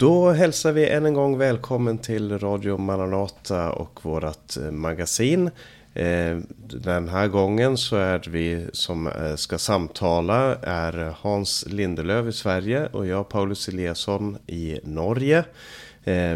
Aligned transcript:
Då 0.00 0.30
hälsar 0.30 0.72
vi 0.72 0.88
än 0.88 1.06
en 1.06 1.14
gång 1.14 1.38
välkommen 1.38 1.98
till 1.98 2.38
Radio 2.38 2.78
Maranata 2.78 3.72
och 3.72 4.00
vårt 4.04 4.56
eh, 4.56 4.70
magasin. 4.70 5.50
Eh, 5.94 6.38
den 6.66 7.08
här 7.08 7.28
gången 7.28 7.76
så 7.76 7.96
är 7.96 8.22
vi 8.28 8.66
som 8.72 9.06
eh, 9.06 9.36
ska 9.36 9.58
samtala 9.58 10.56
är 10.62 11.14
Hans 11.20 11.64
Lindelöv 11.68 12.28
i 12.28 12.32
Sverige 12.32 12.86
och 12.86 13.06
jag 13.06 13.28
Paulus 13.28 13.68
Eliasson 13.68 14.38
i 14.46 14.80
Norge. 14.84 15.44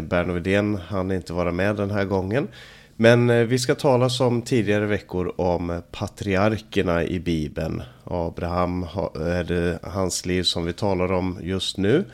Berno 0.01 0.33
Widén 0.33 0.75
hann 0.75 1.11
inte 1.11 1.33
vara 1.33 1.51
med 1.51 1.75
den 1.75 1.91
här 1.91 2.05
gången. 2.05 2.47
Men 2.95 3.47
vi 3.47 3.59
ska 3.59 3.75
tala 3.75 4.09
som 4.09 4.41
tidigare 4.41 4.85
veckor 4.85 5.41
om 5.41 5.81
patriarkerna 5.91 7.03
i 7.03 7.19
Bibeln. 7.19 7.83
Abraham 8.03 8.83
är 9.19 9.43
det 9.43 9.79
hans 9.83 10.25
liv 10.25 10.43
som 10.43 10.65
vi 10.65 10.73
talar 10.73 11.11
om 11.11 11.39
just 11.41 11.77
nu. 11.77 12.05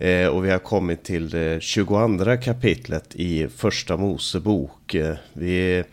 Eh, 0.00 0.26
och 0.26 0.44
vi 0.44 0.50
har 0.50 0.58
kommit 0.58 1.04
till 1.04 1.30
det 1.30 1.62
22 1.62 2.36
kapitlet 2.42 3.14
i 3.14 3.48
första 3.48 3.96
Mosebok. 3.96 4.94
Eh, 4.94 5.14
vi 5.32 5.84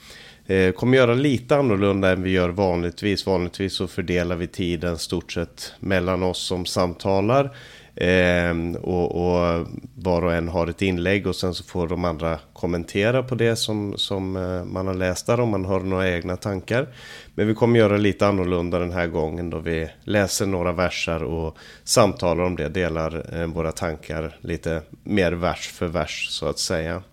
eh, 0.47 0.71
kommer 0.71 0.97
göra 0.97 1.13
lite 1.13 1.55
annorlunda 1.55 2.11
än 2.11 2.23
vi 2.23 2.29
gör 2.29 2.49
vanligtvis. 2.49 3.25
Vanligtvis 3.25 3.73
så 3.73 3.87
fördelar 3.87 4.35
vi 4.35 4.47
tiden 4.47 4.97
stort 4.97 5.31
sett 5.31 5.73
mellan 5.79 6.23
oss 6.23 6.47
som 6.47 6.65
samtalar. 6.65 7.55
Eh, 7.97 8.75
och, 8.81 9.15
och, 9.15 9.67
var 9.95 10.21
och 10.21 10.33
en 10.33 10.47
har 10.47 10.67
ett 10.67 10.81
inlägg 10.81 11.27
och 11.27 11.35
sen 11.35 11.53
så 11.53 11.63
får 11.63 11.87
de 11.87 12.05
andra 12.05 12.39
kommentera 12.53 13.23
på 13.23 13.35
det 13.35 13.55
som, 13.55 13.93
som 13.97 14.35
eh, 14.35 14.65
man 14.65 14.87
har 14.87 14.93
läst 14.93 15.27
där 15.27 15.39
om 15.39 15.49
man 15.49 15.65
har 15.65 15.79
några 15.79 16.09
egna 16.09 16.35
tankar. 16.35 16.87
Men 17.35 17.47
vi 17.47 17.53
kommer 17.53 17.79
göra 17.79 17.97
lite 17.97 18.27
annorlunda 18.27 18.79
den 18.79 18.91
här 18.91 19.07
gången 19.07 19.49
då 19.49 19.59
vi 19.59 19.89
läser 20.03 20.45
några 20.45 20.71
versar 20.71 21.23
och 21.23 21.57
samtalar 21.83 22.43
om 22.43 22.55
det, 22.55 22.69
delar 22.69 23.41
eh, 23.41 23.47
våra 23.47 23.71
tankar 23.71 24.37
lite 24.41 24.81
mer 25.03 25.31
vers 25.31 25.67
för 25.67 25.87
vers 25.87 26.27
så 26.29 26.47
att 26.47 26.59
säga. 26.59 27.03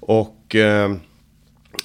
Och 0.00 0.54
eh, 0.54 0.94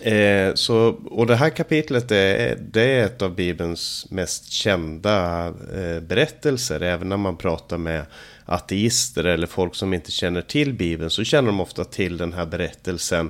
Eh, 0.02 0.54
så, 0.54 1.00
och 1.12 1.28
det 1.28 1.36
här 1.36 1.50
kapitlet 1.50 2.12
är, 2.12 2.56
det 2.72 2.82
är 2.82 3.06
ett 3.06 3.22
av 3.22 3.36
Bibelns 3.36 4.08
mest 4.10 4.52
kända 4.52 5.48
eh, 5.48 6.00
berättelser. 6.00 6.82
Även 6.82 7.10
när 7.10 7.18
man 7.18 7.38
pratar 7.38 7.78
med 7.78 8.06
ateister 8.46 9.24
eller 9.24 9.48
folk 9.48 9.76
som 9.76 9.94
inte 9.94 10.12
känner 10.12 10.42
till 10.42 10.74
Bibeln 10.74 11.10
så 11.10 11.24
känner 11.24 11.48
de 11.48 11.60
ofta 11.60 11.84
till 11.84 12.18
den 12.18 12.34
här 12.34 12.46
berättelsen 12.46 13.30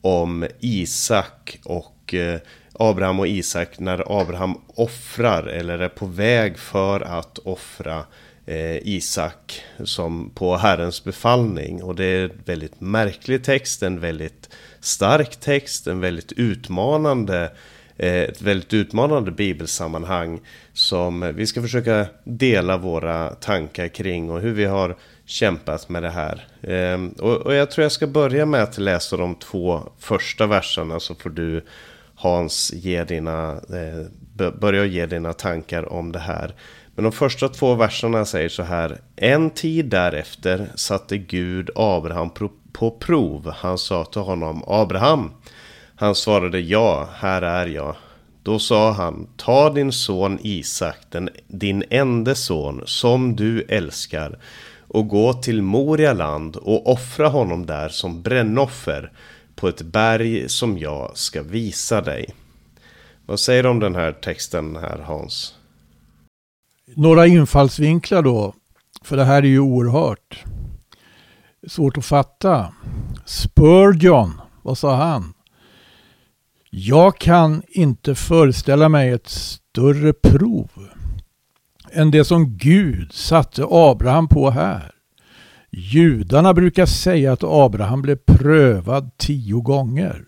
om 0.00 0.46
Isak 0.60 1.60
och 1.64 2.14
eh, 2.14 2.40
Abraham 2.72 3.20
och 3.20 3.28
Isak 3.28 3.78
när 3.78 4.20
Abraham 4.20 4.60
offrar 4.66 5.46
eller 5.46 5.78
är 5.78 5.88
på 5.88 6.06
väg 6.06 6.58
för 6.58 7.00
att 7.00 7.38
offra 7.38 8.04
eh, 8.46 8.88
Isak 8.88 9.62
som 9.84 10.30
på 10.34 10.56
Herrens 10.56 11.04
befallning. 11.04 11.82
Och 11.82 11.94
det 11.94 12.04
är 12.04 12.24
en 12.24 12.42
väldigt 12.44 12.80
märklig 12.80 13.44
text, 13.44 13.82
en 13.82 14.00
väldigt 14.00 14.48
stark 14.80 15.36
text, 15.36 15.86
en 15.86 16.00
väldigt 16.00 16.32
utmanande 16.32 17.50
eh, 17.98 18.22
ett 18.22 18.42
väldigt 18.42 18.74
utmanande 18.74 19.30
bibelsammanhang 19.30 20.40
som 20.72 21.32
vi 21.34 21.46
ska 21.46 21.62
försöka 21.62 22.06
dela 22.24 22.76
våra 22.76 23.30
tankar 23.30 23.88
kring 23.88 24.30
och 24.30 24.40
hur 24.40 24.52
vi 24.52 24.64
har 24.64 24.96
kämpat 25.24 25.88
med 25.88 26.02
det 26.02 26.10
här. 26.10 26.46
Ehm, 26.62 27.08
och 27.08 27.54
jag 27.54 27.70
tror 27.70 27.82
jag 27.82 27.92
ska 27.92 28.06
börja 28.06 28.46
med 28.46 28.62
att 28.62 28.78
läsa 28.78 29.16
de 29.16 29.34
två 29.34 29.82
första 29.98 30.46
verserna 30.46 31.00
så 31.00 31.14
får 31.14 31.30
du 31.30 31.64
Hans 32.14 32.72
ge 32.72 33.04
dina, 33.04 33.52
eh, 33.52 34.50
börja 34.52 34.84
ge 34.84 35.06
dina 35.06 35.32
tankar 35.32 35.92
om 35.92 36.12
det 36.12 36.18
här. 36.18 36.54
Men 36.98 37.02
de 37.02 37.12
första 37.12 37.48
två 37.48 37.74
verserna 37.74 38.24
säger 38.24 38.48
så 38.48 38.62
här. 38.62 39.00
En 39.16 39.50
tid 39.50 39.86
därefter 39.86 40.68
satte 40.74 41.18
Gud 41.18 41.70
Abraham 41.74 42.30
på 42.72 42.90
prov. 42.90 43.52
Han 43.56 43.78
sa 43.78 44.04
till 44.04 44.20
honom 44.20 44.64
Abraham. 44.66 45.30
Han 45.96 46.14
svarade 46.14 46.60
ja, 46.60 47.08
här 47.14 47.42
är 47.42 47.66
jag. 47.66 47.96
Då 48.42 48.58
sa 48.58 48.92
han, 48.92 49.28
ta 49.36 49.70
din 49.70 49.92
son 49.92 50.38
Isak, 50.42 50.96
den, 51.10 51.28
din 51.46 51.84
enda 51.90 52.34
son, 52.34 52.82
som 52.86 53.36
du 53.36 53.62
älskar, 53.62 54.38
och 54.88 55.08
gå 55.08 55.32
till 55.32 55.62
Moria 55.62 56.12
land 56.12 56.56
och 56.56 56.92
offra 56.92 57.28
honom 57.28 57.66
där 57.66 57.88
som 57.88 58.22
brännoffer 58.22 59.12
på 59.54 59.68
ett 59.68 59.82
berg 59.82 60.48
som 60.48 60.78
jag 60.78 61.16
ska 61.16 61.42
visa 61.42 62.00
dig. 62.00 62.34
Vad 63.26 63.40
säger 63.40 63.62
du 63.62 63.68
om 63.68 63.80
den 63.80 63.94
här 63.94 64.12
texten 64.12 64.76
här 64.76 64.98
Hans? 64.98 65.57
Några 66.96 67.26
infallsvinklar 67.26 68.22
då, 68.22 68.54
för 69.02 69.16
det 69.16 69.24
här 69.24 69.42
är 69.42 69.46
ju 69.46 69.60
oerhört 69.60 70.44
svårt 71.66 71.98
att 71.98 72.04
fatta. 72.04 72.72
Spurgeon, 73.24 74.40
vad 74.62 74.78
sa 74.78 74.96
han? 74.96 75.34
Jag 76.70 77.18
kan 77.18 77.62
inte 77.68 78.14
föreställa 78.14 78.88
mig 78.88 79.10
ett 79.10 79.28
större 79.28 80.12
prov 80.12 80.70
än 81.92 82.10
det 82.10 82.24
som 82.24 82.56
Gud 82.56 83.12
satte 83.12 83.66
Abraham 83.70 84.28
på 84.28 84.50
här. 84.50 84.90
Judarna 85.70 86.54
brukar 86.54 86.86
säga 86.86 87.32
att 87.32 87.44
Abraham 87.44 88.02
blev 88.02 88.16
prövad 88.16 89.10
tio 89.16 89.60
gånger. 89.60 90.24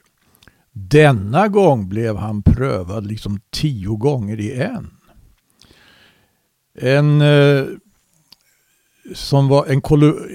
Denna 0.72 1.48
gång 1.48 1.88
blev 1.88 2.16
han 2.16 2.42
prövad 2.42 3.06
liksom 3.06 3.40
tio 3.50 3.96
gånger 3.96 4.40
i 4.40 4.52
en. 4.62 4.90
En 6.74 7.20
eh, 7.20 7.64
som 9.14 9.48
var 9.48 9.66
en 9.66 9.80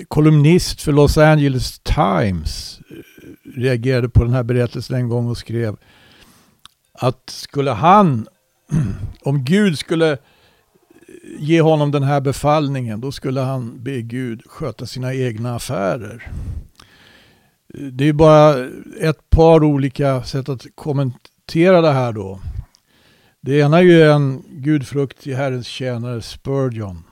kolumnist 0.07 0.81
för 0.81 0.91
Los 0.91 1.17
Angeles 1.17 1.79
Times 1.79 2.79
eh, 2.89 3.59
reagerade 3.59 4.09
på 4.09 4.23
den 4.23 4.33
här 4.33 4.43
berättelsen 4.43 4.95
en 4.95 5.09
gång 5.09 5.29
och 5.29 5.37
skrev 5.37 5.77
att 6.93 7.29
skulle 7.29 7.71
han, 7.71 8.27
om 9.21 9.43
Gud 9.43 9.79
skulle 9.79 10.11
eh, 10.11 10.17
ge 11.39 11.61
honom 11.61 11.91
den 11.91 12.03
här 12.03 12.21
befallningen, 12.21 13.01
då 13.01 13.11
skulle 13.11 13.41
han 13.41 13.83
be 13.83 14.01
Gud 14.01 14.41
sköta 14.45 14.85
sina 14.85 15.13
egna 15.13 15.55
affärer. 15.55 16.31
Det 17.91 18.09
är 18.09 18.13
bara 18.13 18.69
ett 18.99 19.29
par 19.29 19.63
olika 19.63 20.23
sätt 20.23 20.49
att 20.49 20.65
kommentera 20.75 21.81
det 21.81 21.91
här 21.91 22.11
då. 22.13 22.39
Det 23.45 23.59
ena 23.59 23.77
är 23.77 23.83
ju 23.83 24.03
en 24.03 24.43
gudfrukt 24.49 25.27
i 25.27 25.33
Herrens 25.33 25.67
tjänare 25.67 26.21
Spurgeon. 26.21 27.03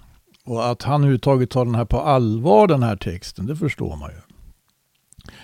Och 0.46 0.70
att 0.70 0.84
han 0.84 1.02
överhuvudtaget 1.02 1.50
tar 1.50 1.66
den 1.66 1.76
här 1.76 1.86
på 1.86 2.00
allvar, 2.00 2.68
den 2.68 2.84
här 2.84 2.96
texten, 2.96 3.46
det 3.46 3.56
förstår 3.56 3.96
man 3.96 4.10
ju. 4.10 4.18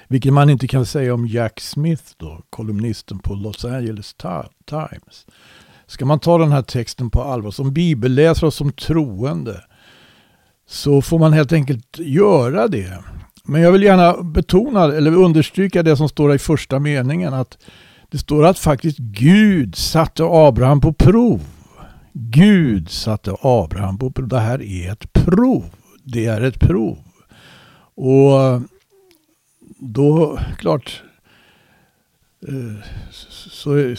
Vilket 0.08 0.34
man 0.34 0.50
inte 0.50 0.68
kan 0.68 0.86
säga 0.86 1.14
om 1.14 1.28
Jack 1.28 1.60
Smith 1.60 2.04
då, 2.18 2.42
kolumnisten 2.50 3.20
på 3.20 3.34
Los 3.34 3.66
Angeles 3.66 4.16
Times. 4.66 5.26
Ska 5.88 6.06
man 6.06 6.20
ta 6.20 6.38
den 6.38 6.52
här 6.52 6.62
texten 6.62 7.10
på 7.10 7.22
allvar 7.22 7.52
som 7.52 7.74
bibelläsare 7.74 8.48
och 8.48 8.54
som 8.54 8.72
troende 8.72 9.64
så 10.68 11.02
får 11.02 11.20
man 11.20 11.34
helt 11.34 11.54
enkelt 11.54 12.00
göra 12.00 12.68
det. 12.68 13.04
Men 13.44 13.62
jag 13.62 13.72
vill 13.72 13.84
gärna 13.84 14.24
betona 14.24 14.84
eller 14.84 15.16
understryka 15.16 15.84
det 15.84 15.98
som 15.98 16.10
står 16.10 16.36
i 16.36 16.40
första 16.40 16.80
meningen 16.80 17.34
att 17.34 17.58
det 18.10 18.18
står 18.18 18.46
att 18.46 18.60
faktiskt 18.60 18.98
Gud 18.98 19.76
satte 19.76 20.24
Abraham 20.24 20.82
på 20.82 20.94
prov. 20.94 21.42
Gud 22.14 22.90
satte 22.90 23.36
Abraham 23.42 23.98
på 23.98 24.12
prov. 24.12 24.28
Det 24.28 24.40
här 24.40 24.62
är 24.62 24.92
ett 24.92 25.14
prov. 25.14 25.66
Det 26.04 26.26
är 26.26 26.42
ett 26.42 26.60
prov. 26.60 26.98
Och 27.96 28.62
då, 29.80 30.40
klart, 30.58 31.04
eh, 32.48 32.84
så 33.52 33.96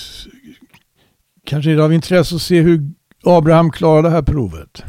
kanske 1.44 1.70
är 1.70 1.76
det 1.76 1.84
av 1.84 1.92
intresse 1.92 2.34
att 2.34 2.42
se 2.42 2.60
hur 2.60 2.90
Abraham 3.24 3.70
klarar 3.70 4.02
det 4.02 4.10
här 4.10 4.22
provet. 4.22 4.84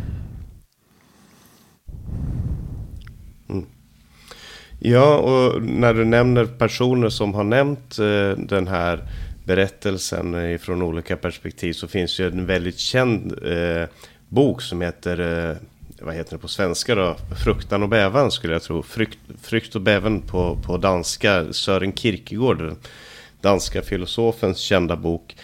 Ja, 4.83 5.17
och 5.17 5.61
när 5.61 5.93
du 5.93 6.05
nämner 6.05 6.45
personer 6.45 7.09
som 7.09 7.33
har 7.33 7.43
nämnt 7.43 7.99
eh, 7.99 8.45
den 8.45 8.67
här 8.67 8.99
berättelsen 9.43 10.59
från 10.59 10.81
olika 10.81 11.17
perspektiv 11.17 11.73
så 11.73 11.87
finns 11.87 12.19
ju 12.19 12.27
en 12.27 12.45
väldigt 12.45 12.79
känd 12.79 13.45
eh, 13.45 13.87
bok 14.27 14.61
som 14.61 14.81
heter 14.81 15.49
eh, 15.49 15.55
vad 16.01 16.15
heter 16.15 16.31
det 16.31 16.37
på 16.37 16.47
svenska 16.47 16.95
då? 16.95 17.15
Fruktan 17.43 17.83
och 17.83 17.89
bävan 17.89 18.31
skulle 18.31 18.53
jag 18.53 18.61
tro. 18.61 18.83
Frykt, 18.83 19.19
frykt 19.41 19.75
och 19.75 19.81
bävan 19.81 20.21
på, 20.21 20.57
på 20.65 20.77
danska. 20.77 21.53
Sören 21.53 21.93
Kierkegaard, 21.93 22.57
den 22.57 22.75
danska 23.41 23.81
filosofens 23.81 24.57
kända 24.57 24.95
bok. 24.95 25.35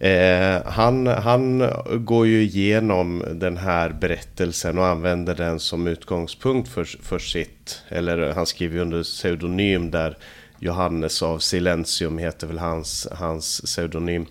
Eh, 0.00 0.62
han, 0.64 1.06
han 1.06 1.70
går 1.90 2.26
ju 2.26 2.42
igenom 2.42 3.24
den 3.32 3.56
här 3.56 3.90
berättelsen 3.90 4.78
och 4.78 4.86
använder 4.86 5.34
den 5.34 5.60
som 5.60 5.86
utgångspunkt 5.86 6.68
för, 6.68 6.84
för 6.84 7.18
sitt, 7.18 7.82
eller 7.88 8.32
han 8.32 8.46
skriver 8.46 8.80
under 8.80 9.02
pseudonym 9.02 9.90
där 9.90 10.18
Johannes 10.58 11.22
av 11.22 11.38
Silentium 11.38 12.18
heter 12.18 12.46
väl 12.46 12.58
hans, 12.58 13.08
hans 13.12 13.60
pseudonym. 13.60 14.26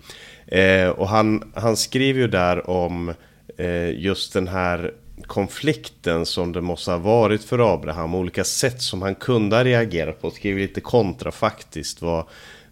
Eh, 0.46 0.88
och 0.88 1.08
han, 1.08 1.52
han 1.54 1.76
skriver 1.76 2.20
ju 2.20 2.28
där 2.28 2.70
om 2.70 3.14
eh, 3.56 3.90
just 3.90 4.32
den 4.32 4.48
här 4.48 4.92
konflikten 5.26 6.26
som 6.26 6.52
det 6.52 6.60
måste 6.60 6.90
ha 6.90 6.98
varit 6.98 7.44
för 7.44 7.74
Abraham. 7.74 8.14
Olika 8.14 8.44
sätt 8.44 8.82
som 8.82 9.02
han 9.02 9.14
kunde 9.14 9.56
ha 9.56 9.64
reagerat 9.64 10.22
på. 10.22 10.30
Skriver 10.30 10.60
lite 10.60 10.80
kontrafaktiskt 10.80 12.02
vad, 12.02 12.24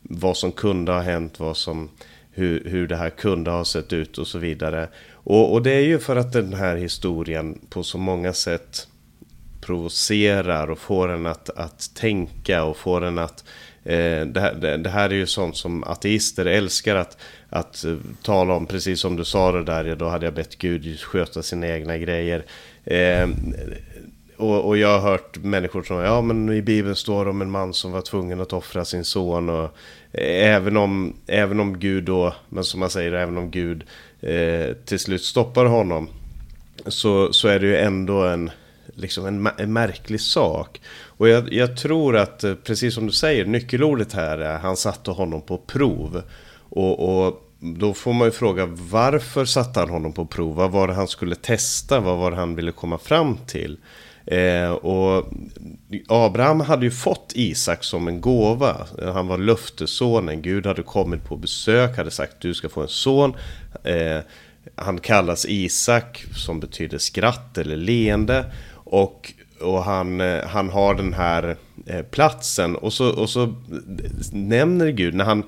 vad 0.02 0.36
som 0.36 0.52
kunde 0.52 0.92
ha 0.92 1.00
hänt, 1.00 1.40
vad 1.40 1.56
som, 1.56 1.90
hur, 2.38 2.62
hur 2.64 2.86
det 2.86 2.96
här 2.96 3.10
kunde 3.10 3.50
ha 3.50 3.64
sett 3.64 3.92
ut 3.92 4.18
och 4.18 4.26
så 4.26 4.38
vidare. 4.38 4.88
Och, 5.12 5.52
och 5.52 5.62
det 5.62 5.72
är 5.72 5.84
ju 5.84 5.98
för 5.98 6.16
att 6.16 6.32
den 6.32 6.54
här 6.54 6.76
historien 6.76 7.58
på 7.70 7.82
så 7.82 7.98
många 7.98 8.32
sätt 8.32 8.88
provocerar 9.60 10.70
och 10.70 10.78
får 10.78 11.08
en 11.08 11.26
att, 11.26 11.50
att 11.50 11.90
tänka 11.94 12.64
och 12.64 12.76
får 12.76 13.04
en 13.04 13.18
att 13.18 13.44
Eh, 13.88 14.26
det, 14.26 14.40
här, 14.40 14.54
det, 14.54 14.76
det, 14.76 14.90
här 14.90 15.10
är 15.10 15.14
ju 15.14 15.26
sånt 15.26 15.56
som 15.56 15.84
ateister 15.84 16.46
älskar 16.46 16.96
att, 16.96 17.16
att 17.48 17.84
uh, 17.86 17.98
tala 18.22 18.54
om, 18.54 18.66
precis 18.66 19.00
som 19.00 19.16
du 19.16 19.24
sa 19.24 19.52
det 19.52 19.64
där, 19.64 19.96
då 19.96 20.08
hade 20.08 20.26
jag 20.26 20.34
bett 20.34 20.58
Gud 20.58 21.00
sköta 21.00 21.42
sina 21.42 21.68
egna 21.68 21.98
grejer. 21.98 22.44
Eh, 22.84 23.28
och, 24.38 24.66
och, 24.68 24.78
jag 24.78 25.00
har 25.00 25.10
hört 25.10 25.38
människor 25.38 25.82
som, 25.82 25.96
ja 25.96 26.20
men 26.20 26.52
i 26.52 26.62
Bibeln 26.62 26.96
står 26.96 27.24
det 27.24 27.30
om 27.30 27.42
en 27.42 27.50
man 27.50 27.74
som 27.74 27.92
var 27.92 28.00
tvungen 28.00 28.40
att 28.40 28.52
offra 28.52 28.84
sin 28.84 29.04
son. 29.04 29.48
Och, 29.48 29.64
eh, 30.12 30.54
även, 30.54 30.76
om, 30.76 31.16
även 31.26 31.60
om 31.60 31.78
Gud 31.78 32.04
då, 32.04 32.34
men 32.48 32.64
som 32.64 32.80
man 32.80 32.90
säger, 32.90 33.12
även 33.12 33.36
om 33.36 33.50
Gud 33.50 33.84
eh, 34.20 34.74
till 34.84 34.98
slut 34.98 35.22
stoppar 35.22 35.64
honom. 35.64 36.08
Så, 36.86 37.32
så 37.32 37.48
är 37.48 37.58
det 37.58 37.66
ju 37.66 37.76
ändå 37.76 38.22
en, 38.24 38.50
liksom 38.94 39.26
en, 39.26 39.48
en 39.58 39.72
märklig 39.72 40.20
sak. 40.20 40.80
Och 40.90 41.28
jag, 41.28 41.52
jag, 41.52 41.76
tror 41.76 42.16
att, 42.16 42.44
eh, 42.44 42.54
precis 42.54 42.94
som 42.94 43.06
du 43.06 43.12
säger, 43.12 43.44
nyckelordet 43.44 44.12
här 44.12 44.38
är 44.38 44.58
han 44.58 44.76
satte 44.76 45.10
honom 45.10 45.40
på 45.40 45.58
prov. 45.58 46.22
Och, 46.70 47.26
och 47.26 47.44
då 47.60 47.94
får 47.94 48.12
man 48.12 48.26
ju 48.26 48.32
fråga 48.32 48.66
varför 48.66 49.44
satte 49.44 49.80
han 49.80 49.90
honom 49.90 50.12
på 50.12 50.26
prov? 50.26 50.54
Vad 50.54 50.70
var 50.70 50.88
det 50.88 50.94
han 50.94 51.08
skulle 51.08 51.34
testa? 51.34 52.00
Vad 52.00 52.18
var 52.18 52.30
det 52.30 52.36
han 52.36 52.54
ville 52.54 52.72
komma 52.72 52.98
fram 52.98 53.36
till? 53.46 53.78
Eh, 54.30 54.70
och 54.70 55.32
Abraham 56.08 56.60
hade 56.60 56.84
ju 56.84 56.90
fått 56.90 57.32
Isak 57.34 57.84
som 57.84 58.08
en 58.08 58.20
gåva. 58.20 58.86
Han 59.02 59.26
var 59.26 59.38
löftessonen. 59.38 60.42
Gud 60.42 60.66
hade 60.66 60.82
kommit 60.82 61.24
på 61.24 61.36
besök, 61.36 61.96
hade 61.96 62.10
sagt 62.10 62.36
du 62.40 62.54
ska 62.54 62.68
få 62.68 62.82
en 62.82 62.88
son. 62.88 63.34
Eh, 63.84 64.18
han 64.74 64.98
kallas 64.98 65.46
Isak 65.48 66.24
som 66.36 66.60
betyder 66.60 66.98
skratt 66.98 67.58
eller 67.58 67.76
leende. 67.76 68.44
Och 68.74 69.32
och 69.60 69.84
han, 69.84 70.20
eh, 70.20 70.46
han 70.46 70.68
har 70.68 70.94
den 70.94 71.12
här 71.12 71.56
eh, 71.86 72.02
platsen 72.02 72.76
och 72.76 72.92
så, 72.92 73.10
och 73.10 73.30
så 73.30 73.54
nämner 74.32 74.88
Gud 74.88 75.14
när 75.14 75.24
han 75.24 75.42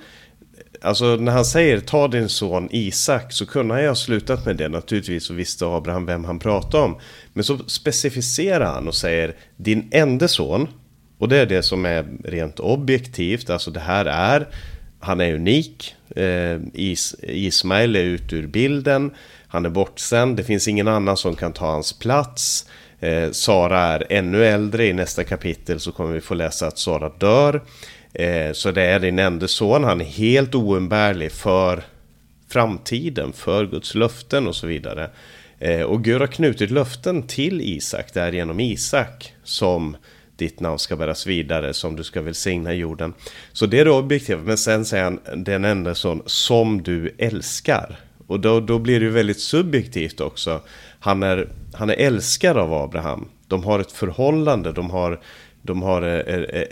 Alltså 0.82 1.16
när 1.16 1.32
han 1.32 1.44
säger 1.44 1.80
ta 1.80 2.08
din 2.08 2.28
son 2.28 2.68
Isak 2.70 3.32
så 3.32 3.46
kunde 3.46 3.74
han 3.74 3.82
ju 3.82 3.88
ha 3.88 3.94
slutat 3.94 4.46
med 4.46 4.56
det 4.56 4.68
naturligtvis 4.68 5.30
och 5.30 5.38
visste 5.38 5.66
Abraham 5.66 6.06
vem 6.06 6.24
han 6.24 6.38
pratade 6.38 6.84
om. 6.84 6.98
Men 7.32 7.44
så 7.44 7.58
specificerar 7.66 8.74
han 8.74 8.88
och 8.88 8.94
säger 8.94 9.36
din 9.56 9.88
enda 9.90 10.28
son. 10.28 10.68
Och 11.18 11.28
det 11.28 11.36
är 11.36 11.46
det 11.46 11.62
som 11.62 11.84
är 11.86 12.04
rent 12.24 12.60
objektivt, 12.60 13.50
alltså 13.50 13.70
det 13.70 13.80
här 13.80 14.04
är, 14.06 14.48
han 15.00 15.20
är 15.20 15.34
unik. 15.34 15.94
Eh, 16.16 16.58
Is, 16.74 17.16
Ismael 17.22 17.96
är 17.96 18.04
ute 18.04 18.36
ur 18.36 18.46
bilden, 18.46 19.10
han 19.48 19.66
är 19.66 19.70
bortsänd, 19.70 20.36
det 20.36 20.44
finns 20.44 20.68
ingen 20.68 20.88
annan 20.88 21.16
som 21.16 21.36
kan 21.36 21.52
ta 21.52 21.70
hans 21.70 21.92
plats. 21.92 22.66
Eh, 23.00 23.30
Sara 23.30 23.78
är 23.80 24.06
ännu 24.10 24.44
äldre, 24.44 24.86
i 24.86 24.92
nästa 24.92 25.24
kapitel 25.24 25.80
så 25.80 25.92
kommer 25.92 26.12
vi 26.12 26.20
få 26.20 26.34
läsa 26.34 26.66
att 26.66 26.78
Sara 26.78 27.08
dör. 27.08 27.62
Eh, 28.12 28.52
så 28.52 28.70
det 28.70 28.82
är 28.82 29.00
din 29.00 29.18
enda 29.18 29.48
son, 29.48 29.84
han 29.84 30.00
är 30.00 30.04
helt 30.04 30.54
oumbärlig 30.54 31.32
för 31.32 31.82
framtiden, 32.48 33.32
för 33.32 33.66
Guds 33.66 33.94
löften 33.94 34.46
och 34.46 34.56
så 34.56 34.66
vidare. 34.66 35.10
Eh, 35.58 35.82
och 35.82 36.04
Gud 36.04 36.20
har 36.20 36.26
knutit 36.26 36.70
löften 36.70 37.22
till 37.22 37.60
Isak, 37.60 38.14
det 38.14 38.20
är 38.20 38.32
genom 38.32 38.60
Isak 38.60 39.34
som 39.44 39.96
ditt 40.36 40.60
namn 40.60 40.78
ska 40.78 40.96
bäras 40.96 41.26
vidare, 41.26 41.74
som 41.74 41.96
du 41.96 42.04
ska 42.04 42.22
välsigna 42.22 42.72
jorden. 42.72 43.14
Så 43.52 43.66
det 43.66 43.78
är 43.78 43.84
det 43.84 43.90
objektiva, 43.90 44.42
men 44.42 44.58
sen 44.58 44.84
säger 44.84 45.04
han 45.04 45.20
den 45.44 45.64
enda 45.64 45.94
son 45.94 46.22
som 46.26 46.82
du 46.82 47.14
älskar. 47.18 47.98
Och 48.26 48.40
då, 48.40 48.60
då 48.60 48.78
blir 48.78 49.00
det 49.00 49.06
ju 49.06 49.12
väldigt 49.12 49.40
subjektivt 49.40 50.20
också. 50.20 50.60
Han 51.00 51.22
är, 51.22 51.48
han 51.72 51.90
är 51.90 51.94
älskad 51.94 52.56
av 52.56 52.74
Abraham. 52.74 53.28
De 53.46 53.64
har 53.64 53.80
ett 53.80 53.92
förhållande, 53.92 54.72
de 54.72 54.90
har, 54.90 55.20
de 55.62 55.82
har 55.82 56.02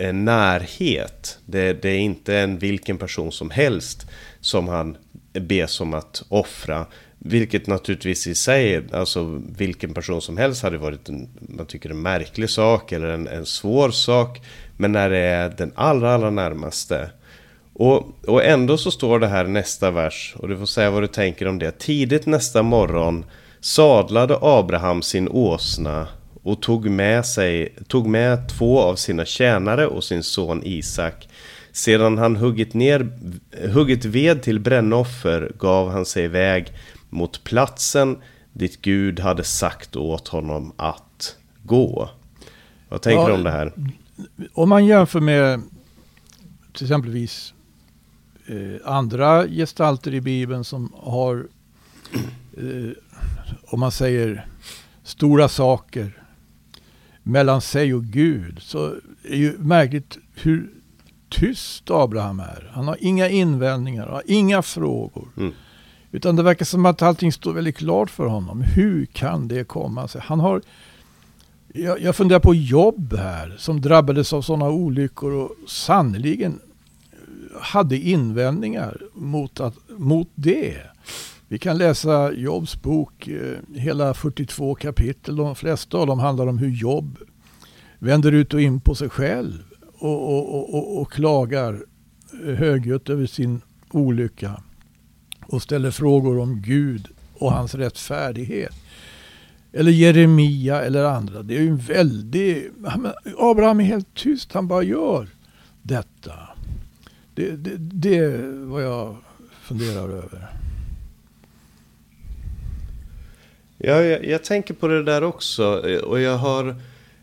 en 0.01 0.25
närhet. 0.25 1.39
Det, 1.47 1.83
det 1.83 1.89
är 1.89 1.99
inte 1.99 2.37
en 2.37 2.59
vilken 2.59 2.99
person 2.99 3.33
som 3.33 3.51
helst 3.51 4.07
som 4.41 4.69
han 4.69 4.97
bes 5.33 5.81
om 5.81 5.95
att 5.95 6.23
offra. 6.29 6.87
Vilket 7.19 7.67
naturligtvis 7.67 8.27
i 8.27 8.35
sig, 8.35 8.83
alltså 8.93 9.41
vilken 9.59 9.95
person 9.95 10.23
som 10.23 10.37
helst 10.37 10.63
hade 10.63 10.79
varit 10.79 11.09
en, 11.09 11.29
man 11.41 11.67
tycker 11.67 11.91
en 11.91 12.03
märklig 12.03 12.51
sak 12.51 12.93
eller 12.93 13.09
en, 13.09 13.29
en 13.29 13.47
svår 13.47 13.91
sak. 13.91 14.41
Men 14.77 14.93
när 14.93 15.11
det 15.11 15.19
är 15.19 15.49
den 15.51 15.73
allra, 15.75 16.15
allra 16.15 16.31
närmaste 16.31 17.11
och, 17.79 18.07
och 18.27 18.45
ändå 18.45 18.77
så 18.77 18.91
står 18.91 19.19
det 19.19 19.27
här 19.27 19.45
nästa 19.45 19.91
vers, 19.91 20.35
och 20.39 20.49
du 20.49 20.57
får 20.57 20.67
säga 20.67 20.91
vad 20.91 21.03
du 21.03 21.07
tänker 21.07 21.49
om 21.49 21.59
det. 21.59 21.79
Tidigt 21.79 22.27
nästa 22.27 22.63
morgon 22.63 23.25
sadlade 23.61 24.39
Abraham 24.41 25.03
sin 25.03 25.29
åsna 25.29 26.09
och 26.49 26.63
tog 26.63 26.91
med, 26.91 27.27
sig, 27.27 27.75
tog 27.87 28.07
med 28.07 28.49
två 28.49 28.81
av 28.81 28.97
sina 28.97 29.25
tjänare 29.25 29.87
och 29.87 30.05
sin 30.05 30.23
son 30.23 30.63
Isak. 30.65 31.29
Sedan 31.73 32.19
han 32.19 32.37
huggit, 32.37 32.75
ner, 32.75 33.19
huggit 33.69 34.05
ved 34.05 34.43
till 34.43 34.61
brännoffer 34.61 35.53
gav 35.59 35.91
han 35.91 36.07
sig 36.07 36.25
iväg 36.25 36.73
mot 37.09 37.45
platsen 37.45 38.17
dit 38.53 38.83
Gud 38.83 39.21
hade 39.21 39.45
sagt 39.45 39.97
åt 39.97 40.29
honom 40.29 40.73
att 40.77 41.37
gå. 41.63 42.11
Vad 42.89 43.03
tänker 43.03 43.27
du 43.27 43.33
om 43.33 43.43
det 43.43 43.51
här? 43.51 43.73
Om 44.55 44.69
man 44.69 44.87
jämför 44.87 45.21
med 45.21 45.63
till 46.73 46.85
exempelvis 46.85 47.55
eh, 48.47 48.93
andra 48.93 49.47
gestalter 49.47 50.15
i 50.15 50.21
Bibeln 50.21 50.65
som 50.65 50.93
har, 50.97 51.47
eh, 52.57 52.91
om 53.67 53.81
man 53.81 53.93
säger 53.93 54.47
stora 55.03 55.49
saker 55.49 56.23
mellan 57.29 57.61
sig 57.61 57.95
och 57.95 58.05
Gud. 58.05 58.59
Så 58.63 58.95
är 59.25 59.37
ju 59.37 59.59
märkligt 59.59 60.19
hur 60.35 60.71
tyst 61.29 61.91
Abraham 61.91 62.41
är. 62.41 62.71
Han 62.73 62.89
har 62.89 62.97
inga 63.01 63.29
invändningar, 63.29 64.07
har 64.07 64.23
inga 64.27 64.63
frågor. 64.63 65.29
Mm. 65.37 65.53
Utan 66.11 66.37
det 66.37 66.43
verkar 66.43 66.65
som 66.65 66.87
att 66.87 67.03
allting 67.03 67.33
står 67.33 67.53
väldigt 67.53 67.77
klart 67.77 68.11
för 68.11 68.27
honom. 68.27 68.63
Hur 68.63 69.07
kan 69.07 69.49
det 69.49 69.65
komma 69.65 70.09
sig? 70.09 70.21
Han 70.25 70.41
har, 70.41 70.63
jag, 71.75 72.01
jag 72.01 72.17
funderar 72.17 72.41
på 72.41 72.55
jobb 72.55 73.15
här 73.17 73.57
som 73.59 73.81
drabbades 73.81 74.33
av 74.33 74.43
sådana 74.43 74.69
olyckor 74.69 75.33
och 75.33 75.51
sannoliken 75.67 76.61
hade 77.61 77.97
invändningar 77.97 78.99
mot, 79.15 79.61
att, 79.61 79.75
mot 79.89 80.29
det. 80.35 80.77
Vi 81.49 81.59
kan 81.59 81.79
läsa 81.79 82.33
Jobs 82.33 82.83
bok, 82.83 83.29
eh, 83.29 83.59
hela 83.75 84.15
42 84.15 84.75
kapitel. 84.75 85.37
De 85.37 85.55
flesta 85.55 85.99
av 85.99 86.07
dem 86.07 86.19
handlar 86.19 86.47
om 86.47 86.59
hur 86.59 86.71
Jobb 86.71 87.19
vänder 87.99 88.33
ut 88.33 88.55
och 88.55 88.61
in 88.61 88.81
på 88.81 88.95
sig 88.95 89.11
själv 89.11 89.65
och, 89.99 90.39
och, 90.39 90.75
och, 90.75 91.01
och 91.01 91.13
klagar 91.13 91.85
högljutt 92.45 93.09
över 93.09 93.27
sin 93.27 93.61
olycka 93.91 94.63
och 95.47 95.63
ställer 95.63 95.91
frågor 95.91 96.39
om 96.39 96.63
Gud 96.63 97.09
och 97.35 97.53
hans 97.53 97.75
rättfärdighet. 97.75 98.75
Eller 99.73 99.93
Jeremia 99.93 100.83
eller 100.83 101.05
andra. 101.05 101.43
Det 101.43 101.57
är 101.57 101.61
ju 101.61 101.69
en 101.69 101.79
väldig... 101.79 102.71
Abraham 103.39 103.81
är 103.81 103.85
helt 103.85 104.15
tyst, 104.15 104.53
han 104.53 104.69
bara 104.69 104.83
gör 104.83 105.29
detta. 105.83 106.33
Det, 107.35 107.51
det, 107.51 107.77
det 107.77 108.17
är 108.19 108.67
vad 108.67 108.83
jag 108.83 109.17
funderar 109.63 110.09
över. 110.09 110.49
Ja, 113.79 114.03
jag, 114.03 114.25
jag, 114.25 114.45
tänker 114.45 114.75
på 114.75 114.89
det 114.89 115.03
där 115.03 115.25
också. 115.25 115.89
Eh, 115.89 115.99
och 115.99 116.21
jag 116.21 116.37
har, 116.37 116.77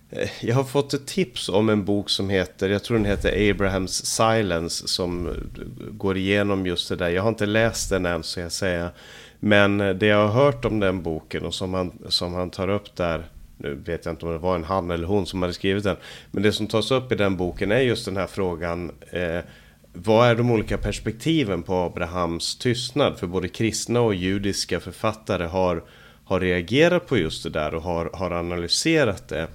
eh, 0.10 0.30
jag 0.42 0.56
har 0.56 0.64
fått 0.64 0.94
ett 0.94 1.08
tips 1.08 1.50
om 1.50 1.70
en 1.70 1.86
bok 1.86 2.10
som 2.10 2.30
heter, 2.30 2.70
jag 2.70 2.84
tror 2.84 2.98
den 2.98 3.06
heter 3.06 3.52
Abrahams 3.52 4.06
Silence, 4.06 4.88
som 4.88 5.28
eh, 5.28 5.34
går 5.92 6.18
igenom 6.18 6.66
just 6.66 6.90
det 6.90 6.96
där. 6.96 7.10
Jag 7.10 7.22
har 7.22 7.30
inte 7.30 7.46
läst 7.46 7.90
den 7.90 8.06
än, 8.06 8.24
så 8.24 8.40
jag 8.40 8.52
säger. 8.52 8.90
Men 9.40 9.78
det 9.78 10.06
jag 10.06 10.28
har 10.28 10.44
hört 10.44 10.66
om 10.66 10.80
den 10.80 11.04
boken 11.04 11.46
och 11.46 11.54
som 11.54 11.74
han, 11.74 11.92
som 12.10 12.34
han 12.34 12.50
tar 12.50 12.68
upp 12.68 12.96
där, 12.96 13.26
nu 13.58 13.76
vet 13.86 14.06
jag 14.06 14.14
inte 14.14 14.26
om 14.26 14.32
det 14.32 14.38
var 14.38 14.56
en 14.56 14.64
han 14.64 14.92
eller 14.92 15.08
hon 15.08 15.26
som 15.26 15.42
hade 15.42 15.54
skrivit 15.54 15.84
den. 15.84 15.98
Men 16.32 16.44
det 16.44 16.52
som 16.52 16.68
tas 16.68 16.92
upp 16.92 17.12
i 17.12 17.16
den 17.16 17.38
boken 17.38 17.72
är 17.72 17.80
just 17.80 18.06
den 18.06 18.18
här 18.18 18.28
frågan. 18.28 18.92
Eh, 19.12 19.40
vad 19.94 20.28
är 20.28 20.36
de 20.36 20.52
olika 20.52 20.78
perspektiven 20.78 21.64
på 21.64 21.74
Abrahams 21.74 22.58
tystnad? 22.58 23.20
För 23.20 23.28
både 23.28 23.48
kristna 23.48 24.02
och 24.02 24.16
judiska 24.16 24.80
författare 24.80 25.46
har, 25.46 25.84
har 26.26 26.40
reagerat 26.40 27.08
på 27.08 27.18
just 27.18 27.44
det 27.44 27.50
där 27.50 27.76
och 27.76 27.82
har, 27.82 28.10
har 28.14 28.32
analyserat 28.32 29.28
det. 29.28 29.48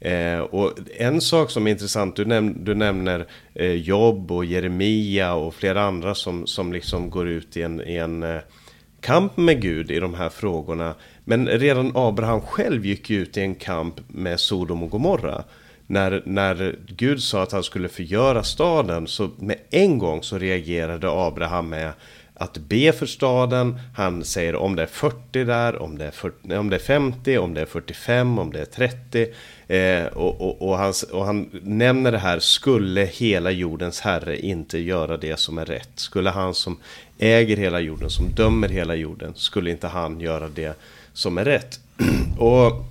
Eh, 0.00 0.40
och 0.40 0.72
en 0.96 1.20
sak 1.20 1.50
som 1.50 1.66
är 1.66 1.70
intressant, 1.70 2.16
du, 2.16 2.24
näm 2.24 2.64
du 2.64 2.74
nämner 2.74 3.26
eh, 3.54 3.72
Jobb 3.72 4.32
och 4.32 4.44
Jeremia 4.44 5.34
och 5.34 5.54
flera 5.54 5.82
andra 5.82 6.14
som, 6.14 6.46
som 6.46 6.72
liksom 6.72 7.10
går 7.10 7.28
ut 7.28 7.56
i 7.56 7.62
en, 7.62 7.80
i 7.80 7.96
en, 7.96 8.22
eh, 8.22 8.40
kamp 9.06 9.36
med 9.36 9.62
Gud 9.62 9.90
i 9.90 10.00
de 10.00 10.14
här 10.14 10.28
frågorna. 10.28 10.94
Men 11.24 11.48
redan 11.48 11.92
Abraham 11.94 12.40
själv 12.40 12.86
gick 12.86 13.10
ut 13.10 13.36
i 13.36 13.40
en 13.40 13.54
kamp 13.54 13.94
med 14.08 14.40
Sodom 14.40 14.82
och 14.82 14.90
Gomorra. 14.90 15.44
När, 15.86 16.22
när 16.24 16.78
Gud 16.86 17.22
sa 17.22 17.42
att 17.42 17.52
han 17.52 17.62
skulle 17.62 17.88
förgöra 17.88 18.42
staden 18.42 19.06
så 19.06 19.30
med 19.38 19.56
en 19.70 19.98
gång 19.98 20.22
så 20.22 20.38
reagerade 20.38 21.10
Abraham 21.10 21.68
med 21.68 21.92
att 22.38 22.58
be 22.58 22.92
för 22.92 23.06
staden. 23.06 23.78
Han 23.94 24.24
säger 24.24 24.56
om 24.56 24.76
det 24.76 24.82
är 24.82 24.86
40 24.86 25.44
där, 25.44 25.82
om 25.82 25.98
det 25.98 26.04
är, 26.04 26.10
40, 26.10 26.56
om 26.56 26.70
det 26.70 26.76
är 26.76 26.80
50, 26.80 27.38
om 27.38 27.54
det 27.54 27.60
är 27.60 27.66
45, 27.66 28.38
om 28.38 28.52
det 28.52 28.60
är 28.60 28.64
30. 28.64 29.28
Eh, 29.68 30.06
och, 30.06 30.40
och, 30.40 30.68
och, 30.68 30.78
han, 30.78 30.92
och 31.12 31.24
han 31.24 31.50
nämner 31.62 32.12
det 32.12 32.18
här, 32.18 32.38
skulle 32.38 33.04
hela 33.04 33.50
jordens 33.50 34.00
herre 34.00 34.38
inte 34.40 34.78
göra 34.78 35.16
det 35.16 35.38
som 35.38 35.58
är 35.58 35.64
rätt? 35.64 35.90
Skulle 35.94 36.30
han 36.30 36.54
som 36.54 36.78
äger 37.18 37.56
hela 37.56 37.80
jorden, 37.80 38.10
som 38.10 38.28
dömer 38.34 38.68
hela 38.68 38.94
jorden, 38.94 39.32
skulle 39.34 39.70
inte 39.70 39.88
han 39.88 40.20
göra 40.20 40.48
det 40.48 40.78
som 41.12 41.38
är 41.38 41.44
rätt? 41.44 41.80
och 42.38 42.84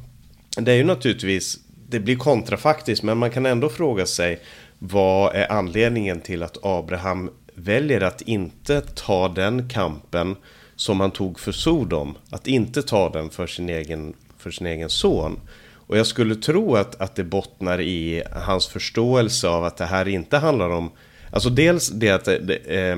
det 0.57 0.71
är 0.71 0.75
ju 0.75 0.83
naturligtvis, 0.83 1.59
det 1.89 1.99
blir 1.99 2.15
kontrafaktiskt, 2.15 3.03
men 3.03 3.17
man 3.17 3.31
kan 3.31 3.45
ändå 3.45 3.69
fråga 3.69 4.05
sig 4.05 4.39
vad 4.79 5.35
är 5.35 5.51
anledningen 5.51 6.21
till 6.21 6.43
att 6.43 6.57
Abraham 6.61 7.29
väljer 7.55 8.01
att 8.01 8.21
inte 8.21 8.81
ta 8.81 9.27
den 9.27 9.69
kampen 9.69 10.35
som 10.75 10.99
han 10.99 11.11
tog 11.11 11.39
för 11.39 11.51
Sodom. 11.51 12.17
Att 12.29 12.47
inte 12.47 12.81
ta 12.81 13.09
den 13.09 13.29
för 13.29 13.47
sin 13.47 13.69
egen, 13.69 14.13
för 14.37 14.51
sin 14.51 14.67
egen 14.67 14.89
son. 14.89 15.39
Och 15.87 15.97
jag 15.97 16.07
skulle 16.07 16.35
tro 16.35 16.75
att, 16.75 17.01
att 17.01 17.15
det 17.15 17.23
bottnar 17.23 17.81
i 17.81 18.23
hans 18.31 18.67
förståelse 18.67 19.47
av 19.47 19.63
att 19.63 19.77
det 19.77 19.85
här 19.85 20.07
inte 20.07 20.37
handlar 20.37 20.69
om... 20.69 20.91
Alltså 21.31 21.49
dels 21.49 21.89
det 21.89 22.09
att, 22.09 22.27
eh, 22.27 22.33
det, 22.33 22.55
eh, 22.55 22.97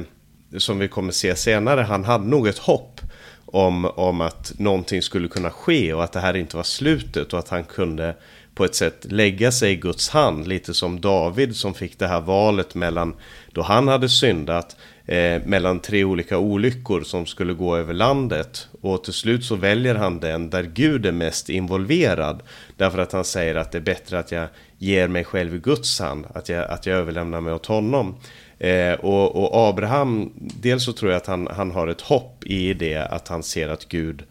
som 0.57 0.79
vi 0.79 0.87
kommer 0.87 1.11
se 1.11 1.35
senare, 1.35 1.81
han 1.81 2.03
hade 2.03 2.25
nog 2.25 2.47
ett 2.47 2.57
hopp 2.57 3.01
om, 3.45 3.85
om 3.85 4.21
att 4.21 4.53
någonting 4.59 5.01
skulle 5.01 5.27
kunna 5.27 5.49
ske 5.49 5.93
och 5.93 6.03
att 6.03 6.11
det 6.11 6.19
här 6.19 6.35
inte 6.35 6.55
var 6.55 6.63
slutet 6.63 7.33
och 7.33 7.39
att 7.39 7.49
han 7.49 7.63
kunde 7.63 8.15
på 8.55 8.65
ett 8.65 8.75
sätt 8.75 9.05
lägga 9.09 9.51
sig 9.51 9.71
i 9.71 9.75
Guds 9.75 10.09
hand. 10.09 10.47
Lite 10.47 10.73
som 10.73 11.01
David 11.01 11.55
som 11.55 11.73
fick 11.73 11.99
det 11.99 12.07
här 12.07 12.21
valet 12.21 12.75
mellan 12.75 13.15
då 13.57 13.63
han 13.63 13.87
hade 13.87 14.09
syndat 14.09 14.75
eh, 15.05 15.41
mellan 15.45 15.79
tre 15.79 16.03
olika 16.03 16.37
olyckor 16.37 17.01
som 17.01 17.25
skulle 17.25 17.53
gå 17.53 17.77
över 17.77 17.93
landet. 17.93 18.67
Och 18.81 19.03
till 19.03 19.13
slut 19.13 19.45
så 19.45 19.55
väljer 19.55 19.95
han 19.95 20.19
den 20.19 20.49
där 20.49 20.63
Gud 20.63 21.05
är 21.05 21.11
mest 21.11 21.49
involverad. 21.49 22.43
Därför 22.75 22.97
att 22.99 23.11
han 23.11 23.23
säger 23.23 23.55
att 23.55 23.71
det 23.71 23.77
är 23.77 23.81
bättre 23.81 24.19
att 24.19 24.31
jag 24.31 24.47
ger 24.77 25.07
mig 25.07 25.23
själv 25.23 25.55
i 25.55 25.59
Guds 25.59 25.99
hand. 25.99 26.25
Att 26.33 26.49
jag, 26.49 26.69
att 26.69 26.85
jag 26.85 26.97
överlämnar 26.97 27.41
mig 27.41 27.53
åt 27.53 27.65
honom. 27.65 28.15
Eh, 28.59 28.93
och, 28.93 29.35
och, 29.35 29.69
Abraham, 29.69 30.31
dels 30.35 30.85
så 30.85 30.93
tror 30.93 31.11
jag 31.11 31.17
att 31.17 31.27
han, 31.27 31.47
han 31.47 31.71
har 31.71 31.87
ett 31.87 32.01
hopp 32.01 32.43
i 32.45 32.73
det 32.73 32.97
att 32.97 33.27
han 33.27 33.43
ser 33.43 33.69
att 33.69 33.87
Gud 33.87 34.23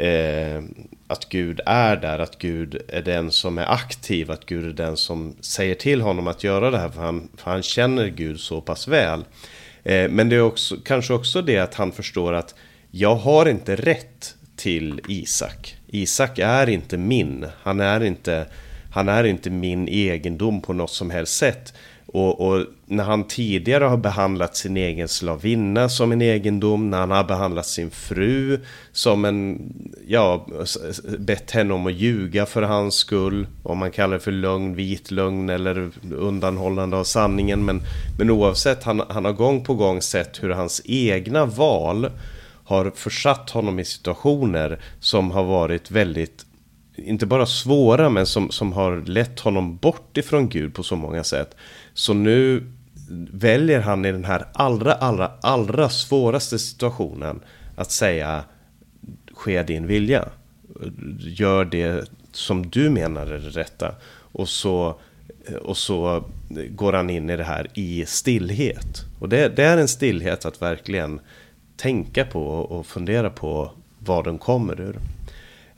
eh, 0.00 0.62
att 1.06 1.28
Gud 1.28 1.60
är 1.66 1.96
där, 1.96 2.18
att 2.18 2.38
Gud 2.38 2.82
är 2.88 3.02
den 3.02 3.30
som 3.30 3.58
är 3.58 3.72
aktiv, 3.72 4.30
att 4.30 4.46
Gud 4.46 4.64
är 4.64 4.84
den 4.84 4.96
som 4.96 5.36
säger 5.40 5.74
till 5.74 6.00
honom 6.00 6.26
att 6.26 6.44
göra 6.44 6.70
det 6.70 6.78
här, 6.78 6.88
för 6.88 7.00
han, 7.00 7.28
för 7.36 7.50
han 7.50 7.62
känner 7.62 8.08
Gud 8.08 8.40
så 8.40 8.60
pass 8.60 8.88
väl. 8.88 9.24
Eh, 9.84 10.10
men 10.10 10.28
det 10.28 10.36
är 10.36 10.42
också, 10.42 10.76
kanske 10.84 11.14
också 11.14 11.42
det 11.42 11.58
att 11.58 11.74
han 11.74 11.92
förstår 11.92 12.32
att 12.32 12.54
jag 12.90 13.14
har 13.14 13.48
inte 13.48 13.76
rätt 13.76 14.34
till 14.56 15.00
Isak. 15.08 15.76
Isak 15.86 16.38
är 16.38 16.68
inte 16.68 16.96
min, 16.96 17.46
han 17.62 17.80
är 17.80 18.02
inte, 18.02 18.46
han 18.92 19.08
är 19.08 19.24
inte 19.24 19.50
min 19.50 19.88
egendom 19.88 20.60
på 20.60 20.72
något 20.72 20.90
som 20.90 21.10
helst 21.10 21.36
sätt. 21.36 21.74
Och, 22.06 22.40
och, 22.40 22.64
när 22.86 23.04
han 23.04 23.24
tidigare 23.24 23.84
har 23.84 23.96
behandlat 23.96 24.56
sin 24.56 24.76
egen 24.76 25.08
slavinna 25.08 25.88
som 25.88 26.12
en 26.12 26.22
egendom, 26.22 26.90
när 26.90 26.98
han 26.98 27.10
har 27.10 27.24
behandlat 27.24 27.66
sin 27.66 27.90
fru 27.90 28.60
som 28.92 29.24
en, 29.24 29.72
ja, 30.06 30.46
bett 31.18 31.50
henne 31.50 31.74
om 31.74 31.86
att 31.86 31.92
ljuga 31.92 32.46
för 32.46 32.62
hans 32.62 32.94
skull, 32.94 33.46
om 33.62 33.78
man 33.78 33.90
kallar 33.90 34.14
det 34.14 34.20
för 34.20 34.32
lögn, 34.32 34.74
vit 34.74 35.10
lögn 35.10 35.50
eller 35.50 35.90
undanhållande 36.12 36.96
av 36.96 37.04
sanningen. 37.04 37.64
Men, 37.64 37.82
men 38.18 38.30
oavsett, 38.30 38.84
han, 38.84 39.02
han 39.08 39.24
har 39.24 39.32
gång 39.32 39.64
på 39.64 39.74
gång 39.74 40.02
sett 40.02 40.42
hur 40.42 40.50
hans 40.50 40.82
egna 40.84 41.46
val 41.46 42.10
har 42.64 42.92
försatt 42.94 43.50
honom 43.50 43.78
i 43.78 43.84
situationer 43.84 44.80
som 45.00 45.30
har 45.30 45.44
varit 45.44 45.90
väldigt 45.90 46.46
inte 46.96 47.26
bara 47.26 47.46
svåra 47.46 48.10
men 48.10 48.26
som, 48.26 48.50
som 48.50 48.72
har 48.72 48.96
lett 48.96 49.40
honom 49.40 49.76
bort 49.76 50.16
ifrån 50.16 50.48
Gud 50.48 50.74
på 50.74 50.82
så 50.82 50.96
många 50.96 51.24
sätt. 51.24 51.56
Så 51.96 52.14
nu 52.14 52.66
väljer 53.32 53.80
han 53.80 54.04
i 54.04 54.12
den 54.12 54.24
här 54.24 54.46
allra, 54.52 54.94
allra, 54.94 55.30
allra 55.40 55.88
svåraste 55.88 56.58
situationen 56.58 57.40
att 57.76 57.90
säga 57.90 58.44
ske 59.34 59.62
din 59.62 59.86
vilja. 59.86 60.28
Gör 61.18 61.64
det 61.64 62.08
som 62.32 62.70
du 62.70 62.90
menar 62.90 63.26
är 63.26 63.38
det 63.38 63.48
rätta. 63.48 63.94
Och 64.32 64.48
så, 64.48 65.00
och 65.62 65.76
så 65.76 66.24
går 66.70 66.92
han 66.92 67.10
in 67.10 67.30
i 67.30 67.36
det 67.36 67.44
här 67.44 67.66
i 67.74 68.04
stillhet. 68.06 69.04
Och 69.18 69.28
det, 69.28 69.56
det 69.56 69.64
är 69.64 69.78
en 69.78 69.88
stillhet 69.88 70.44
att 70.44 70.62
verkligen 70.62 71.20
tänka 71.76 72.24
på 72.24 72.46
och 72.46 72.86
fundera 72.86 73.30
på 73.30 73.70
vad 73.98 74.24
den 74.24 74.38
kommer 74.38 74.80
ur. 74.80 74.96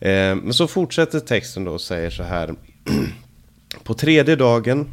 Eh, 0.01 0.35
men 0.35 0.55
så 0.55 0.67
fortsätter 0.67 1.21
texten 1.21 1.65
då 1.65 1.73
och 1.73 1.81
säger 1.81 2.11
så 2.11 2.23
här. 2.23 2.55
På 3.85 3.95
tredje 3.95 4.37
dagen 4.37 4.87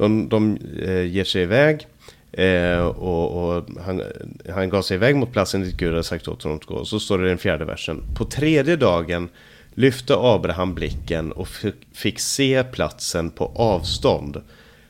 de, 0.00 0.28
de 0.28 0.58
eh, 0.82 1.06
ger 1.06 1.24
sig 1.24 1.42
iväg. 1.42 1.86
Eh, 2.32 2.78
och, 2.78 3.56
och 3.56 3.64
han, 3.84 4.02
han 4.54 4.70
gav 4.70 4.82
sig 4.82 4.94
iväg 4.94 5.16
mot 5.16 5.32
platsen 5.32 5.62
dit 5.62 5.76
Gud 5.76 5.90
hade 5.90 6.04
sagt 6.04 6.28
åt 6.28 6.42
honom 6.42 6.58
att 6.58 6.64
gå. 6.64 6.84
Så 6.84 7.00
står 7.00 7.18
det 7.18 7.26
i 7.26 7.28
den 7.28 7.38
fjärde 7.38 7.64
versen. 7.64 8.02
På 8.16 8.24
tredje 8.24 8.76
dagen 8.76 9.28
lyfte 9.74 10.14
Abraham 10.16 10.74
blicken 10.74 11.32
och 11.32 11.48
fick 11.92 12.20
se 12.20 12.64
platsen 12.64 13.30
på 13.30 13.52
avstånd. 13.54 14.42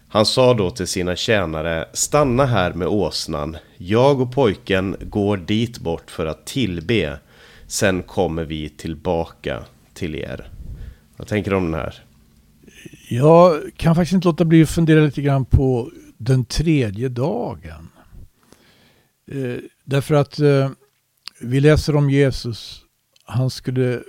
Han 0.09 0.27
sa 0.27 0.55
då 0.55 0.71
till 0.71 0.87
sina 0.87 1.17
tjänare, 1.17 1.89
stanna 1.93 2.47
här 2.47 2.73
med 2.73 2.89
åsnan. 2.89 3.57
Jag 3.77 4.21
och 4.21 4.33
pojken 4.33 4.97
går 5.01 5.37
dit 5.37 5.79
bort 5.79 6.11
för 6.11 6.27
att 6.27 6.47
tillbe. 6.47 7.19
Sen 7.67 8.03
kommer 8.03 8.45
vi 8.45 8.69
tillbaka 8.69 9.63
till 9.95 10.15
er. 10.15 10.49
Vad 11.17 11.29
tänker 11.29 11.51
du 11.51 11.57
om 11.57 11.71
den 11.71 11.81
här? 11.81 12.10
Jag 13.09 13.61
kan 13.77 13.95
faktiskt 13.95 14.15
inte 14.15 14.29
låta 14.29 14.45
bli 14.45 14.63
att 14.63 14.71
fundera 14.71 15.05
lite 15.05 15.23
grann 15.23 15.45
på 15.45 15.91
den 16.17 16.45
tredje 16.45 17.09
dagen. 17.09 17.89
Eh, 19.27 19.57
därför 19.85 20.15
att 20.15 20.39
eh, 20.39 20.71
vi 21.41 21.61
läser 21.61 21.97
om 21.97 22.11
Jesus. 22.11 22.83
Han 23.25 23.51
skulle 23.51 24.03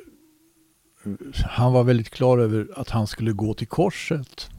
han 1.43 1.73
var 1.73 1.83
väldigt 1.83 2.09
klar 2.09 2.37
över 2.37 2.67
att 2.75 2.89
han 2.89 3.07
skulle 3.07 3.31
gå 3.31 3.53
till 3.53 3.67
korset. 3.67 4.49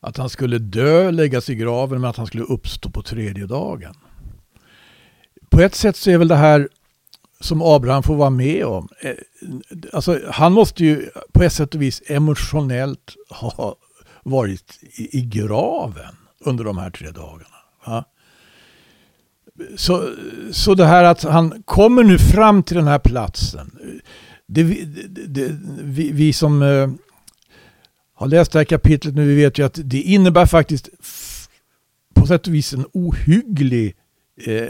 Att 0.00 0.16
han 0.16 0.30
skulle 0.30 0.58
dö, 0.58 1.10
läggas 1.10 1.50
i 1.50 1.54
graven, 1.54 2.00
men 2.00 2.10
att 2.10 2.16
han 2.16 2.26
skulle 2.26 2.44
uppstå 2.44 2.90
på 2.90 3.02
tredje 3.02 3.46
dagen. 3.46 3.94
På 5.50 5.60
ett 5.60 5.74
sätt 5.74 5.96
så 5.96 6.10
är 6.10 6.18
väl 6.18 6.28
det 6.28 6.36
här 6.36 6.68
som 7.40 7.62
Abraham 7.62 8.02
får 8.02 8.16
vara 8.16 8.30
med 8.30 8.64
om. 8.64 8.88
Eh, 9.00 9.14
alltså, 9.92 10.20
han 10.30 10.52
måste 10.52 10.84
ju 10.84 11.10
på 11.32 11.42
ett 11.42 11.52
sätt 11.52 11.74
och 11.74 11.82
vis 11.82 12.02
emotionellt 12.06 13.14
ha 13.30 13.76
varit 14.22 14.78
i, 14.80 15.18
i 15.18 15.20
graven 15.20 16.14
under 16.40 16.64
de 16.64 16.78
här 16.78 16.90
tre 16.90 17.10
dagarna. 17.10 17.56
Ja. 17.86 18.04
Så, 19.76 20.10
så 20.50 20.74
det 20.74 20.84
här 20.84 21.04
att 21.04 21.22
han 21.22 21.62
kommer 21.62 22.04
nu 22.04 22.18
fram 22.18 22.62
till 22.62 22.76
den 22.76 22.86
här 22.86 22.98
platsen. 22.98 23.78
Det, 24.46 24.62
det, 24.62 25.26
det, 25.26 25.56
vi, 25.82 26.12
vi, 26.12 26.32
som 26.32 26.62
eh, 26.62 26.90
har 28.14 28.26
läst 28.26 28.52
det 28.52 28.58
här 28.58 28.64
kapitlet 28.64 29.14
nu, 29.14 29.26
vi 29.26 29.34
vet 29.34 29.58
ju 29.58 29.66
att 29.66 29.78
det 29.84 30.00
innebär 30.00 30.46
faktiskt 30.46 30.88
på 32.14 32.26
sätt 32.26 32.46
och 32.46 32.54
vis 32.54 32.72
en 32.72 32.86
ohygglig 32.92 33.96
eh, 34.44 34.68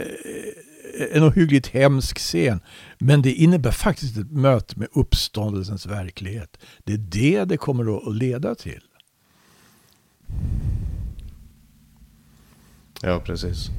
Eh, 0.99 1.17
en 1.17 1.23
ohyggligt 1.23 1.67
hemsk 1.67 2.17
scen. 2.17 2.59
Men 2.97 3.21
det 3.21 3.33
innebär 3.33 3.71
faktiskt 3.71 4.17
ett 4.17 4.31
möte 4.31 4.79
med 4.79 4.87
uppståndelsens 4.91 5.85
verklighet. 5.85 6.57
Det 6.83 6.93
är 6.93 6.97
det 6.97 7.45
det 7.45 7.57
kommer 7.57 7.97
att 7.97 8.15
leda 8.15 8.55
till. 8.55 8.81
Ja, 13.01 13.19
precis. 13.19 13.69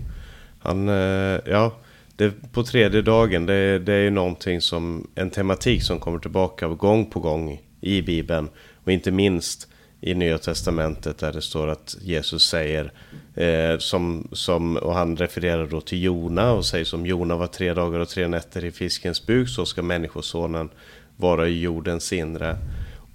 Han, 0.58 0.88
eh, 0.88 1.40
ja, 1.46 1.76
det, 2.16 2.52
på 2.52 2.62
tredje 2.62 3.02
dagen, 3.02 3.46
det, 3.46 3.78
det 3.78 3.94
är 3.94 4.02
ju 4.02 4.10
någonting 4.10 4.60
som, 4.60 5.10
en 5.14 5.30
tematik 5.30 5.82
som 5.82 6.00
kommer 6.00 6.18
tillbaka 6.18 6.68
gång 6.68 7.10
på 7.10 7.20
gång 7.20 7.60
i 7.80 8.02
Bibeln. 8.02 8.48
Och 8.84 8.92
inte 8.92 9.10
minst 9.10 9.68
i 10.00 10.14
Nya 10.14 10.38
Testamentet 10.38 11.18
där 11.18 11.32
det 11.32 11.42
står 11.42 11.68
att 11.68 11.96
Jesus 12.00 12.48
säger 12.48 12.92
eh, 13.34 13.78
som, 13.78 14.28
som, 14.32 14.76
och 14.76 14.94
han 14.94 15.16
refererar 15.16 15.66
då 15.66 15.80
till 15.80 16.02
Jona 16.02 16.52
och 16.52 16.66
säger 16.66 16.84
som 16.84 17.06
Jona 17.06 17.36
var 17.36 17.46
tre 17.46 17.74
dagar 17.74 17.98
och 17.98 18.08
tre 18.08 18.28
nätter 18.28 18.64
i 18.64 18.70
fiskens 18.70 19.26
buk 19.26 19.48
så 19.48 19.66
ska 19.66 19.82
människosonen 19.82 20.68
vara 21.16 21.48
i 21.48 21.60
jordens 21.60 22.12
inre. 22.12 22.56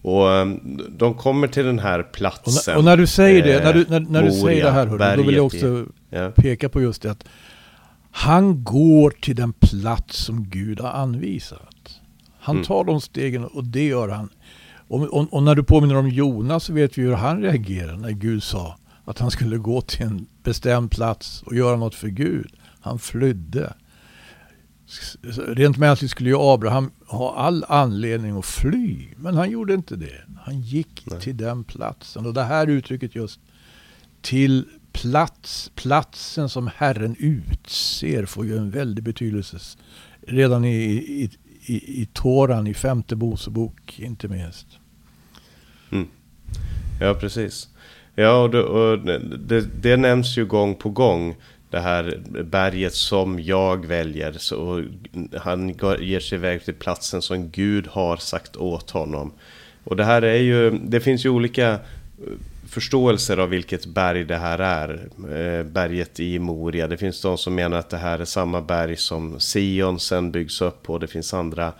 Och 0.01 0.31
ehm, 0.31 0.81
de 0.89 1.13
kommer 1.13 1.47
till 1.47 1.65
den 1.65 1.79
här 1.79 2.03
platsen. 2.03 2.73
Och, 2.73 2.79
och 2.79 2.85
när 2.85 2.97
du 2.97 3.07
säger 3.07 3.43
det, 3.43 3.63
när 3.63 3.73
du, 3.73 3.85
när, 3.89 3.99
när 3.99 4.23
du 4.23 4.31
säger 4.31 4.63
det 4.63 4.71
här, 4.71 4.87
hörru, 4.87 5.15
då 5.17 5.23
vill 5.23 5.35
jag 5.35 5.45
också 5.45 5.85
ja. 6.09 6.31
peka 6.35 6.69
på 6.69 6.81
just 6.81 7.01
det 7.01 7.11
att 7.11 7.25
Han 8.11 8.63
går 8.63 9.09
till 9.09 9.35
den 9.35 9.53
plats 9.53 10.17
som 10.17 10.49
Gud 10.49 10.79
har 10.79 10.89
anvisat. 10.89 12.01
Han 12.39 12.55
Mm. 12.55 12.65
tar 12.65 12.83
de 12.83 13.01
stegen 13.01 13.45
och 13.45 13.63
det 13.63 13.85
gör 13.87 14.09
han. 14.09 14.29
Och, 14.87 15.01
och, 15.01 15.33
och 15.33 15.43
när 15.43 15.55
du 15.55 15.63
påminner 15.63 15.95
om 15.95 16.09
Jonas 16.09 16.63
så 16.63 16.73
vet 16.73 16.97
vi 16.97 17.01
hur 17.01 17.13
han 17.13 17.41
reagerade 17.41 17.97
när 17.97 18.11
Gud 18.11 18.43
sa 18.43 18.77
att 19.05 19.19
han 19.19 19.31
skulle 19.31 19.57
gå 19.57 19.81
till 19.81 20.01
en 20.01 20.25
bestämd 20.43 20.91
plats 20.91 21.43
och 21.45 21.55
göra 21.55 21.77
något 21.77 21.95
för 21.95 22.07
Gud. 22.07 22.51
Han 22.81 22.99
flydde. 22.99 23.73
Rent 25.47 25.77
mänskligt 25.77 26.11
skulle 26.11 26.29
ju 26.29 26.37
Abraham 26.39 26.91
ha 27.07 27.35
all 27.35 27.65
anledning 27.67 28.37
att 28.37 28.45
fly. 28.45 29.07
Men 29.17 29.35
han 29.35 29.51
gjorde 29.51 29.73
inte 29.73 29.95
det. 29.95 30.21
Han 30.45 30.61
gick 30.61 31.03
Nej. 31.05 31.21
till 31.21 31.37
den 31.37 31.63
platsen. 31.63 32.25
Och 32.25 32.33
det 32.33 32.43
här 32.43 32.67
uttrycket 32.67 33.15
just 33.15 33.39
till 34.21 34.65
plats, 34.91 35.71
platsen 35.75 36.49
som 36.49 36.69
Herren 36.75 37.15
utser 37.19 38.25
får 38.25 38.45
ju 38.45 38.57
en 38.57 38.71
väldig 38.71 39.03
betydelse. 39.03 39.57
Redan 40.27 40.65
i, 40.65 40.83
i, 40.93 41.29
i, 41.65 42.01
i 42.01 42.07
Toran, 42.13 42.67
i 42.67 42.73
femte 42.73 43.15
Mosebok 43.15 43.99
inte 43.99 44.27
minst. 44.27 44.67
Mm. 45.91 46.07
Ja, 47.01 47.13
precis. 47.13 47.69
Ja, 48.15 48.41
och, 48.41 48.49
det, 48.49 48.63
och 48.63 48.99
det, 49.39 49.61
det 49.81 49.97
nämns 49.97 50.37
ju 50.37 50.45
gång 50.45 50.75
på 50.75 50.89
gång. 50.89 51.35
Det 51.69 51.79
här 51.79 52.21
berget 52.43 52.93
som 52.93 53.39
jag 53.39 53.85
väljer. 53.85 54.31
Så 54.31 54.83
han 55.37 55.75
ger 55.99 56.19
sig 56.19 56.35
iväg 56.37 56.65
till 56.65 56.73
platsen 56.73 57.21
som 57.21 57.49
Gud 57.49 57.87
har 57.87 58.17
sagt 58.17 58.55
åt 58.55 58.91
honom. 58.91 59.31
Och 59.83 59.95
det 59.95 60.03
här 60.03 60.21
är 60.21 60.41
ju, 60.41 60.71
det 60.71 60.99
finns 60.99 61.25
ju 61.25 61.29
olika 61.29 61.79
förståelser 62.75 63.37
av 63.37 63.49
vilket 63.49 63.85
berg 63.85 64.23
det 64.23 64.37
här 64.37 64.59
är. 64.59 65.07
Eh, 65.37 65.63
berget 65.65 66.19
i 66.19 66.39
Moria. 66.39 66.87
Det 66.87 66.97
finns 66.97 67.21
de 67.21 67.37
som 67.37 67.55
menar 67.55 67.77
att 67.77 67.89
det 67.89 67.97
här 67.97 68.19
är 68.19 68.25
samma 68.25 68.61
berg 68.61 68.95
som 68.95 69.39
Sion 69.39 69.99
sen 69.99 70.31
byggs 70.31 70.61
upp 70.61 70.83
på. 70.83 70.97
Det 70.97 71.07
finns 71.07 71.33
andra, 71.33 71.73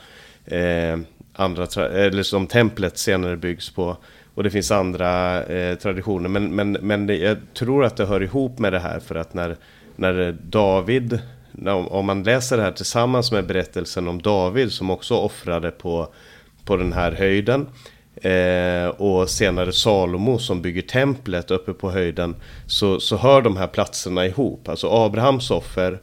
eh, 0.45 0.99
andra 1.33 1.65
eller 1.87 2.23
som 2.23 2.47
templet 2.47 2.97
senare 2.97 3.37
byggs 3.37 3.69
på. 3.69 3.97
Och 4.35 4.43
det 4.43 4.49
finns 4.49 4.71
andra 4.71 5.43
eh, 5.43 5.77
traditioner. 5.77 6.29
Men, 6.29 6.55
men, 6.55 6.71
men 6.71 7.07
det, 7.07 7.15
jag 7.15 7.37
tror 7.53 7.85
att 7.85 7.97
det 7.97 8.05
hör 8.05 8.23
ihop 8.23 8.59
med 8.59 8.73
det 8.73 8.79
här. 8.79 8.99
För 8.99 9.15
att 9.15 9.33
när, 9.33 9.57
när 9.95 10.37
David, 10.43 11.19
när, 11.51 11.93
om 11.93 12.05
man 12.05 12.23
läser 12.23 12.57
det 12.57 12.63
här 12.63 12.71
tillsammans 12.71 13.31
med 13.31 13.47
berättelsen 13.47 14.07
om 14.07 14.21
David 14.21 14.71
som 14.71 14.89
också 14.89 15.15
offrade 15.15 15.71
på, 15.71 16.07
på 16.65 16.77
den 16.77 16.93
här 16.93 17.11
höjden. 17.11 17.67
Eh, 18.25 18.87
och 18.87 19.29
senare 19.29 19.71
Salomo 19.73 20.39
som 20.39 20.61
bygger 20.61 20.81
templet 20.81 21.51
uppe 21.51 21.73
på 21.73 21.91
höjden. 21.91 22.35
Så, 22.67 22.99
så 22.99 23.17
hör 23.17 23.41
de 23.41 23.57
här 23.57 23.67
platserna 23.67 24.25
ihop. 24.25 24.69
Alltså 24.69 24.89
Abrahams 24.89 25.51
offer, 25.51 25.99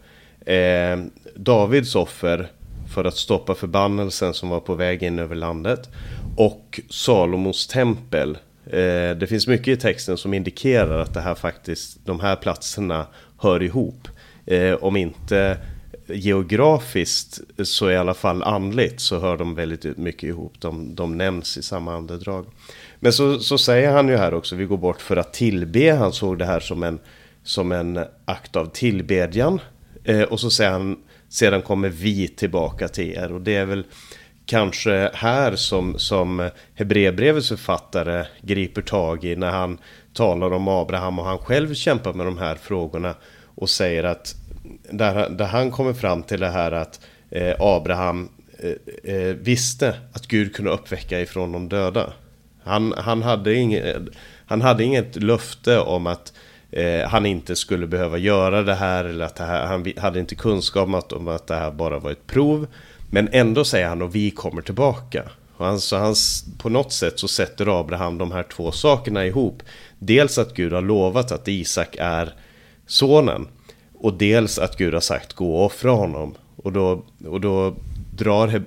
eh, 0.47 1.05
Davids 1.35 1.95
offer 1.95 2.51
för 2.95 3.05
att 3.05 3.17
stoppa 3.17 3.55
förbannelsen 3.55 4.35
som 4.35 4.49
var 4.49 4.61
på 4.61 4.75
väg 4.75 5.03
in 5.03 5.19
över 5.19 5.35
landet. 5.35 5.89
Och 6.37 6.81
Salomos 6.91 7.67
tempel. 7.67 8.39
Eh, 8.67 9.17
det 9.17 9.27
finns 9.29 9.47
mycket 9.47 9.69
i 9.69 9.77
texten 9.77 10.17
som 10.17 10.35
indikerar 10.35 10.99
att 10.99 11.15
det 11.15 11.21
här 11.21 11.35
faktiskt, 11.35 12.07
de 12.07 12.21
här 12.21 12.37
platserna 12.37 13.07
hör 13.39 13.63
ihop. 13.63 14.09
Eh, 14.47 14.75
om 14.75 14.97
inte 14.97 15.57
geografiskt 16.15 17.41
så 17.63 17.91
i 17.91 17.97
alla 17.97 18.15
fall 18.15 18.43
andligt 18.43 19.01
så 19.01 19.19
hör 19.19 19.37
de 19.37 19.55
väldigt 19.55 19.97
mycket 19.97 20.23
ihop. 20.23 20.61
De, 20.61 20.95
de 20.95 21.19
nämns 21.19 21.59
i 21.59 21.63
samma 21.63 21.95
andedrag. 21.95 22.47
Men 23.01 23.13
så, 23.13 23.39
så 23.39 23.59
säger 23.59 23.93
han 23.93 24.09
ju 24.09 24.17
här 24.17 24.35
också, 24.35 24.57
vi 24.57 24.65
går 24.65 24.77
bort 24.77 25.01
för 25.01 25.17
att 25.17 25.33
tillbe. 25.33 25.93
Han 25.93 26.13
såg 26.13 26.39
det 26.39 26.45
här 26.45 26.61
som 26.61 26.83
en, 26.83 26.99
som 27.43 27.73
en 27.73 28.05
akt 28.25 28.57
av 28.57 28.67
tillbedjan. 28.67 29.61
Eh, 30.05 30.23
och 30.23 30.41
så 30.41 30.51
säger 30.51 30.71
han, 30.71 30.99
sedan 31.29 31.63
kommer 31.63 31.89
vi 31.89 32.29
tillbaka 32.29 32.89
till 32.89 33.13
er. 33.13 33.33
Och 33.33 33.41
det 33.41 33.57
är 33.57 33.65
väl 33.65 33.85
kanske 34.47 35.11
här 35.15 35.57
som, 35.57 35.99
som 35.99 36.51
Hebreerbrevets 36.75 37.49
författare 37.49 38.27
griper 38.43 38.83
tag 38.83 39.25
i 39.25 39.37
när 39.37 39.51
han 39.51 39.79
talar 40.15 40.53
om 40.53 40.69
Abraham 40.69 41.19
och 41.19 41.25
han 41.25 41.39
själv 41.39 41.75
kämpar 41.75 42.13
med 42.13 42.27
de 42.27 42.39
här 42.39 42.55
frågorna 42.55 43.15
och 43.55 43.71
säger 43.71 44.05
att 44.05 44.35
där, 44.91 45.29
där 45.29 45.47
han 45.47 45.71
kommer 45.71 45.93
fram 45.93 46.23
till 46.23 46.41
det 46.41 46.51
här 46.51 46.73
att 46.73 47.01
eh, 47.31 47.55
Abraham 47.59 48.29
eh, 48.59 49.15
eh 49.15 49.35
visste 49.35 49.95
att 50.13 50.27
Gud 50.27 50.55
kunde 50.55 50.71
uppväcka 50.71 51.21
ifrån 51.21 51.53
de 51.53 51.69
döda. 51.69 52.13
Han, 52.65 52.95
han, 52.97 53.23
hade, 53.23 53.55
inget, 53.55 53.97
han 54.47 54.63
hade 54.63 54.85
inget 54.85 55.17
löfte 55.17 55.79
om 55.79 56.07
att 56.07 56.33
eh, 56.71 57.09
han 57.09 57.27
inte 57.27 57.57
skulle 57.57 57.87
behöva 57.87 58.19
göra 58.19 58.63
det 58.63 58.75
här 58.75 59.05
eller 59.05 59.25
att 59.25 59.37
det 59.37 59.45
här, 59.45 59.67
han 59.67 59.93
hade 59.97 60.21
inte 60.21 60.35
kunskap 60.35 60.89
om 60.89 60.95
att, 60.95 61.13
om 61.13 61.29
att 61.29 61.47
det 61.47 61.55
här 61.55 61.71
bara 61.71 61.99
var 61.99 62.11
ett 62.11 62.27
prov. 62.27 62.67
Men 63.11 63.29
ändå 63.33 63.65
säger 63.65 63.89
han 63.89 64.03
och 64.03 64.15
vi 64.15 64.31
kommer 64.31 64.63
tillbaka. 64.63 65.23
Och 65.57 65.67
han, 65.67 65.81
så 65.81 65.97
han, 65.97 66.15
på 66.59 66.69
något 66.69 66.93
sätt 66.93 67.19
så 67.19 67.29
sätter 67.29 67.81
Abraham 67.81 68.19
de 68.19 68.33
här 68.33 68.43
två 68.43 68.73
sakerna 68.73 69.27
ihop. 69.27 69.63
Dels 69.99 70.39
att 70.39 70.55
Gud 70.55 70.73
har 70.73 70.83
lovat 70.83 71.33
att 71.33 71.49
Isak 71.49 71.97
är 71.99 72.35
sonen. 72.87 73.49
Och 74.03 74.15
dels 74.15 74.59
att 74.59 74.77
Gud 74.77 74.95
har 74.95 75.01
sagt 75.01 75.33
gå 75.33 75.57
och 75.57 75.67
offra 75.67 75.91
honom. 75.91 76.35
Och 76.57 76.73
då, 76.73 77.05
och 77.27 77.41
då 77.41 77.75
drar 78.17 78.63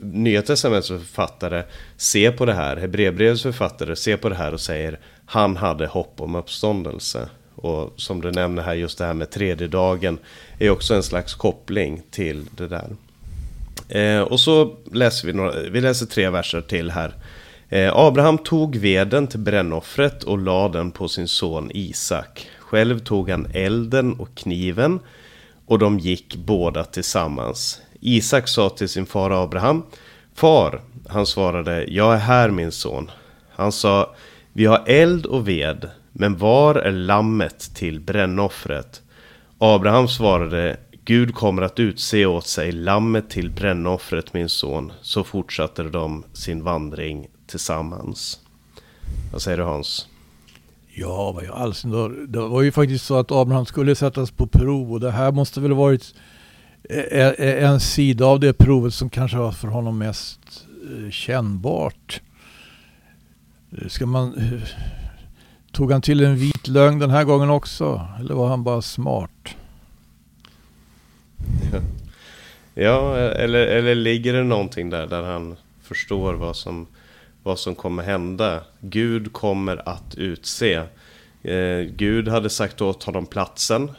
Nya 0.00 0.42
Testamentets 0.42 0.88
författare, 0.88 1.62
se 1.96 2.30
på 2.30 2.44
det 2.44 2.52
här, 2.52 2.76
Hebreerbrevets 2.76 3.42
författare, 3.42 3.96
se 3.96 4.16
på 4.16 4.28
det 4.28 4.34
här 4.34 4.54
och 4.54 4.60
säger 4.60 4.98
han 5.26 5.56
hade 5.56 5.86
hopp 5.86 6.20
om 6.20 6.34
uppståndelse. 6.34 7.28
Och 7.54 7.92
som 7.96 8.20
du 8.20 8.30
nämner 8.30 8.62
här, 8.62 8.74
just 8.74 8.98
det 8.98 9.04
här 9.04 9.14
med 9.14 9.30
tredje 9.30 9.68
dagen 9.68 10.18
är 10.58 10.70
också 10.70 10.94
en 10.94 11.02
slags 11.02 11.34
koppling 11.34 12.02
till 12.10 12.44
det 12.56 12.68
där. 12.68 12.90
Eh, 13.88 14.22
och 14.22 14.40
så 14.40 14.76
läser 14.92 15.26
vi, 15.26 15.32
några, 15.32 15.52
vi 15.70 15.80
läser 15.80 16.06
tre 16.06 16.30
verser 16.30 16.60
till 16.60 16.90
här. 16.90 17.14
Eh, 17.68 17.96
Abraham 17.96 18.38
tog 18.38 18.76
veden 18.76 19.26
till 19.26 19.40
brännoffret 19.40 20.22
och 20.24 20.38
lade 20.38 20.78
den 20.78 20.90
på 20.90 21.08
sin 21.08 21.28
son 21.28 21.70
Isak. 21.74 22.48
Själv 22.68 22.98
tog 22.98 23.30
han 23.30 23.46
elden 23.54 24.12
och 24.12 24.34
kniven 24.34 25.00
och 25.66 25.78
de 25.78 25.98
gick 25.98 26.36
båda 26.36 26.84
tillsammans. 26.84 27.80
Isak 28.00 28.48
sa 28.48 28.68
till 28.68 28.88
sin 28.88 29.06
far 29.06 29.44
Abraham 29.44 29.82
Far, 30.34 30.80
han 31.08 31.26
svarade, 31.26 31.84
jag 31.88 32.14
är 32.14 32.18
här 32.18 32.50
min 32.50 32.72
son. 32.72 33.10
Han 33.50 33.72
sa, 33.72 34.14
vi 34.52 34.66
har 34.66 34.82
eld 34.86 35.26
och 35.26 35.48
ved, 35.48 35.90
men 36.12 36.36
var 36.36 36.74
är 36.74 36.92
lammet 36.92 37.74
till 37.74 38.00
brännoffret? 38.00 39.02
Abraham 39.58 40.08
svarade, 40.08 40.76
Gud 41.04 41.34
kommer 41.34 41.62
att 41.62 41.80
utse 41.80 42.26
åt 42.26 42.46
sig 42.46 42.72
lammet 42.72 43.30
till 43.30 43.50
brännoffret 43.50 44.34
min 44.34 44.48
son. 44.48 44.92
Så 45.02 45.24
fortsatte 45.24 45.82
de 45.82 46.24
sin 46.32 46.64
vandring 46.64 47.28
tillsammans. 47.46 48.40
Vad 49.32 49.42
säger 49.42 49.58
du 49.58 49.64
Hans? 49.64 50.08
Ja, 50.96 51.32
vad 51.32 51.44
i 51.44 51.48
all 51.48 51.74
sin 51.74 51.90
dar. 51.90 52.08
Det 52.08 52.38
var 52.38 52.62
ju 52.62 52.72
faktiskt 52.72 53.04
så 53.04 53.18
att 53.18 53.32
Abraham 53.32 53.66
skulle 53.66 53.94
sättas 53.94 54.30
på 54.30 54.46
prov 54.46 54.92
och 54.92 55.00
det 55.00 55.10
här 55.10 55.32
måste 55.32 55.60
väl 55.60 55.72
varit 55.72 56.14
eh, 56.90 56.98
eh, 56.98 57.28
eh, 57.28 57.70
en 57.70 57.80
sida 57.80 58.26
av 58.26 58.40
det 58.40 58.52
provet 58.52 58.94
som 58.94 59.10
kanske 59.10 59.36
var 59.36 59.52
för 59.52 59.68
honom 59.68 59.98
mest 59.98 60.66
kännbart. 61.10 62.20
Ska 63.88 64.06
man... 64.06 64.60
Tog 65.72 65.92
han 65.92 66.02
till 66.02 66.24
en 66.24 66.36
vit 66.36 66.68
lögn 66.68 66.98
den 66.98 67.10
här 67.10 67.24
gången 67.24 67.50
också? 67.50 68.08
Eller 68.20 68.34
var 68.34 68.48
han 68.48 68.64
bara 68.64 68.82
smart? 68.82 69.56
Ja, 72.74 73.16
eller, 73.16 73.66
eller 73.66 73.94
ligger 73.94 74.32
det 74.32 74.42
någonting 74.42 74.90
där 74.90 75.06
där 75.06 75.22
han 75.22 75.56
förstår 75.82 76.34
vad 76.34 76.56
som, 76.56 76.86
vad 77.44 77.58
som 77.58 77.74
kommer 77.74 78.02
hända? 78.02 78.60
Gud 78.80 79.32
kommer 79.32 79.88
att 79.88 80.14
utse. 80.14 80.74
Eh, 81.42 81.80
Gud 81.96 82.28
hade 82.28 82.50
sagt 82.50 82.80
åt 82.80 83.02
honom 83.02 83.26
platsen. 83.26 83.90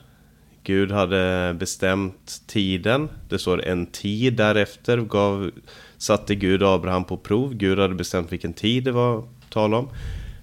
Gud 0.63 0.91
hade 0.91 1.55
bestämt 1.59 2.41
tiden. 2.47 3.09
Det 3.29 3.39
står 3.39 3.65
en 3.65 3.85
tid 3.85 4.33
därefter 4.33 4.97
gav, 4.97 5.51
satte 5.97 6.35
Gud 6.35 6.63
Abraham 6.63 7.03
på 7.03 7.17
prov. 7.17 7.53
Gud 7.53 7.79
hade 7.79 7.95
bestämt 7.95 8.31
vilken 8.31 8.53
tid 8.53 8.83
det 8.83 8.91
var 8.91 9.23
tal 9.49 9.73
om. 9.73 9.89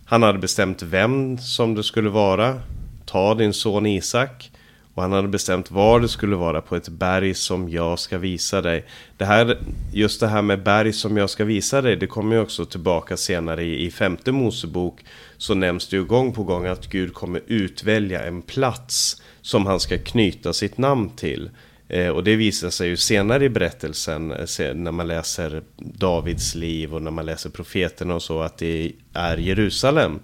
Han 0.07 0.23
hade 0.23 0.39
bestämt 0.39 0.83
vem 0.83 1.39
som 1.39 1.75
det 1.75 1.83
skulle 1.83 2.11
vara. 2.11 2.61
Ta 3.07 3.35
din 3.35 3.53
son 3.53 3.87
Isak. 3.87 4.52
Och 4.95 5.03
han 5.03 5.13
hade 5.13 5.29
bestämt 5.29 5.71
var 5.71 6.01
det 6.01 6.09
skulle 6.09 6.37
vara 6.37 6.61
på 6.61 6.77
ett 6.77 6.89
berg 6.89 7.35
som 7.35 7.69
jag 7.69 7.99
ska 7.99 8.19
visa 8.19 8.61
dig. 8.61 8.85
Det 9.17 9.25
här, 9.25 9.59
just 9.93 10.21
det 10.21 10.27
här 10.27 10.43
med 10.43 10.63
berg 10.63 10.93
som 10.93 11.17
jag 11.17 11.31
ska 11.31 11.45
visa 11.45 11.83
dig, 11.83 11.97
det 11.97 12.07
kommer 12.07 12.37
ju 12.37 12.43
också 12.43 12.65
tillbaka 12.65 13.17
senare 13.17 13.65
i, 13.65 13.87
i 13.87 13.91
femte 13.91 14.33
Mosebok. 14.33 15.05
Så 15.39 15.55
nämns 15.55 15.89
det 15.89 15.97
ju 15.97 16.05
gång 16.05 16.33
på 16.33 16.45
gång 16.45 16.67
att 16.67 16.87
Gud 16.87 17.15
kommer 17.15 17.43
utvälja 17.47 18.25
en 18.25 18.43
plats 18.43 19.23
som 19.41 19.67
han 19.67 19.81
ska 19.81 19.99
knyta 19.99 20.53
sitt 20.53 20.79
namn 20.79 21.11
till. 21.11 21.51
Eh, 21.89 22.09
och 22.09 22.25
det 22.25 22.37
visar 22.37 22.71
sig 22.71 22.89
ju 22.89 22.97
senare 22.97 23.45
i 23.45 23.49
berättelsen 23.49 24.31
eh, 24.31 24.75
när 24.75 24.93
man 24.93 25.09
läser 25.09 25.63
Davids 25.77 26.55
liv 26.55 26.95
och 26.95 27.03
när 27.03 27.11
man 27.11 27.27
läser 27.27 27.51
profeterna 27.51 28.15
och 28.15 28.23
så 28.23 28.43
att 28.43 28.59
det 28.59 28.93
är 29.13 29.37
Jerusalem. 29.37 30.21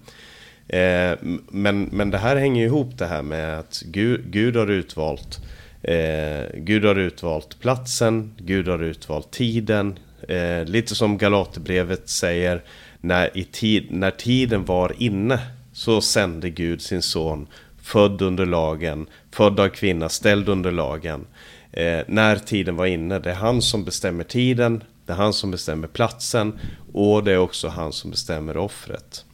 Eh, 0.68 1.18
men, 1.48 1.82
men 1.92 2.10
det 2.10 2.18
här 2.18 2.36
hänger 2.36 2.60
ju 2.60 2.66
ihop 2.66 2.98
det 2.98 3.06
här 3.06 3.22
med 3.22 3.58
att 3.58 3.82
Gud, 3.86 4.30
Gud 4.30 4.56
har 4.56 4.70
utvalt 4.70 5.40
Eh, 5.82 6.46
Gud 6.54 6.84
har 6.84 6.96
utvalt 6.96 7.60
platsen, 7.60 8.34
Gud 8.38 8.68
har 8.68 8.82
utvalt 8.82 9.30
tiden. 9.30 9.98
Eh, 10.28 10.64
lite 10.64 10.94
som 10.94 11.18
Galaterbrevet 11.18 12.08
säger, 12.08 12.62
när, 13.00 13.38
i 13.38 13.44
tid, 13.44 13.86
när 13.90 14.10
tiden 14.10 14.64
var 14.64 15.02
inne 15.02 15.38
så 15.72 16.00
sände 16.00 16.50
Gud 16.50 16.82
sin 16.82 17.02
son, 17.02 17.46
född 17.82 18.22
under 18.22 18.46
lagen, 18.46 19.06
född 19.32 19.60
av 19.60 19.68
kvinna, 19.68 20.08
ställd 20.08 20.48
under 20.48 20.70
lagen. 20.70 21.26
Eh, 21.72 22.00
när 22.06 22.36
tiden 22.36 22.76
var 22.76 22.86
inne, 22.86 23.18
det 23.18 23.30
är 23.30 23.34
han 23.34 23.62
som 23.62 23.84
bestämmer 23.84 24.24
tiden, 24.24 24.84
det 25.06 25.12
är 25.12 25.16
han 25.16 25.32
som 25.32 25.50
bestämmer 25.50 25.88
platsen 25.88 26.58
och 26.92 27.24
det 27.24 27.32
är 27.32 27.38
också 27.38 27.68
han 27.68 27.92
som 27.92 28.10
bestämmer 28.10 28.56
offret. 28.56 29.24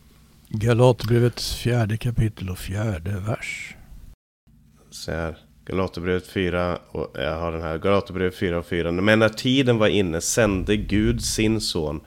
Galaterbrevets 0.56 1.54
fjärde 1.54 1.96
kapitel 1.96 2.50
och 2.50 2.58
fjärde 2.58 3.10
vers. 3.10 3.74
Så 4.90 5.12
här, 5.12 5.36
Galaterbrevet 5.64 6.26
4, 6.26 6.78
och 6.90 7.10
jag 7.14 7.38
har 7.38 7.52
den 7.52 7.62
här, 7.62 7.78
Galaterbrevet 7.78 8.34
4 8.36 8.58
och 8.58 8.66
4. 8.66 8.92
Men 8.92 9.18
när 9.18 9.28
tiden 9.28 9.78
var 9.78 9.86
inne 9.86 10.20
sände 10.20 10.76
Gud 10.76 11.22
sin 11.22 11.60
son, 11.60 12.00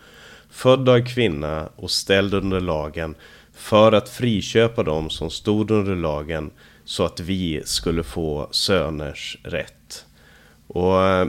född 0.50 0.90
av 0.90 1.06
kvinna 1.06 1.70
och 1.76 1.92
ställd 1.92 2.34
under 2.34 2.60
lagen, 2.60 3.16
för 3.54 3.92
att 3.92 4.10
friköpa 4.10 4.84
dem 4.84 5.10
som 5.10 5.30
stod 5.30 5.72
under 5.72 5.96
lagen, 5.96 6.52
så 6.86 7.06
att 7.06 7.20
vi 7.20 7.62
skulle 7.66 8.04
få 8.04 8.48
söners 8.52 9.38
rätt. 9.44 10.06
Och 10.68 11.04
eh, 11.04 11.28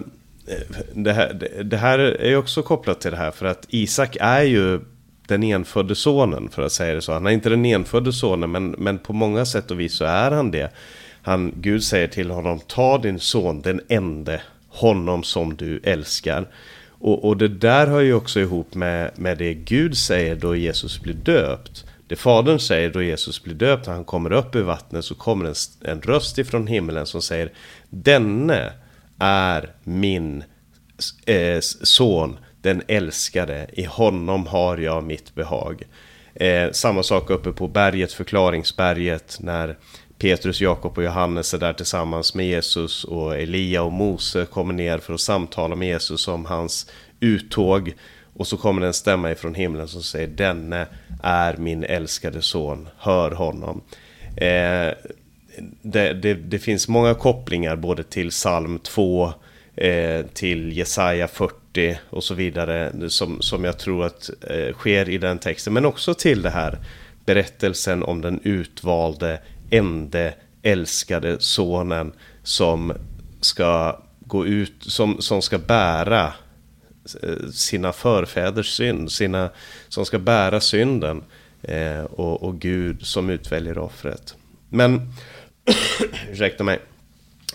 det 0.95 1.13
här, 1.13 1.49
det 1.65 1.77
här 1.77 1.99
är 1.99 2.37
också 2.37 2.63
kopplat 2.63 3.01
till 3.01 3.11
det 3.11 3.17
här, 3.17 3.31
för 3.31 3.47
att 3.47 3.67
Isak 3.69 4.17
är 4.21 4.43
ju 4.43 4.81
den 5.29 5.43
enfödde 5.43 5.95
sonen, 5.95 6.49
för 6.49 6.63
att 6.63 6.73
säga 6.73 6.95
det 6.95 7.03
så. 7.03 7.13
Han 7.13 7.27
är 7.27 7.31
inte 7.31 7.49
den 7.49 7.65
enfödde 7.65 8.13
sonen, 8.13 8.51
men, 8.51 8.71
men 8.71 8.99
på 8.99 9.13
många 9.13 9.45
sätt 9.45 9.71
och 9.71 9.81
vis 9.81 9.97
så 9.97 10.05
är 10.05 10.31
han 10.31 10.51
det. 10.51 10.73
Han, 11.23 11.53
Gud 11.57 11.85
säger 11.85 12.09
till 12.09 12.31
honom, 12.31 12.61
ta 12.67 12.99
din 12.99 13.21
son, 13.21 13.61
den 13.61 13.81
ende, 13.89 14.41
honom 14.69 15.23
som 15.23 15.57
du 15.57 15.81
älskar. 15.85 16.49
Och, 17.01 17.25
och 17.25 17.37
det 17.37 17.49
där 17.49 17.87
hör 17.87 18.01
ju 18.01 18.15
också 18.15 18.41
ihop 18.41 18.75
med, 18.75 19.11
med 19.17 19.39
det 19.39 19.55
Gud 19.55 19.97
säger 19.97 20.37
då 20.37 20.57
Jesus 20.57 21.01
blir 21.01 21.15
döpt. 21.15 21.85
Det 22.09 22.17
Fadern 22.17 22.59
säger 22.59 22.91
då 22.91 23.03
Jesus 23.03 23.43
blir 23.43 23.55
döpt, 23.55 23.87
när 23.87 23.95
han 23.95 24.05
kommer 24.05 24.33
upp 24.33 24.57
i 24.57 24.63
vattnet 24.63 25.05
så 25.05 25.15
kommer 25.15 25.45
en, 25.45 25.55
en 25.81 26.01
röst 26.01 26.39
ifrån 26.39 26.67
himlen 26.67 27.07
som 27.07 27.23
säger 27.23 27.53
Denne 27.91 28.73
är 29.19 29.71
min 29.85 30.45
eh, 31.27 31.61
son, 31.61 32.37
den 32.63 32.83
älskade, 32.89 33.67
i 33.73 33.85
honom 33.85 34.47
har 34.47 34.77
jag 34.77 35.05
mitt 35.05 35.35
behag. 35.35 35.83
Eh, 36.35 36.71
samma 36.73 37.03
sak 37.03 37.31
uppe 37.31 37.53
på 37.53 37.69
berget, 37.69 38.13
förklaringsberget, 38.13 39.39
när 39.41 39.77
Petrus, 40.19 40.61
Jakob 40.61 40.99
och 40.99 41.05
Johannes 41.05 41.55
är 41.55 41.59
där 41.59 41.73
tillsammans 41.73 42.35
med 42.35 42.47
Jesus 42.47 43.05
och 43.05 43.37
Elia 43.37 43.83
och 43.83 43.93
Mose 43.93 44.45
kommer 44.45 44.75
ner 44.75 44.99
för 44.99 45.15
att 45.15 45.21
samtala 45.21 45.77
med 45.77 45.89
Jesus 45.89 46.29
om 46.29 46.45
hans 46.45 46.91
uttåg. 47.21 47.95
Och 48.35 48.47
så 48.47 48.57
kommer 48.57 48.81
det 48.81 48.87
en 48.87 48.95
stämma 48.95 49.31
ifrån 49.31 49.55
himlen 49.55 49.89
som 49.89 50.03
säger 50.03 50.29
Denne 50.29 50.87
är 51.23 51.57
min 51.57 51.85
älskade 51.85 52.43
son, 52.43 52.89
hör 52.99 53.31
honom. 53.31 53.81
Eh, 54.37 54.93
det, 55.83 56.13
det, 56.13 56.35
det, 56.35 56.59
finns 56.59 56.89
många 56.89 57.15
kopplingar 57.15 57.77
både 57.77 58.03
till 58.03 58.31
psalm 58.31 58.79
2, 58.79 59.33
eh, 59.79 60.27
till 60.27 60.73
Jesaja 60.73 61.29
40 61.29 61.99
och 62.11 62.25
så 62.25 62.35
vidare 62.35 62.93
som, 63.11 63.43
som 63.43 63.65
jag 63.65 63.79
tror 63.79 64.05
att 64.05 64.31
eh, 64.51 64.73
sker 64.73 65.09
i 65.09 65.19
den 65.19 65.39
texten. 65.39 65.73
Men 65.73 65.85
också 65.85 66.15
till 66.15 66.43
det 66.43 66.51
här 66.51 66.79
berättelsen 67.25 68.03
om 68.03 68.21
den 68.21 68.41
utvalde 68.43 69.41
ende 69.71 70.35
älskade 70.63 71.41
sonen 71.41 72.13
som 72.43 72.93
ska 73.41 74.01
gå 74.21 74.47
ut, 74.47 74.75
som, 74.81 75.21
som 75.21 75.43
ska 75.43 75.59
bära 75.59 76.33
eh, 77.23 77.51
sina 77.53 77.93
förfäders 77.93 78.77
synd, 78.77 79.13
sina, 79.13 79.51
som 79.89 80.07
ska 80.07 80.19
bära 80.19 80.61
synden 80.61 81.23
eh, 81.63 82.01
och, 82.01 82.43
och 82.43 82.61
Gud 82.61 83.07
som 83.07 83.31
utväljer 83.31 83.79
offret. 83.79 84.35
Men, 84.69 85.13
ursäkta 86.31 86.65
mig. 86.65 86.79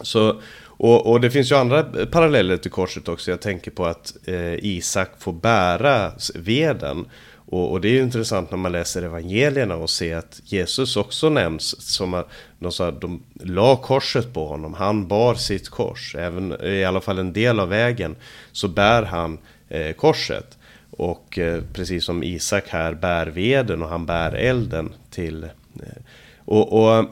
Så, 0.02 0.42
och, 0.84 1.12
och, 1.12 1.22
det 1.22 1.32
finns 1.32 1.52
ju 1.52 1.56
andra 1.56 1.84
paralleller 2.06 2.58
till 2.58 2.72
korset 2.72 3.08
också. 3.08 3.32
Jag 3.32 3.42
tänker 3.42 3.72
på 3.72 3.86
att 3.86 4.14
eh, 4.26 4.54
Isak 4.54 5.10
får 5.20 5.34
bära 5.34 6.12
veden. 6.36 7.06
Och, 7.36 7.72
och, 7.72 7.82
det 7.82 7.88
är 7.88 7.92
ju 7.92 8.02
intressant 8.02 8.52
när 8.52 8.58
man 8.58 8.72
läser 8.72 9.04
evangelierna 9.04 9.76
och 9.76 9.90
ser 9.90 10.18
att 10.18 10.42
Jesus 10.46 10.98
också 10.98 11.30
nämns 11.30 11.82
som 11.82 12.14
att 12.14 12.30
de, 12.60 12.72
sa, 12.72 12.92
de 12.92 13.24
la 13.44 13.76
korset 13.76 14.34
på 14.34 14.48
honom. 14.48 14.74
Han 14.74 15.08
bar 15.08 15.36
sitt 15.36 15.70
kors. 15.70 16.16
Även 16.16 16.66
i 16.66 16.84
alla 16.84 17.02
fall 17.02 17.20
en 17.20 17.34
del 17.34 17.60
av 17.60 17.70
vägen 17.70 18.16
så 18.52 18.68
bär 18.68 19.04
han 19.04 19.38
eh, 19.70 19.94
korset. 19.94 20.58
Och 20.92 21.40
eh, 21.40 21.64
precis 21.74 22.06
som 22.06 22.24
Isak 22.24 22.70
här 22.70 22.94
bär 22.94 23.28
veden 23.28 23.84
och 23.84 23.90
han 23.90 24.06
bär 24.06 24.32
elden 24.36 24.94
till... 25.10 25.44
Eh, 25.44 26.02
och, 26.46 26.74
och, 26.74 27.06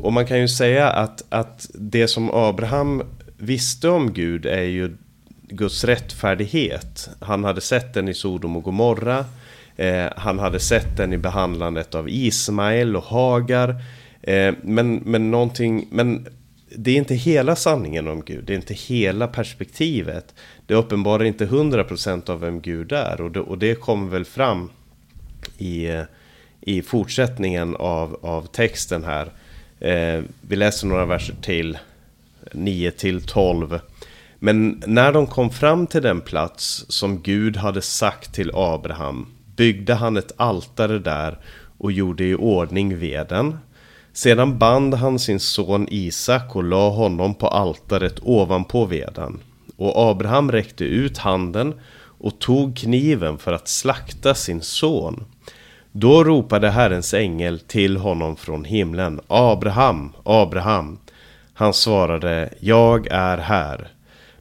och, 0.00 0.12
man 0.12 0.26
kan 0.26 0.40
ju 0.40 0.48
säga 0.48 0.88
att, 0.88 1.24
att 1.28 1.70
det 1.74 2.08
som 2.08 2.30
Abraham 2.30 3.02
visste 3.36 3.88
om 3.88 4.12
Gud 4.12 4.46
är 4.46 4.62
ju 4.62 4.96
Guds 5.48 5.84
rättfärdighet. 5.84 7.08
Han 7.20 7.44
hade 7.44 7.60
sett 7.60 7.94
den 7.94 8.08
i 8.08 8.14
Sodom 8.14 8.56
och 8.56 8.62
Gomorra. 8.62 9.24
Eh, 9.76 10.06
han 10.16 10.38
hade 10.38 10.60
sett 10.60 10.96
den 10.96 11.12
i 11.12 11.18
behandlandet 11.18 11.94
av 11.94 12.08
Ismael 12.08 12.96
och 12.96 13.04
Hagar. 13.04 13.82
Eh, 14.22 14.54
men, 14.62 14.94
men, 14.94 15.30
någonting, 15.30 15.88
men 15.90 16.28
det 16.76 16.90
är 16.90 16.96
inte 16.96 17.14
hela 17.14 17.56
sanningen 17.56 18.08
om 18.08 18.22
Gud, 18.24 18.44
det 18.44 18.52
är 18.52 18.56
inte 18.56 18.74
hela 18.74 19.28
perspektivet. 19.28 20.34
Det 20.66 20.74
uppenbarar 20.74 21.24
inte 21.24 21.46
100% 21.46 22.30
av 22.30 22.40
vem 22.40 22.60
Gud 22.60 22.92
är 22.92 23.20
och 23.20 23.30
det, 23.30 23.40
och 23.40 23.58
det 23.58 23.74
kommer 23.74 24.10
väl 24.10 24.24
fram 24.24 24.70
i, 25.58 25.86
eh, 25.86 26.02
i 26.60 26.82
fortsättningen 26.82 27.76
av, 27.76 28.18
av 28.22 28.46
texten 28.46 29.04
här. 29.04 29.32
Eh, 29.82 30.22
vi 30.40 30.56
läser 30.56 30.86
några 30.86 31.06
verser 31.06 31.34
till, 31.42 31.78
9 32.52 32.90
till 32.90 33.26
12. 33.26 33.80
Men 34.38 34.82
när 34.86 35.12
de 35.12 35.26
kom 35.26 35.50
fram 35.50 35.86
till 35.86 36.02
den 36.02 36.20
plats 36.20 36.84
som 36.88 37.22
Gud 37.22 37.56
hade 37.56 37.82
sagt 37.82 38.34
till 38.34 38.50
Abraham 38.54 39.26
byggde 39.56 39.94
han 39.94 40.16
ett 40.16 40.32
altare 40.36 40.98
där 40.98 41.38
och 41.78 41.92
gjorde 41.92 42.24
i 42.24 42.34
ordning 42.34 42.98
veden. 42.98 43.58
Sedan 44.12 44.58
band 44.58 44.94
han 44.94 45.18
sin 45.18 45.40
son 45.40 45.86
Isak 45.90 46.56
och 46.56 46.64
la 46.64 46.90
honom 46.90 47.34
på 47.34 47.48
altaret 47.48 48.18
ovanpå 48.22 48.84
veden. 48.84 49.40
Och 49.76 50.10
Abraham 50.10 50.52
räckte 50.52 50.84
ut 50.84 51.18
handen 51.18 51.74
och 51.98 52.38
tog 52.38 52.76
kniven 52.76 53.38
för 53.38 53.52
att 53.52 53.68
slakta 53.68 54.34
sin 54.34 54.62
son. 54.62 55.24
Då 55.92 56.24
ropade 56.24 56.70
Herrens 56.70 57.14
ängel 57.14 57.60
till 57.60 57.96
honom 57.96 58.36
från 58.36 58.64
himlen. 58.64 59.20
Abraham, 59.26 60.12
Abraham. 60.22 60.98
Han 61.54 61.74
svarade, 61.74 62.54
jag 62.60 63.06
är 63.06 63.38
här. 63.38 63.88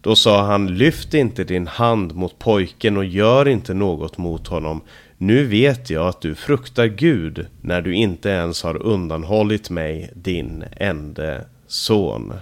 Då 0.01 0.15
sa 0.15 0.43
han, 0.43 0.77
lyft 0.77 1.13
inte 1.13 1.43
din 1.43 1.67
hand 1.67 2.15
mot 2.15 2.39
pojken 2.39 2.97
och 2.97 3.05
gör 3.05 3.47
inte 3.47 3.73
något 3.73 4.17
mot 4.17 4.47
honom. 4.47 4.81
Nu 5.17 5.45
vet 5.45 5.89
jag 5.89 6.07
att 6.07 6.21
du 6.21 6.35
fruktar 6.35 6.85
Gud 6.85 7.45
när 7.61 7.81
du 7.81 7.95
inte 7.95 8.29
ens 8.29 8.63
har 8.63 8.83
undanhållit 8.85 9.69
mig 9.69 10.11
din 10.15 10.63
ende 10.77 11.45
son. 11.67 12.33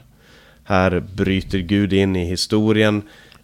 Här 0.64 1.00
bryter 1.00 1.60
Gud 1.60 1.94
in 1.94 2.16
i 2.16 2.26
historien 2.26 3.02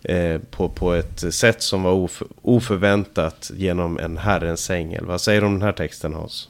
eh, 0.10 0.42
på, 0.52 0.70
på 0.70 0.94
ett 0.94 1.34
sätt 1.34 1.62
som 1.62 1.84
var 1.84 1.92
of, 1.92 2.24
oförväntat 2.42 3.52
genom 3.56 4.00
en 4.00 4.18
Herrens 4.18 4.70
ängel. 4.70 5.06
Vad 5.06 5.22
säger 5.22 5.42
du 5.42 5.48
om 5.48 5.54
den 5.54 5.62
här 5.62 5.72
texten 5.72 6.14
Hans? 6.14 6.50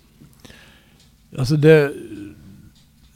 Alltså 1.37 1.55
det, 1.55 1.93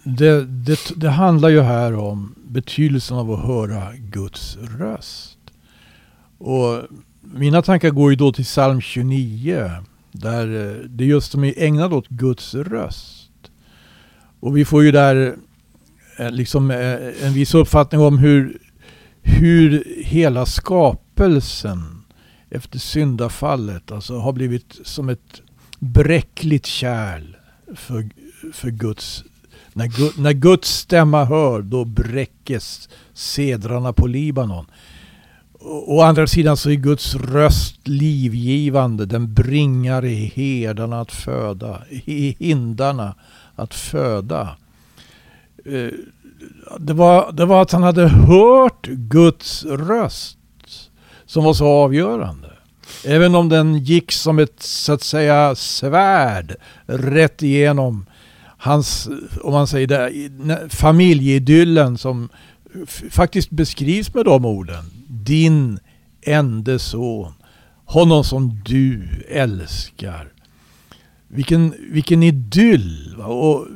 det, 0.03 0.45
det, 0.45 0.79
det 0.95 1.09
handlar 1.09 1.49
ju 1.49 1.61
här 1.61 1.95
om 1.95 2.35
betydelsen 2.47 3.17
av 3.17 3.31
att 3.31 3.45
höra 3.45 3.93
Guds 3.95 4.57
röst. 4.79 5.37
Och 6.37 6.81
mina 7.21 7.61
tankar 7.61 7.89
går 7.89 8.09
ju 8.11 8.15
då 8.15 8.31
till 8.31 8.45
psalm 8.45 8.81
29. 8.81 9.71
Där 10.11 10.47
eh, 10.47 10.85
det 10.89 11.03
är 11.03 11.07
just 11.07 11.31
som 11.31 11.43
är 11.43 11.53
ägnad 11.57 11.93
åt 11.93 12.07
Guds 12.07 12.55
röst. 12.55 13.31
Och 14.39 14.57
vi 14.57 14.65
får 14.65 14.83
ju 14.83 14.91
där 14.91 15.35
eh, 16.17 16.31
liksom 16.31 16.71
eh, 16.71 17.25
en 17.25 17.33
viss 17.33 17.53
uppfattning 17.53 18.01
om 18.01 18.17
hur, 18.17 18.57
hur 19.29 19.83
hela 20.03 20.45
skapelsen 20.45 22.03
efter 22.49 22.79
syndafallet 22.79 23.91
alltså 23.91 24.17
har 24.17 24.33
blivit 24.33 24.79
som 24.83 25.09
ett 25.09 25.41
bräckligt 25.79 26.65
kärl 26.65 27.35
för, 27.75 28.09
för 28.53 28.69
Guds 28.69 29.23
när, 29.73 30.21
när 30.21 30.33
Guds 30.33 30.69
stämma 30.69 31.25
hör, 31.25 31.61
då 31.61 31.85
bräckes 31.85 32.89
sedrarna 33.13 33.93
på 33.93 34.07
Libanon. 34.07 34.65
Å 35.61 36.01
andra 36.01 36.27
sidan 36.27 36.57
så 36.57 36.69
är 36.69 36.75
Guds 36.75 37.15
röst 37.15 37.87
livgivande. 37.87 39.05
Den 39.05 39.33
bringar 39.33 40.01
herdarna 40.35 41.01
att 41.01 41.11
föda, 41.11 41.81
hindarna 42.39 43.15
att 43.55 43.73
föda. 43.73 44.57
Eh, 45.65 45.89
det 46.79 46.93
var, 46.93 47.31
det 47.31 47.45
var 47.45 47.61
att 47.61 47.71
han 47.71 47.83
hade 47.83 48.07
hört 48.07 48.87
Guds 48.87 49.65
röst 49.65 50.37
som 51.25 51.43
var 51.43 51.53
så 51.53 51.67
avgörande. 51.67 52.51
Även 53.05 53.35
om 53.35 53.49
den 53.49 53.77
gick 53.77 54.11
som 54.11 54.39
ett 54.39 54.63
så 54.63 54.93
att 54.93 55.01
säga 55.01 55.55
svärd 55.55 56.55
rätt 56.85 57.43
igenom 57.43 58.05
hans, 58.57 59.09
om 59.41 59.53
man 59.53 59.67
säger 59.67 59.87
det, 59.87 60.69
familjeidyllen 60.69 61.97
som 61.97 62.29
faktiskt 63.09 63.49
beskrivs 63.49 64.13
med 64.13 64.25
de 64.25 64.45
orden. 64.45 64.83
Din 65.07 65.79
ende 66.21 66.79
son. 66.79 67.33
Honom 67.85 68.23
som 68.23 68.61
du 68.65 69.07
älskar. 69.29 70.27
Vilken, 71.31 71.75
vilken 71.91 72.23
idyll! 72.23 73.15
Och 73.21 73.67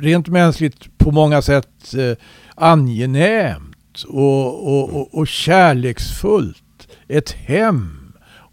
rent 0.00 0.28
mänskligt 0.28 0.98
på 0.98 1.10
många 1.10 1.42
sätt 1.42 1.94
eh, 1.94 2.16
angenämt 2.54 4.02
och, 4.08 4.68
och, 4.68 4.94
och, 4.94 5.14
och 5.14 5.28
kärleksfullt. 5.28 6.88
Ett 7.08 7.30
hem. 7.30 7.96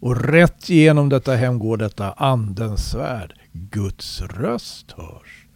Och 0.00 0.24
rätt 0.24 0.70
igenom 0.70 1.08
detta 1.08 1.34
hem 1.34 1.58
går 1.58 1.76
detta 1.76 2.12
andens 2.12 2.90
svärd. 2.90 3.34
Guds 3.52 4.20
röst 4.20 4.92
hörs. 4.92 5.46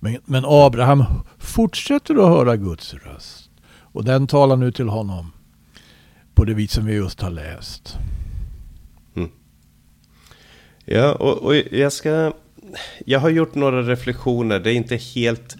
Men, 0.00 0.18
men 0.24 0.44
Abraham 0.46 1.04
fortsätter 1.38 2.14
att 2.14 2.36
höra 2.36 2.56
Guds 2.56 2.94
röst. 2.94 3.50
Och 3.92 4.04
den 4.04 4.26
talar 4.26 4.56
nu 4.56 4.72
till 4.72 4.88
honom 4.88 5.32
på 6.34 6.44
det 6.44 6.54
vis 6.54 6.72
som 6.72 6.84
vi 6.84 6.94
just 6.94 7.20
har 7.20 7.30
läst. 7.30 7.98
Ja, 10.90 11.12
och, 11.12 11.42
och, 11.42 11.56
jag 11.70 11.92
ska... 11.92 12.32
Jag 13.06 13.20
har 13.20 13.30
gjort 13.30 13.54
några 13.54 13.82
reflektioner. 13.82 14.58
Det 14.58 14.72
är 14.72 14.74
inte 14.74 14.96
helt 14.96 15.56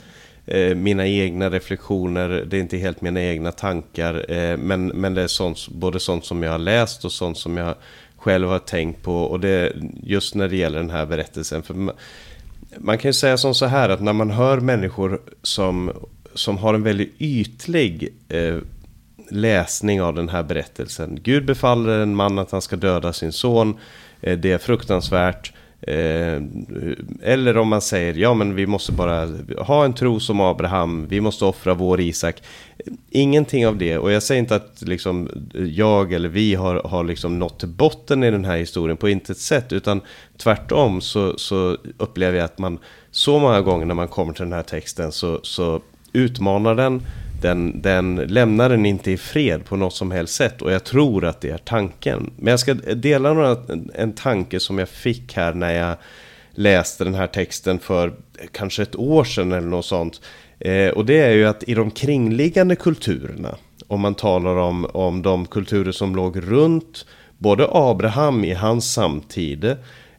eh, 0.46 0.74
mina 0.74 1.06
egna 1.06 1.50
reflektioner. 1.50 2.28
Det 2.28 2.56
är 2.56 2.60
inte 2.60 2.76
helt 2.76 3.00
mina 3.00 3.22
egna 3.22 3.52
tankar. 3.52 4.32
Eh, 4.32 4.56
men, 4.56 4.86
men 4.86 5.14
det 5.14 5.22
är 5.22 5.26
sånt, 5.26 5.68
både 5.68 6.00
sånt 6.00 6.24
som 6.24 6.42
jag 6.42 6.50
har 6.50 6.58
läst 6.58 7.04
och 7.04 7.12
sånt 7.12 7.38
som 7.38 7.56
jag 7.56 7.74
själv 8.16 8.48
har 8.48 8.58
tänkt 8.58 9.02
på. 9.02 9.22
Och 9.22 9.40
det 9.40 9.72
just 10.02 10.34
när 10.34 10.48
det 10.48 10.56
gäller 10.56 10.78
den 10.78 10.90
här 10.90 11.06
berättelsen. 11.06 11.62
För 11.62 11.74
man, 11.74 11.94
man 12.78 12.98
kan 12.98 13.08
ju 13.08 13.12
säga 13.12 13.36
som 13.36 13.54
så 13.54 13.66
här 13.66 13.88
att 13.88 14.00
när 14.00 14.12
man 14.12 14.30
hör 14.30 14.60
människor 14.60 15.20
som, 15.42 15.92
som 16.34 16.58
har 16.58 16.74
en 16.74 16.82
väldigt 16.82 17.14
ytlig 17.18 18.14
eh, 18.28 18.58
läsning 19.30 20.02
av 20.02 20.14
den 20.14 20.28
här 20.28 20.42
berättelsen. 20.42 21.18
Gud 21.22 21.44
befaller 21.44 21.98
en 21.98 22.14
man 22.14 22.38
att 22.38 22.50
han 22.50 22.62
ska 22.62 22.76
döda 22.76 23.12
sin 23.12 23.32
son. 23.32 23.78
Eh, 24.20 24.38
det 24.38 24.52
är 24.52 24.58
fruktansvärt. 24.58 25.52
Eh, 25.80 26.42
eller 27.22 27.56
om 27.56 27.68
man 27.68 27.80
säger, 27.80 28.14
ja 28.14 28.34
men 28.34 28.54
vi 28.54 28.66
måste 28.66 28.92
bara 28.92 29.28
ha 29.58 29.84
en 29.84 29.94
tro 29.94 30.20
som 30.20 30.40
Abraham, 30.40 31.06
vi 31.08 31.20
måste 31.20 31.44
offra 31.44 31.74
vår 31.74 32.00
Isak. 32.00 32.42
Ingenting 33.10 33.66
av 33.66 33.76
det, 33.76 33.98
och 33.98 34.12
jag 34.12 34.22
säger 34.22 34.38
inte 34.38 34.56
att 34.56 34.82
liksom 34.82 35.28
jag 35.54 36.12
eller 36.12 36.28
vi 36.28 36.54
har, 36.54 36.82
har 36.84 37.04
liksom 37.04 37.38
nått 37.38 37.58
till 37.58 37.68
botten 37.68 38.24
i 38.24 38.30
den 38.30 38.44
här 38.44 38.56
historien 38.56 38.96
på 38.96 39.08
intet 39.08 39.38
sätt, 39.38 39.72
utan 39.72 40.00
tvärtom 40.36 41.00
så, 41.00 41.38
så 41.38 41.76
upplever 41.98 42.38
jag 42.38 42.44
att 42.44 42.58
man 42.58 42.78
så 43.10 43.38
många 43.38 43.60
gånger 43.60 43.86
när 43.86 43.94
man 43.94 44.08
kommer 44.08 44.32
till 44.32 44.44
den 44.44 44.52
här 44.52 44.62
texten 44.62 45.12
så, 45.12 45.40
så 45.42 45.82
utmanar 46.12 46.74
den, 46.74 47.02
den, 47.40 47.82
den 47.82 48.16
lämnar 48.16 48.68
den 48.68 48.86
inte 48.86 49.10
i 49.10 49.16
fred 49.16 49.64
på 49.64 49.76
något 49.76 49.94
som 49.94 50.10
helst 50.10 50.34
sätt 50.34 50.62
och 50.62 50.72
jag 50.72 50.84
tror 50.84 51.24
att 51.24 51.40
det 51.40 51.50
är 51.50 51.58
tanken. 51.58 52.30
Men 52.36 52.50
jag 52.50 52.60
ska 52.60 52.74
dela 52.74 53.32
några, 53.32 53.56
en 53.94 54.12
tanke 54.12 54.60
som 54.60 54.78
jag 54.78 54.88
fick 54.88 55.36
här 55.36 55.54
när 55.54 55.72
jag 55.72 55.96
läste 56.50 57.04
den 57.04 57.14
här 57.14 57.26
texten 57.26 57.78
för 57.78 58.12
kanske 58.52 58.82
ett 58.82 58.96
år 58.96 59.24
sedan 59.24 59.52
eller 59.52 59.68
något 59.68 59.86
sånt. 59.86 60.20
Eh, 60.58 60.88
och 60.88 61.06
det 61.06 61.18
är 61.18 61.30
ju 61.30 61.46
att 61.46 61.62
i 61.62 61.74
de 61.74 61.90
kringliggande 61.90 62.76
kulturerna, 62.76 63.56
om 63.86 64.00
man 64.00 64.14
talar 64.14 64.56
om, 64.56 64.84
om 64.84 65.22
de 65.22 65.46
kulturer 65.46 65.92
som 65.92 66.16
låg 66.16 66.50
runt 66.50 67.06
både 67.38 67.68
Abraham 67.72 68.44
i 68.44 68.54
hans 68.54 68.92
samtid 68.92 69.64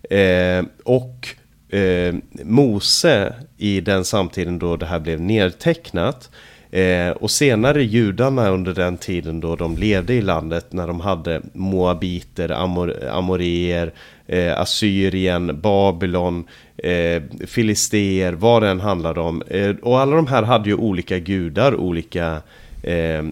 eh, 0.10 0.63
och 0.84 1.27
eh, 1.75 2.15
Mose 2.43 3.34
i 3.58 3.82
den 3.82 4.05
samtiden 4.05 4.60
då 4.60 4.75
det 4.75 4.86
här 4.86 4.99
blev 4.99 5.21
nedtecknat 5.21 6.29
Eh, 6.71 7.10
och 7.10 7.32
senare 7.32 7.84
judarna 7.84 8.49
under 8.49 8.73
den 8.73 8.97
tiden 8.97 9.39
då 9.39 9.55
de 9.55 9.77
levde 9.77 10.13
i 10.13 10.21
landet 10.21 10.73
när 10.73 10.88
de 10.88 10.99
hade 10.99 11.41
moabiter, 11.53 12.49
amor, 12.51 13.08
amoreer, 13.10 13.93
eh, 14.27 14.60
Assyrien, 14.60 15.62
Babylon, 15.62 16.47
eh, 16.77 17.23
Filisteer, 17.47 18.34
vad 18.34 18.63
det 18.63 18.69
än 18.69 18.79
handlade 18.79 19.19
om. 19.19 19.43
Eh, 19.47 19.75
och 19.82 19.99
alla 19.99 20.15
de 20.15 20.27
här 20.27 20.43
hade 20.43 20.69
ju 20.69 20.75
olika 20.75 21.19
gudar, 21.19 21.75
olika, 21.75 22.41
eh, 22.84 23.23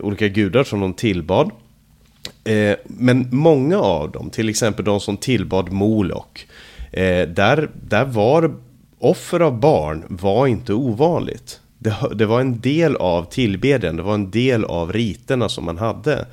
olika 0.00 0.28
gudar 0.28 0.64
som 0.64 0.80
de 0.80 0.94
tillbad. 0.94 1.50
Eh, 2.44 2.76
men 2.86 3.28
många 3.30 3.78
av 3.78 4.10
dem, 4.10 4.30
till 4.30 4.48
exempel 4.48 4.84
de 4.84 5.00
som 5.00 5.16
tillbad 5.16 5.72
Molok, 5.72 6.46
eh, 6.92 7.28
där, 7.28 7.70
där 7.88 8.04
var 8.04 8.54
offer 8.98 9.40
av 9.40 9.60
barn 9.60 10.04
var 10.08 10.46
inte 10.46 10.72
ovanligt 10.72 11.60
det, 11.86 12.14
det 12.14 12.26
var 12.26 12.40
en 12.40 12.60
del 12.60 12.96
av 12.96 13.24
tillbedjan, 13.24 13.96
det 13.96 14.02
var 14.02 14.14
en 14.14 14.30
del 14.30 14.64
av 14.64 14.92
riterna 14.92 15.48
som 15.48 15.64
man 15.64 15.78
hade. 15.78 16.26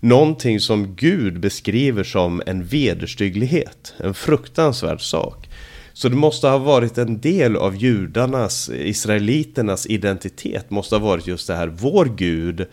Någonting 0.00 0.60
som 0.60 0.94
Gud 0.94 1.40
beskriver 1.40 2.04
som 2.04 2.42
en 2.46 2.64
vederstygglighet, 2.64 3.94
en 3.98 4.14
fruktansvärd 4.14 5.00
sak. 5.00 5.48
Så 5.92 6.08
det 6.08 6.16
måste 6.16 6.48
ha 6.48 6.58
varit 6.58 6.98
en 6.98 7.20
del 7.20 7.56
av 7.56 7.76
judarnas, 7.76 8.70
israeliternas 8.70 9.86
identitet, 9.86 10.70
måste 10.70 10.94
ha 10.94 11.00
varit 11.00 11.26
just 11.26 11.46
det 11.46 11.54
här, 11.54 11.66
vår 11.66 12.04
Gud 12.04 12.66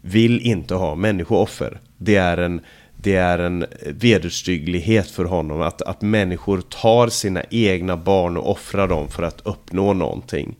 vill 0.00 0.40
inte 0.40 0.74
ha 0.74 0.94
människooffer. 0.94 1.80
Det 1.98 2.16
är 2.16 2.36
en, 2.36 2.60
det 2.96 3.16
är 3.16 3.38
en 3.38 3.66
vederstygglighet 3.86 5.10
för 5.10 5.24
honom 5.24 5.60
att, 5.60 5.82
att 5.82 6.02
människor 6.02 6.60
tar 6.60 7.08
sina 7.08 7.42
egna 7.50 7.96
barn 7.96 8.36
och 8.36 8.50
offrar 8.50 8.88
dem 8.88 9.08
för 9.08 9.22
att 9.22 9.40
uppnå 9.44 9.92
någonting. 9.92 10.56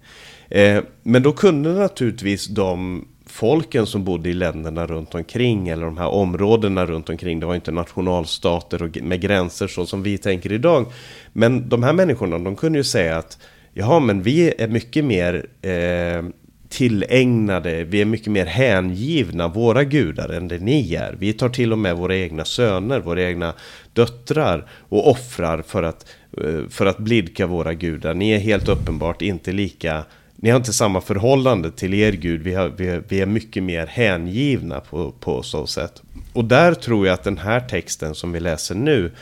Eh, 0.55 0.83
men 1.03 1.23
då 1.23 1.33
kunde 1.33 1.73
naturligtvis 1.73 2.47
de 2.47 3.05
folken 3.27 3.87
som 3.87 4.05
bodde 4.05 4.29
i 4.29 4.35
länderna 4.35 4.87
runt 4.87 5.15
omkring 5.15 5.69
eller 5.69 5.87
de 5.87 5.99
här 5.99 6.09
områdena 6.09 6.87
runt 6.87 7.09
omkring. 7.09 7.41
Det 7.41 7.47
var 7.47 7.55
inte 7.55 7.71
nationalstater 7.71 9.03
med 9.03 9.21
gränser 9.21 9.67
så 9.67 9.87
som 9.87 10.03
vi 10.03 10.19
tänker 10.19 10.53
idag. 10.53 10.87
Men 11.33 11.69
de 11.69 11.83
här 11.83 11.93
människorna, 11.93 12.39
de 12.39 12.57
kunde 12.57 12.79
ju 12.79 12.85
säga 12.85 13.19
att 13.19 13.39
Jaha, 13.75 14.01
men 14.01 14.23
vi 14.23 14.55
är 14.59 14.69
mycket 14.69 15.05
mer 15.05 15.47
eh, 15.63 16.23
tillägnade, 16.69 17.85
vi 17.85 18.01
är 18.01 18.05
mycket 18.05 18.33
mer 18.33 18.47
hängivna 18.47 19.49
våra 19.49 19.85
gudar 19.85 20.29
än 20.29 20.49
det 20.49 20.59
ni 20.59 20.95
är. 20.95 21.17
Vi 21.19 21.33
tar 21.33 21.49
till 21.49 21.73
och 21.73 21.79
med 21.79 21.97
våra 21.97 22.17
egna 22.17 22.45
söner, 22.45 23.01
våra 23.01 23.23
egna 23.23 23.55
döttrar 23.93 24.69
och 24.89 25.11
offrar 25.11 25.63
för 25.63 25.83
att, 25.83 26.07
eh, 26.39 26.69
för 26.69 26.87
att 26.87 26.99
blidka 26.99 27.47
våra 27.47 27.75
gudar. 27.75 28.15
Ni 28.15 28.31
är 28.31 28.39
helt 28.39 28.69
uppenbart 28.69 29.23
inte 29.23 29.53
lika 29.53 30.05
ni 30.43 30.51
har 30.51 30.57
inte 30.57 30.73
samma 30.73 31.01
förhållande 31.01 31.71
till 31.71 31.95
er 31.95 32.13
Gud. 32.13 32.43
Vi, 32.43 32.55
har, 32.55 32.69
vi, 32.69 33.01
vi 33.09 33.21
är 33.21 33.27
mycket 33.27 33.63
mer 33.63 33.87
hängivna 33.87 34.81
på, 34.81 35.13
på 35.21 35.43
så 35.43 35.67
sätt. 35.67 36.03
Och 36.33 36.45
där 36.45 36.75
tror 36.75 37.07
jag 37.07 37.15
att 37.15 37.25
den 37.25 37.39
här 37.39 37.61
texten 37.61 38.15
som 38.15 38.33
vi 38.33 38.41
läser 38.41 38.75
nu 38.75 39.13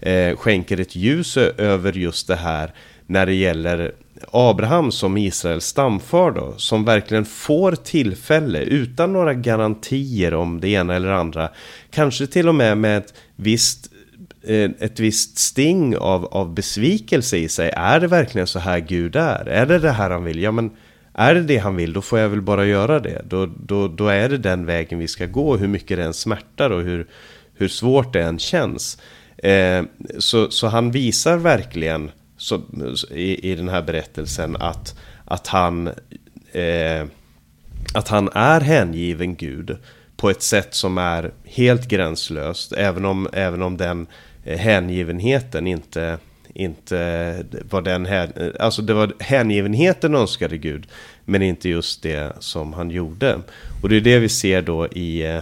eh, 0.00 0.36
skänker 0.36 0.80
ett 0.80 0.96
ljus 0.96 1.36
över 1.36 1.92
just 1.92 2.28
det 2.28 2.36
här 2.36 2.74
när 3.06 3.26
det 3.26 3.34
gäller 3.34 3.92
Abraham 4.30 4.92
som 4.92 5.16
Israels 5.16 5.64
stamfar 5.64 6.30
då, 6.30 6.54
som 6.56 6.84
verkligen 6.84 7.24
får 7.24 7.72
tillfälle 7.72 8.58
utan 8.62 9.12
några 9.12 9.34
garantier 9.34 10.34
om 10.34 10.60
det 10.60 10.68
ena 10.68 10.94
eller 10.94 11.10
andra, 11.10 11.48
kanske 11.90 12.26
till 12.26 12.48
och 12.48 12.54
med 12.54 12.78
med 12.78 12.98
ett 12.98 13.14
visst 13.36 13.90
Eh, 14.48 14.70
ett 14.78 15.00
visst 15.00 15.38
sting 15.38 15.96
av, 15.96 16.24
av 16.24 16.54
besvikelse 16.54 17.36
i 17.36 17.48
sig. 17.48 17.70
Är 17.76 18.00
det 18.00 18.06
verkligen 18.06 18.46
så 18.46 18.58
här 18.58 18.78
Gud 18.78 19.16
är? 19.16 19.48
Är 19.48 19.66
det 19.66 19.78
det 19.78 19.90
här 19.90 20.10
han 20.10 20.24
vill? 20.24 20.42
Ja 20.42 20.50
men 20.50 20.70
är 21.14 21.34
det 21.34 21.40
det 21.40 21.56
han 21.56 21.76
vill 21.76 21.92
då 21.92 22.02
får 22.02 22.18
jag 22.18 22.28
väl 22.28 22.42
bara 22.42 22.66
göra 22.66 23.00
det. 23.00 23.22
Då, 23.28 23.46
då, 23.46 23.88
då 23.88 24.08
är 24.08 24.28
det 24.28 24.38
den 24.38 24.66
vägen 24.66 24.98
vi 24.98 25.08
ska 25.08 25.26
gå 25.26 25.56
hur 25.56 25.68
mycket 25.68 25.96
det 25.96 26.04
än 26.04 26.14
smärtar 26.14 26.70
och 26.70 26.82
hur, 26.82 27.06
hur 27.54 27.68
svårt 27.68 28.12
det 28.12 28.22
än 28.22 28.38
känns. 28.38 28.98
Eh, 29.38 29.82
så, 30.18 30.50
så 30.50 30.66
han 30.66 30.90
visar 30.90 31.36
verkligen 31.36 32.10
så, 32.36 32.62
i, 33.10 33.52
i 33.52 33.54
den 33.54 33.68
här 33.68 33.82
berättelsen 33.82 34.56
att, 34.56 34.98
att, 35.24 35.46
han, 35.46 35.86
eh, 36.52 37.04
att 37.94 38.08
han 38.08 38.28
är 38.34 38.60
hängiven 38.60 39.36
Gud 39.36 39.76
på 40.16 40.30
ett 40.30 40.42
sätt 40.42 40.74
som 40.74 40.98
är 40.98 41.32
helt 41.44 41.88
gränslöst. 41.88 42.72
Även 42.72 43.04
om, 43.04 43.28
även 43.32 43.62
om 43.62 43.76
den 43.76 44.06
Eh, 44.06 44.08
Eh, 44.48 44.58
hängivenheten 44.58 45.66
inte, 45.66 46.18
inte 46.54 47.44
var 47.70 47.82
den 47.82 48.06
här, 48.06 48.32
eh, 48.36 48.64
alltså 48.64 48.82
det 48.82 48.94
var 48.94 49.12
hängivenheten 49.18 50.14
önskade 50.14 50.58
Gud, 50.58 50.86
men 51.24 51.42
inte 51.42 51.68
just 51.68 52.02
det 52.02 52.32
som 52.38 52.72
han 52.72 52.90
gjorde. 52.90 53.38
Och 53.82 53.88
det 53.88 53.96
är 53.96 54.00
det 54.00 54.18
vi 54.18 54.28
ser 54.28 54.62
då 54.62 54.86
i, 54.86 55.22
eh, 55.22 55.40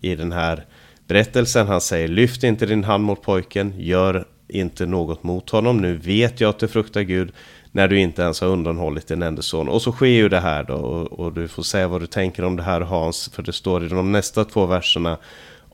i 0.00 0.16
den 0.16 0.32
här 0.32 0.64
berättelsen. 1.06 1.66
Han 1.66 1.80
säger 1.80 2.08
lyft 2.08 2.44
inte 2.44 2.66
din 2.66 2.84
hand 2.84 3.04
mot 3.04 3.22
pojken, 3.22 3.74
gör 3.76 4.24
inte 4.48 4.86
något 4.86 5.22
mot 5.22 5.50
honom. 5.50 5.80
Nu 5.80 5.96
vet 5.96 6.40
jag 6.40 6.48
att 6.48 6.58
du 6.58 6.68
fruktar 6.68 7.02
Gud. 7.02 7.32
när 7.74 7.88
du 7.88 7.98
inte 7.98 8.22
ens 8.22 8.40
har 8.40 8.48
undanhållit 8.48 9.06
din 9.06 9.22
enda 9.22 9.42
son. 9.42 9.68
Och 9.68 9.82
så 9.82 9.92
sker 9.92 10.06
ju 10.06 10.28
det 10.28 10.40
här 10.40 10.64
då 10.64 10.74
och, 10.74 11.12
och, 11.12 11.32
du 11.32 11.48
får 11.48 11.62
säga 11.62 11.88
vad 11.88 12.00
du 12.00 12.06
tänker 12.06 12.44
om 12.44 12.56
det 12.56 12.62
här 12.62 12.80
Hans, 12.80 13.30
för 13.34 13.42
det 13.42 13.52
står 13.52 13.84
i 13.84 13.88
de 13.88 14.12
nästa 14.12 14.44
två 14.44 14.66
verserna. 14.66 15.18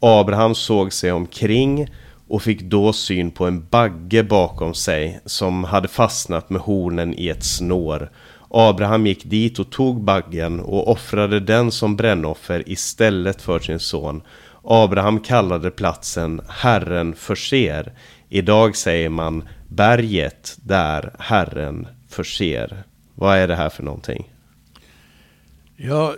Abraham 0.01 0.55
såg 0.55 0.93
sig 0.93 1.13
omkring 1.13 1.89
och 2.29 2.43
fick 2.43 2.63
då 2.63 2.93
syn 2.93 3.31
på 3.31 3.47
en 3.47 3.67
bagge 3.71 4.23
bakom 4.23 4.75
sig 4.75 5.21
som 5.25 5.65
hade 5.65 5.89
fastnat 5.89 6.51
med 6.51 6.61
hornen 6.61 7.15
i 7.15 7.29
ett 7.29 7.45
snår. 7.45 8.11
Abraham 8.51 9.07
gick 9.07 9.25
dit 9.25 9.59
och 9.59 9.71
tog 9.71 10.05
baggen 10.05 10.61
och 10.61 10.89
offrade 10.89 11.41
den 11.41 11.71
som 11.71 11.97
brännoffer 11.97 12.63
istället 12.67 13.43
för 13.43 13.59
sin 13.59 13.79
son. 13.79 14.23
Abraham 14.65 15.21
kallade 15.21 15.71
platsen 15.71 16.41
Herren 16.49 17.15
förser. 17.15 17.93
Idag 18.29 18.77
säger 18.77 19.09
man 19.09 19.49
berget 19.69 20.57
där 20.63 21.15
Herren 21.19 21.87
förser. 22.09 22.83
Vad 23.15 23.37
är 23.37 23.49
det 23.49 23.57
här 23.57 23.69
för 23.69 23.83
någonting? 23.83 24.31
Ja, 25.77 26.15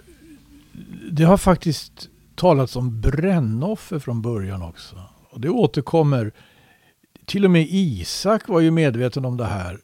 det 1.11 1.25
har 1.25 1.37
faktiskt 1.37 2.09
talats 2.35 2.77
om 2.77 3.01
brännoffer 3.01 3.99
från 3.99 4.23
början 4.23 4.63
också. 4.63 4.97
Och 5.31 5.41
det 5.41 5.49
återkommer. 5.49 6.33
Till 7.25 7.45
och 7.45 7.51
med 7.51 7.67
Isak 7.71 8.49
var 8.49 8.61
ju 8.61 8.71
medveten 8.71 9.25
om 9.25 9.37
det 9.37 9.45
här. 9.45 9.79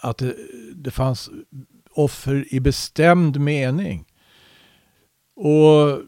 Att 0.00 0.18
det, 0.18 0.36
det 0.74 0.90
fanns 0.90 1.30
offer 1.90 2.54
i 2.54 2.60
bestämd 2.60 3.40
mening. 3.40 4.04
Och 5.36 6.02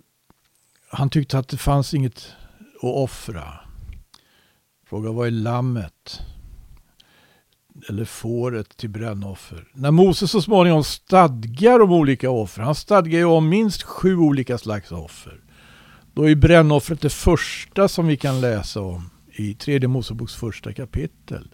han 0.90 1.10
tyckte 1.10 1.38
att 1.38 1.48
det 1.48 1.56
fanns 1.56 1.94
inget 1.94 2.32
att 2.76 2.84
offra. 2.84 3.60
Fråga 4.86 5.12
vad 5.12 5.26
är 5.26 5.30
lammet? 5.30 6.20
Eller 7.88 8.04
fåret 8.04 8.76
till 8.76 8.90
brännoffer. 8.90 9.68
När 9.72 9.90
Moses 9.90 10.30
så 10.30 10.42
småningom 10.42 10.84
stadgar 10.84 11.80
om 11.80 11.92
olika 11.92 12.30
offer. 12.30 12.62
Han 12.62 12.74
stadgar 12.74 13.18
ju 13.18 13.24
om 13.24 13.48
minst 13.48 13.82
sju 13.82 14.16
olika 14.16 14.58
slags 14.58 14.92
offer. 14.92 15.43
Då 16.14 16.28
är 16.28 16.34
brännoffret 16.34 17.00
det 17.00 17.12
första 17.12 17.88
som 17.88 18.06
vi 18.06 18.16
kan 18.16 18.40
läsa 18.40 18.80
om 18.80 19.10
i 19.32 19.54
tredje 19.54 19.88
Moseboks 19.88 20.34
första 20.34 20.72
kapitel. 20.72 21.48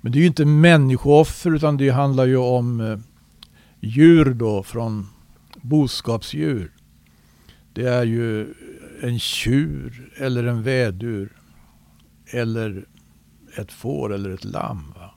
Men 0.00 0.12
det 0.12 0.18
är 0.18 0.20
ju 0.20 0.26
inte 0.26 0.44
människooffer 0.44 1.54
utan 1.54 1.76
det 1.76 1.90
handlar 1.90 2.26
ju 2.26 2.36
om 2.36 2.80
eh, 2.80 2.98
djur 3.80 4.34
då 4.34 4.62
från 4.62 5.08
boskapsdjur. 5.62 6.72
Det 7.72 7.88
är 7.88 8.04
ju 8.04 8.54
en 9.02 9.18
tjur 9.18 10.12
eller 10.16 10.44
en 10.44 10.62
vädur 10.62 11.32
eller 12.26 12.84
ett 13.56 13.72
får 13.72 14.14
eller 14.14 14.30
ett 14.30 14.44
lamm. 14.44 14.92
Va? 14.96 15.14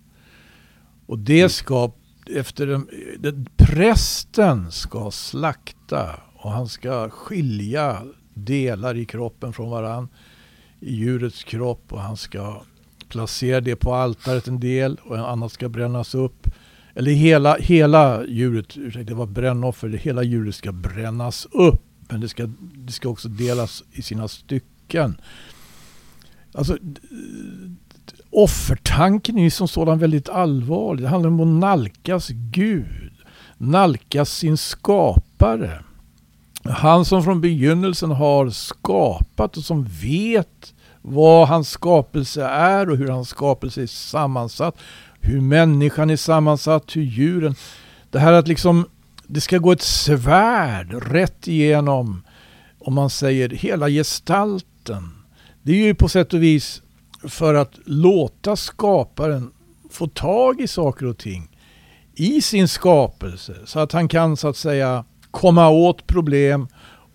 Och 1.06 1.20
det 1.20 1.40
mm. 1.40 1.50
ska 1.50 1.92
efter 2.30 2.68
en, 2.68 2.90
det, 3.20 3.34
prästen 3.58 4.72
ska 4.72 5.12
slakta 5.12 6.20
och 6.36 6.52
han 6.52 6.68
ska 6.68 7.10
skilja 7.10 8.04
delar 8.36 8.98
i 8.98 9.06
kroppen 9.06 9.54
från 9.54 9.70
varann 9.70 10.08
i 10.80 10.96
djurets 10.96 11.44
kropp 11.44 11.94
och 11.94 12.02
han 12.02 12.18
ska 12.18 12.62
placera 13.10 13.62
det 13.62 13.76
på 13.76 13.94
altaret 13.94 14.48
en 14.48 14.60
del 14.60 15.00
och 15.04 15.18
en 15.18 15.26
annat 15.26 15.52
ska 15.52 15.70
brännas 15.70 16.16
upp. 16.16 16.48
Eller 16.96 17.12
hela, 17.12 17.58
hela 17.58 18.26
djuret, 18.26 18.78
ursäkta 18.78 19.10
det 19.10 19.16
var 19.16 19.26
brännoffer, 19.26 19.90
hela 19.90 20.24
djuret 20.24 20.56
ska 20.56 20.72
brännas 20.72 21.48
upp. 21.52 21.82
Men 22.10 22.22
det 22.22 22.30
ska, 22.30 22.50
det 22.76 22.92
ska 22.92 23.10
också 23.10 23.28
delas 23.28 23.84
i 23.92 24.02
sina 24.02 24.28
stycken. 24.28 25.22
Alltså, 26.52 26.78
offertanken 28.30 29.38
är 29.38 29.44
ju 29.44 29.50
som 29.50 29.68
sådan 29.68 30.00
väldigt 30.00 30.30
allvarlig. 30.30 31.04
Det 31.04 31.10
handlar 31.10 31.30
om 31.30 31.40
att 31.40 31.60
nalkas 31.60 32.30
Gud. 32.30 33.12
Nalkas 33.58 34.32
sin 34.32 34.58
skapare. 34.58 35.84
Han 36.70 37.06
som 37.06 37.24
från 37.24 37.42
begynnelsen 37.42 38.12
har 38.12 38.50
skapat 38.50 39.58
och 39.58 39.64
som 39.64 39.84
vet 40.02 40.74
vad 41.02 41.48
hans 41.48 41.70
skapelse 41.70 42.44
är 42.46 42.90
och 42.90 42.98
hur 42.98 43.08
hans 43.08 43.30
skapelse 43.30 43.82
är 43.82 43.88
sammansatt. 43.88 44.76
Hur 45.20 45.42
människan 45.42 46.10
är 46.10 46.16
sammansatt, 46.16 46.96
hur 46.96 47.02
djuren. 47.02 47.56
Det 48.12 48.20
här 48.20 48.34
att 48.34 48.48
liksom 48.48 48.86
det 49.28 49.42
ska 49.42 49.58
gå 49.58 49.72
ett 49.72 49.82
svärd 49.82 51.12
rätt 51.12 51.48
igenom, 51.48 52.24
om 52.80 52.94
man 52.94 53.10
säger 53.10 53.50
hela 53.50 53.90
gestalten. 53.90 55.10
Det 55.62 55.72
är 55.72 55.86
ju 55.86 55.96
på 55.96 56.10
sätt 56.10 56.34
och 56.34 56.44
vis 56.44 56.82
för 57.24 57.54
att 57.54 57.74
låta 57.86 58.56
skaparen 58.56 59.52
få 59.92 60.08
tag 60.08 60.62
i 60.62 60.68
saker 60.68 61.06
och 61.06 61.18
ting 61.18 61.50
i 62.16 62.42
sin 62.42 62.68
skapelse. 62.68 63.56
Så 63.66 63.80
att 63.80 63.92
han 63.92 64.08
kan 64.08 64.38
så 64.38 64.48
att 64.48 64.58
säga 64.58 65.06
komma 65.36 65.70
åt 65.70 66.08
problem 66.08 66.68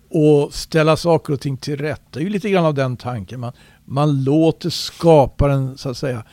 och 0.09 0.53
ställa 0.53 0.97
saker 0.97 1.33
och 1.33 1.41
ting 1.41 1.57
till 1.57 1.77
rätta. 1.77 2.03
Det 2.11 2.19
är 2.19 2.23
ju 2.23 2.29
lite 2.29 2.49
grann 2.49 2.65
av 2.65 2.73
den 2.73 2.97
tanken. 2.97 3.39
Man, 3.39 3.53
man 3.85 4.23
låter 4.23 4.69
skaparen 4.69 5.77
så 5.77 5.89
att 5.89 5.97
säga 5.97 6.23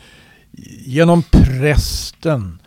genom 0.86 1.22
prästen 1.22 2.62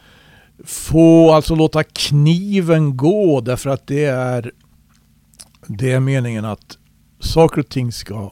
få 0.66 1.32
alltså 1.32 1.56
låta 1.56 1.84
kniven 1.84 2.98
gå 2.98 3.42
därför 3.42 3.70
att 3.70 3.88
det 3.88 4.06
är, 4.06 4.52
det 5.68 5.92
är 5.92 6.00
meningen 6.00 6.46
att 6.46 6.78
saker 7.20 7.60
och 7.60 7.70
ting 7.70 7.92
ska 7.92 8.32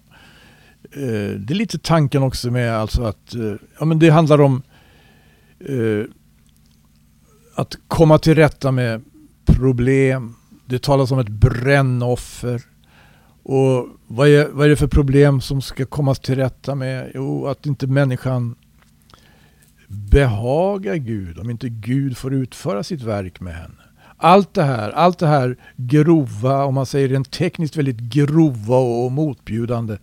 eh, 0.91 1.32
det 1.39 1.54
är 1.54 1.56
lite 1.56 1.80
tanken 1.80 2.23
också 2.23 2.52
med 2.52 2.75
alltså 2.75 3.04
att 3.04 3.36
eh, 3.36 3.54
ja, 3.80 3.86
men 3.86 3.99
det 3.99 4.10
handlar 4.10 4.41
om 4.41 4.62
eh, 5.60 6.04
att 7.56 7.78
komma 7.88 8.17
till 8.17 8.36
rätta 8.36 8.71
med 8.71 9.02
problem. 9.45 10.36
Det 10.69 10.82
talas 10.82 11.12
om 11.12 11.19
ett 11.19 11.29
brännoffer. 11.29 12.62
Och 13.43 13.88
vad 14.08 14.27
är, 14.27 14.47
vad 14.51 14.65
är 14.65 14.69
det 14.69 14.75
för 14.75 14.88
problem 14.88 15.41
som 15.41 15.62
ska 15.62 15.86
kommas 15.86 16.19
till 16.19 16.36
rätta 16.36 16.75
med? 16.75 17.12
Jo, 17.15 17.47
att 17.47 17.65
inte 17.65 17.88
människan 17.88 18.55
behagar 19.88 20.95
Gud 20.95 21.39
om 21.39 21.49
inte 21.49 21.69
Gud 21.69 22.17
får 22.17 22.34
utföra 22.34 22.84
sitt 22.84 23.01
verk 23.01 23.39
med 23.39 23.53
henne. 23.53 23.84
Allt 24.17 24.53
det 24.53 24.63
här, 24.63 24.89
allt 24.89 25.19
det 25.19 25.27
här 25.27 25.58
grova, 25.75 26.63
om 26.63 26.73
man 26.73 26.86
säger 26.86 27.08
rent 27.08 27.32
tekniskt 27.32 27.77
väldigt 27.77 27.99
grova 27.99 28.77
och 28.77 29.12
motbjudande. 29.12 29.97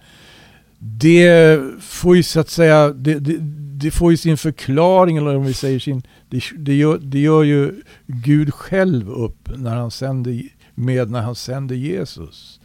Det 0.78 1.60
får 1.80 2.16
ju 2.16 2.22
så 2.22 2.40
att 2.40 2.48
säga, 2.48 2.88
det, 2.88 3.18
det, 3.18 3.36
det 3.78 3.90
får 3.90 4.10
ju 4.10 4.16
sin 4.16 4.36
förklaring, 4.36 5.16
eller 5.16 5.36
om 5.36 5.44
vi 5.44 5.54
säger 5.54 5.78
sin, 5.78 6.02
det, 6.28 6.42
det, 6.56 6.74
gör, 6.74 6.98
det 6.98 7.18
gör 7.18 7.42
ju 7.42 7.82
Gud 8.06 8.54
själv 8.54 9.10
upp 9.10 9.50
när 9.56 9.76
han 9.76 9.90
sänder, 9.90 10.42
med 10.78 11.10
när 11.10 11.22
han 11.22 11.34
sänder 11.34 11.74
Jesus. 11.74 12.60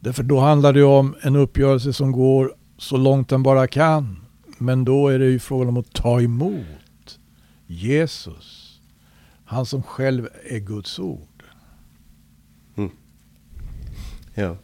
Därför 0.00 0.22
då 0.22 0.40
handlar 0.40 0.72
det 0.72 0.82
om 0.84 1.14
en 1.22 1.36
uppgörelse 1.36 1.92
som 1.92 2.12
går 2.12 2.54
så 2.78 2.96
långt 2.96 3.28
den 3.28 3.42
bara 3.42 3.66
kan. 3.66 4.16
Men 4.58 4.84
då 4.84 5.08
är 5.08 5.18
det 5.18 5.26
ju 5.26 5.38
frågan 5.38 5.68
om 5.68 5.76
att 5.76 5.92
ta 5.92 6.20
emot 6.20 7.18
Jesus. 7.66 8.80
Han 9.44 9.66
som 9.66 9.82
själv 9.82 10.28
är 10.50 10.58
Guds 10.58 10.98
ord. 10.98 11.42
Mm. 12.76 12.90
Ja. 14.34 14.56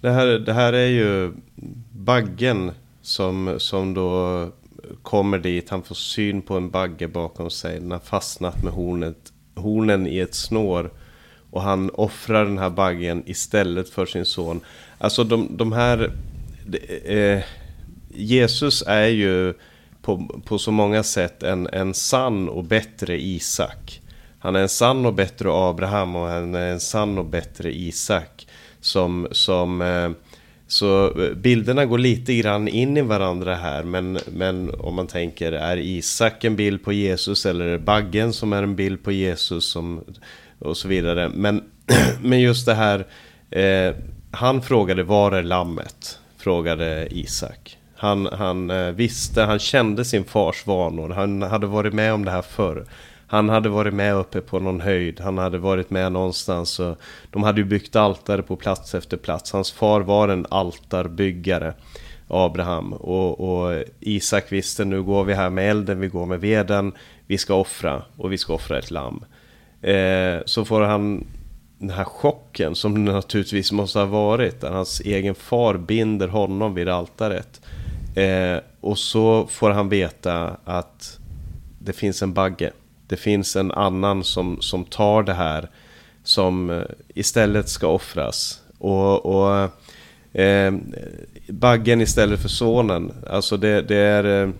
Det 0.00 0.10
här, 0.10 0.26
det 0.26 0.52
här 0.52 0.72
är 0.72 0.86
ju 0.86 1.32
baggen 1.92 2.72
som, 3.02 3.54
som 3.58 3.94
då 3.94 4.48
kommer 5.02 5.38
dit. 5.38 5.70
Han 5.70 5.82
får 5.82 5.94
syn 5.94 6.42
på 6.42 6.56
en 6.56 6.70
bagge 6.70 7.08
bakom 7.08 7.50
sig. 7.50 7.80
Den 7.80 7.90
har 7.90 7.98
fastnat 7.98 8.64
med 8.64 8.72
hornet, 8.72 9.32
hornen 9.54 10.06
i 10.06 10.18
ett 10.18 10.34
snår. 10.34 10.90
Och 11.50 11.62
han 11.62 11.90
offrar 11.90 12.44
den 12.44 12.58
här 12.58 12.70
baggen 12.70 13.22
istället 13.26 13.88
för 13.88 14.06
sin 14.06 14.24
son. 14.24 14.60
Alltså 14.98 15.24
de, 15.24 15.56
de 15.56 15.72
här... 15.72 16.12
Eh, 17.04 17.42
Jesus 18.14 18.82
är 18.86 19.06
ju 19.06 19.54
på, 20.02 20.40
på 20.44 20.58
så 20.58 20.70
många 20.70 21.02
sätt 21.02 21.42
en, 21.42 21.66
en 21.66 21.94
sann 21.94 22.48
och 22.48 22.64
bättre 22.64 23.22
Isak. 23.22 24.00
Han 24.38 24.56
är 24.56 24.60
en 24.60 24.68
sann 24.68 25.06
och 25.06 25.14
bättre 25.14 25.48
Abraham 25.52 26.16
och 26.16 26.28
han 26.28 26.54
är 26.54 26.72
en 26.72 26.80
sann 26.80 27.18
och 27.18 27.24
bättre 27.24 27.76
Isak. 27.76 28.46
Som, 28.80 29.28
som, 29.30 29.82
eh, 29.82 30.10
så 30.66 31.20
eh, 31.22 31.34
bilderna 31.34 31.86
går 31.86 31.98
lite 31.98 32.34
grann 32.34 32.68
in 32.68 32.96
i 32.96 33.02
varandra 33.02 33.54
här. 33.54 33.82
Men, 33.82 34.18
men 34.32 34.74
om 34.74 34.94
man 34.94 35.06
tänker, 35.06 35.52
är 35.52 35.76
Isak 35.76 36.44
en 36.44 36.56
bild 36.56 36.84
på 36.84 36.92
Jesus 36.92 37.46
eller 37.46 37.64
är 37.64 37.72
det 37.72 37.78
baggen 37.78 38.32
som 38.32 38.52
är 38.52 38.62
en 38.62 38.76
bild 38.76 39.02
på 39.02 39.12
Jesus? 39.12 39.64
Som, 39.64 40.04
och 40.60 40.76
så 40.76 40.88
vidare. 40.88 41.28
Men, 41.34 41.64
men 42.22 42.40
just 42.40 42.66
det 42.66 42.74
här, 42.74 43.06
eh, 43.50 43.94
han 44.30 44.62
frågade 44.62 45.02
var 45.02 45.32
är 45.32 45.42
lammet? 45.42 46.18
Frågade 46.38 47.08
Isak. 47.10 47.78
Han, 47.96 48.26
han 48.26 48.70
eh, 48.70 48.90
visste, 48.90 49.42
han 49.42 49.58
kände 49.58 50.04
sin 50.04 50.24
fars 50.24 50.66
vanor. 50.66 51.08
Han 51.08 51.42
hade 51.42 51.66
varit 51.66 51.94
med 51.94 52.14
om 52.14 52.24
det 52.24 52.30
här 52.30 52.42
förr. 52.42 52.86
Han 53.26 53.48
hade 53.48 53.68
varit 53.68 53.94
med 53.94 54.14
uppe 54.14 54.40
på 54.40 54.60
någon 54.60 54.80
höjd. 54.80 55.20
Han 55.20 55.38
hade 55.38 55.58
varit 55.58 55.90
med 55.90 56.12
någonstans. 56.12 56.80
Och 56.80 57.00
de 57.30 57.42
hade 57.42 57.60
ju 57.60 57.64
byggt 57.64 57.96
altare 57.96 58.42
på 58.42 58.56
plats 58.56 58.94
efter 58.94 59.16
plats. 59.16 59.52
Hans 59.52 59.72
far 59.72 60.00
var 60.00 60.28
en 60.28 60.46
altarbyggare. 60.50 61.74
Abraham. 62.28 62.92
Och, 62.92 63.40
och 63.40 63.82
Isak 64.00 64.52
visste 64.52 64.84
nu 64.84 65.02
går 65.02 65.24
vi 65.24 65.34
här 65.34 65.50
med 65.50 65.70
elden, 65.70 66.00
vi 66.00 66.08
går 66.08 66.26
med 66.26 66.40
veden. 66.40 66.92
vi 67.26 67.38
ska 67.38 67.54
offra 67.54 68.02
och 68.16 68.32
vi 68.32 68.38
ska 68.38 68.54
offra 68.54 68.78
ett 68.78 68.90
lamm. 68.90 69.24
Eh, 69.82 70.42
så 70.44 70.64
får 70.64 70.80
han 70.80 71.26
den 71.78 71.90
här 71.90 72.04
chocken 72.04 72.74
som 72.74 73.04
det 73.04 73.12
naturligtvis 73.12 73.72
måste 73.72 73.98
ha 73.98 74.06
varit. 74.06 74.60
Där 74.60 74.70
hans 74.70 75.00
egen 75.00 75.34
far 75.34 75.74
binder 75.78 76.28
honom 76.28 76.74
vid 76.74 76.88
altaret. 76.88 77.60
Eh, 78.14 78.58
och 78.80 78.98
så 78.98 79.46
får 79.46 79.70
han 79.70 79.88
veta 79.88 80.56
att 80.64 81.18
det 81.78 81.92
finns 81.92 82.22
en 82.22 82.32
bagge. 82.32 82.72
Det 83.06 83.16
finns 83.16 83.56
en 83.56 83.72
annan 83.72 84.24
som, 84.24 84.60
som 84.60 84.84
tar 84.84 85.22
det 85.22 85.34
här 85.34 85.68
som 86.22 86.70
eh, 86.70 86.82
istället 87.14 87.68
ska 87.68 87.86
offras. 87.86 88.62
Och, 88.78 89.26
och 89.26 89.70
eh, 90.40 90.74
baggen 91.48 92.00
istället 92.00 92.40
för 92.40 92.48
sonen. 92.48 93.12
Alltså 93.30 93.56
det, 93.56 93.82
det 93.82 93.96
är 93.96 94.42
eh, 94.42 94.50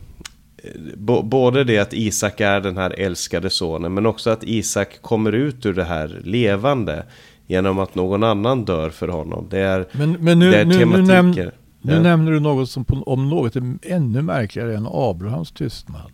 både 1.22 1.64
det 1.64 1.78
att 1.78 1.92
Isak 1.92 2.40
är 2.40 2.60
den 2.60 2.76
här 2.76 3.00
älskade 3.00 3.50
sonen 3.50 3.94
men 3.94 4.06
också 4.06 4.30
att 4.30 4.44
Isak 4.44 5.02
kommer 5.02 5.32
ut 5.32 5.66
ur 5.66 5.74
det 5.74 5.84
här 5.84 6.20
levande 6.24 7.04
genom 7.46 7.78
att 7.78 7.94
någon 7.94 8.24
annan 8.24 8.64
dör 8.64 8.90
för 8.90 9.08
honom. 9.08 9.46
Det 9.50 9.58
är, 9.58 9.86
men, 9.92 10.12
men 10.12 10.38
nu, 10.38 10.50
det 10.50 10.58
är 10.58 10.64
nu, 10.64 10.84
nu, 10.84 11.02
näm 11.02 11.34
nu 11.82 11.92
ja. 11.92 12.00
nämner 12.00 12.32
du 12.32 12.40
något 12.40 12.70
som 12.70 12.84
på, 12.84 12.94
om 12.94 13.28
något 13.28 13.56
är 13.56 13.78
ännu 13.82 14.22
märkligare 14.22 14.76
än 14.76 14.86
Abrahams 14.90 15.52
tystnad. 15.52 16.12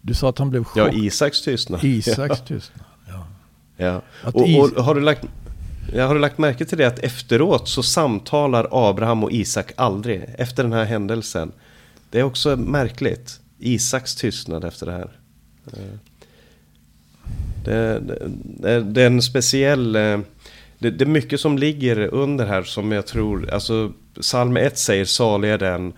Du 0.00 0.14
sa 0.14 0.28
att 0.28 0.38
han 0.38 0.50
blev 0.50 0.64
chockad. 0.64 0.94
Ja, 0.94 0.98
Isaks 0.98 1.42
tystnad. 1.42 1.84
Isaks 1.84 2.40
tystnad, 2.46 2.86
ja. 3.08 3.26
ja. 3.76 4.02
Och, 4.32 4.42
och, 4.42 4.84
har, 4.84 4.94
du 4.94 5.00
lagt, 5.00 5.24
har 5.94 6.14
du 6.14 6.20
lagt 6.20 6.38
märke 6.38 6.64
till 6.64 6.78
det 6.78 6.86
att 6.86 6.98
efteråt 6.98 7.68
så 7.68 7.82
samtalar 7.82 8.68
Abraham 8.70 9.24
och 9.24 9.32
Isak 9.32 9.72
aldrig 9.76 10.24
efter 10.38 10.62
den 10.62 10.72
här 10.72 10.84
händelsen. 10.84 11.52
Det 12.14 12.20
är 12.20 12.24
också 12.24 12.56
märkligt. 12.56 13.40
Isaks 13.58 14.14
tystnad 14.14 14.64
efter 14.64 14.86
det 14.86 14.92
här. 14.92 15.10
Eh, 15.66 15.98
det, 17.64 18.00
det, 18.00 18.74
eh, 18.74 18.82
det 18.82 19.02
är 19.02 19.06
en 19.06 19.22
speciell... 19.22 19.96
Eh, 19.96 20.18
det, 20.78 20.90
det, 20.90 21.04
är 21.04 21.06
mycket 21.06 21.40
som 21.40 21.58
ligger 21.58 22.14
under 22.14 22.46
här 22.46 22.62
som 22.62 22.92
jag 22.92 23.06
tror... 23.06 23.50
Alltså, 23.50 23.92
psalm 24.20 24.56
1 24.56 24.78
säger 24.78 25.04
salig 25.04 25.50
är 25.50 25.58
den 25.58 25.92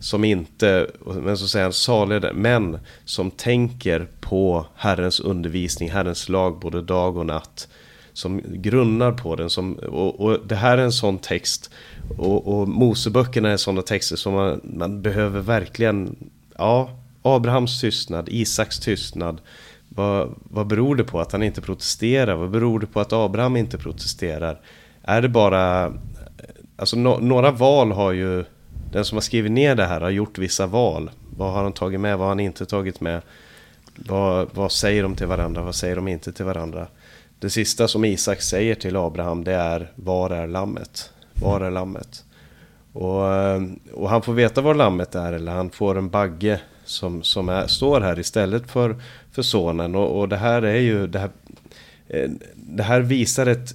som 0.00 0.24
inte, 0.24 0.90
men 1.06 1.36
så 1.36 1.48
säger 1.48 1.64
han 1.64 1.72
salig 1.72 2.16
är 2.16 2.20
den, 2.20 2.36
men 2.36 2.78
som 3.04 3.30
tänker 3.30 4.06
på 4.20 4.66
Herrens 4.76 5.20
undervisning, 5.20 5.90
Herrens 5.90 6.28
lag 6.28 6.60
både 6.60 6.82
dag 6.82 7.16
och 7.16 7.26
natt. 7.26 7.68
Som 8.16 8.40
grunnar 8.44 9.12
på 9.12 9.36
den. 9.36 9.50
Som, 9.50 9.74
och, 9.74 10.20
och 10.20 10.38
det 10.46 10.54
här 10.54 10.78
är 10.78 10.82
en 10.82 10.92
sån 10.92 11.18
text. 11.18 11.70
Och, 12.18 12.60
och 12.60 12.68
Moseböckerna 12.68 13.50
är 13.50 13.56
sådana 13.56 13.82
texter 13.82 14.16
som 14.16 14.32
man, 14.34 14.60
man 14.62 15.02
behöver 15.02 15.40
verkligen... 15.40 16.16
Ja, 16.58 16.90
Abrahams 17.22 17.80
tystnad, 17.80 18.28
Isaks 18.28 18.78
tystnad. 18.80 19.40
Vad, 19.88 20.34
vad 20.42 20.66
beror 20.66 20.96
det 20.96 21.04
på 21.04 21.20
att 21.20 21.32
han 21.32 21.42
inte 21.42 21.60
protesterar? 21.60 22.34
Vad 22.34 22.50
beror 22.50 22.80
det 22.80 22.86
på 22.86 23.00
att 23.00 23.12
Abraham 23.12 23.56
inte 23.56 23.78
protesterar? 23.78 24.60
Är 25.02 25.22
det 25.22 25.28
bara... 25.28 25.92
Alltså 26.76 26.96
no, 26.96 27.18
några 27.20 27.50
val 27.50 27.92
har 27.92 28.12
ju... 28.12 28.44
Den 28.92 29.04
som 29.04 29.16
har 29.16 29.22
skrivit 29.22 29.52
ner 29.52 29.74
det 29.74 29.86
här 29.86 30.00
har 30.00 30.10
gjort 30.10 30.38
vissa 30.38 30.66
val. 30.66 31.10
Vad 31.36 31.52
har 31.52 31.62
han 31.62 31.72
tagit 31.72 32.00
med? 32.00 32.18
Vad 32.18 32.24
har 32.24 32.30
han 32.30 32.40
inte 32.40 32.66
tagit 32.66 33.00
med? 33.00 33.22
Vad, 33.96 34.48
vad 34.54 34.72
säger 34.72 35.02
de 35.02 35.14
till 35.14 35.26
varandra? 35.26 35.62
Vad 35.62 35.74
säger 35.74 35.96
de 35.96 36.08
inte 36.08 36.32
till 36.32 36.44
varandra? 36.44 36.86
Det 37.38 37.50
sista 37.50 37.88
som 37.88 38.04
Isak 38.04 38.42
säger 38.42 38.74
till 38.74 38.96
Abraham 38.96 39.44
det 39.44 39.52
är 39.52 39.92
Var 39.94 40.30
är 40.30 40.46
lammet? 40.46 41.10
Var 41.34 41.60
är 41.60 41.70
lammet? 41.70 42.24
Och, 42.92 43.34
eh, 43.34 43.62
och 43.92 44.10
han 44.10 44.22
får 44.22 44.32
veta 44.32 44.60
var 44.60 44.74
lammet 44.74 45.14
är 45.14 45.32
eller 45.32 45.52
han 45.52 45.70
får 45.70 45.98
en 45.98 46.08
bagge 46.08 46.60
som, 46.84 47.22
som 47.22 47.48
är, 47.48 47.66
står 47.66 48.00
här 48.00 48.18
istället 48.18 48.70
för, 48.70 48.96
för 49.32 49.42
sonen. 49.42 49.94
Och, 49.94 50.20
och 50.20 50.28
det 50.28 50.36
här 50.36 50.62
är 50.62 50.80
ju... 50.80 51.06
Det 51.06 51.18
här, 51.18 51.30
eh, 52.08 52.30
det 52.54 52.82
här 52.82 53.00
visar, 53.00 53.46
ett, 53.46 53.74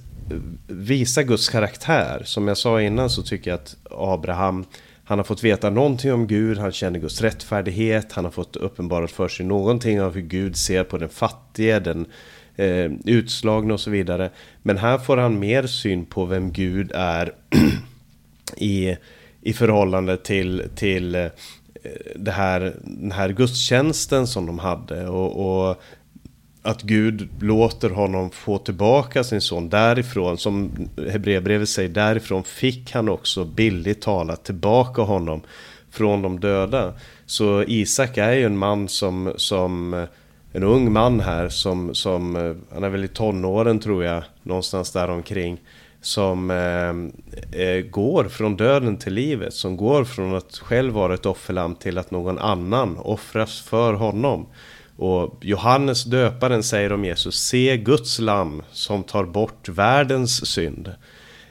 visar 0.66 1.22
Guds 1.22 1.48
karaktär. 1.48 2.22
Som 2.24 2.48
jag 2.48 2.56
sa 2.58 2.80
innan 2.80 3.10
så 3.10 3.22
tycker 3.22 3.50
jag 3.50 3.58
att 3.60 3.76
Abraham 3.90 4.64
han 5.04 5.18
har 5.18 5.24
fått 5.24 5.44
veta 5.44 5.70
någonting 5.70 6.12
om 6.12 6.26
Gud, 6.26 6.58
han 6.58 6.72
känner 6.72 6.98
Guds 6.98 7.20
rättfärdighet, 7.20 8.12
han 8.12 8.24
har 8.24 8.32
fått 8.32 8.56
uppenbarat 8.56 9.10
för 9.10 9.28
sig 9.28 9.46
någonting 9.46 10.02
av 10.02 10.14
hur 10.14 10.22
Gud 10.22 10.56
ser 10.56 10.84
på 10.84 10.98
den 10.98 11.08
fattige, 11.08 11.80
den 11.80 12.06
eh, 12.62 12.90
utslagna 13.04 13.74
och 13.74 13.80
så 13.80 13.90
vidare. 13.90 14.30
Men 14.62 14.78
här 14.78 14.98
får 14.98 15.16
han 15.16 15.38
mer 15.38 15.66
syn 15.66 16.04
på 16.04 16.24
vem 16.24 16.52
Gud 16.52 16.92
är 16.94 17.32
i, 18.56 18.96
i 19.40 19.52
förhållande 19.52 20.16
till, 20.16 20.62
till 20.74 21.14
eh, 21.14 21.26
det 22.16 22.30
här, 22.30 22.76
den 22.82 23.12
här 23.12 23.28
gudstjänsten 23.28 24.26
som 24.26 24.46
de 24.46 24.58
hade. 24.58 25.08
Och, 25.08 25.68
och, 25.68 25.82
att 26.64 26.82
Gud 26.82 27.28
låter 27.40 27.90
honom 27.90 28.30
få 28.30 28.58
tillbaka 28.58 29.24
sin 29.24 29.40
son 29.40 29.68
därifrån. 29.68 30.38
Som 30.38 30.70
Hebreerbrevet 31.10 31.68
säger, 31.68 31.88
därifrån 31.88 32.44
fick 32.44 32.92
han 32.92 33.08
också 33.08 33.44
billigt 33.44 34.00
talat 34.00 34.44
tillbaka 34.44 35.02
honom 35.02 35.40
från 35.90 36.22
de 36.22 36.40
döda. 36.40 36.94
Så 37.26 37.62
Isak 37.62 38.16
är 38.18 38.32
ju 38.32 38.44
en 38.44 38.58
man 38.58 38.88
som, 38.88 39.32
som 39.36 40.06
en 40.52 40.62
ung 40.62 40.92
man 40.92 41.20
här 41.20 41.48
som, 41.48 41.94
som 41.94 42.36
eh, 42.36 42.54
han 42.74 42.84
är 42.84 42.88
väl 42.88 43.04
i 43.04 43.08
tonåren 43.08 43.80
tror 43.80 44.04
jag, 44.04 44.24
någonstans 44.42 44.92
där 44.92 45.10
omkring 45.10 45.60
som 46.02 46.50
eh, 46.50 47.60
eh, 47.62 47.80
går 47.80 48.24
från 48.24 48.56
döden 48.56 48.96
till 48.96 49.14
livet. 49.14 49.54
Som 49.54 49.76
går 49.76 50.04
från 50.04 50.34
att 50.34 50.58
själv 50.58 50.94
vara 50.94 51.14
ett 51.14 51.26
offerlamm 51.26 51.74
till 51.74 51.98
att 51.98 52.10
någon 52.10 52.38
annan 52.38 52.98
offras 52.98 53.60
för 53.60 53.94
honom. 53.94 54.46
Och 54.96 55.38
Johannes 55.40 56.04
döparen 56.04 56.62
säger 56.62 56.92
om 56.92 57.04
Jesus, 57.04 57.34
se 57.34 57.76
Guds 57.76 58.18
lamm 58.18 58.62
som 58.72 59.02
tar 59.02 59.24
bort 59.24 59.68
världens 59.68 60.46
synd. 60.46 60.92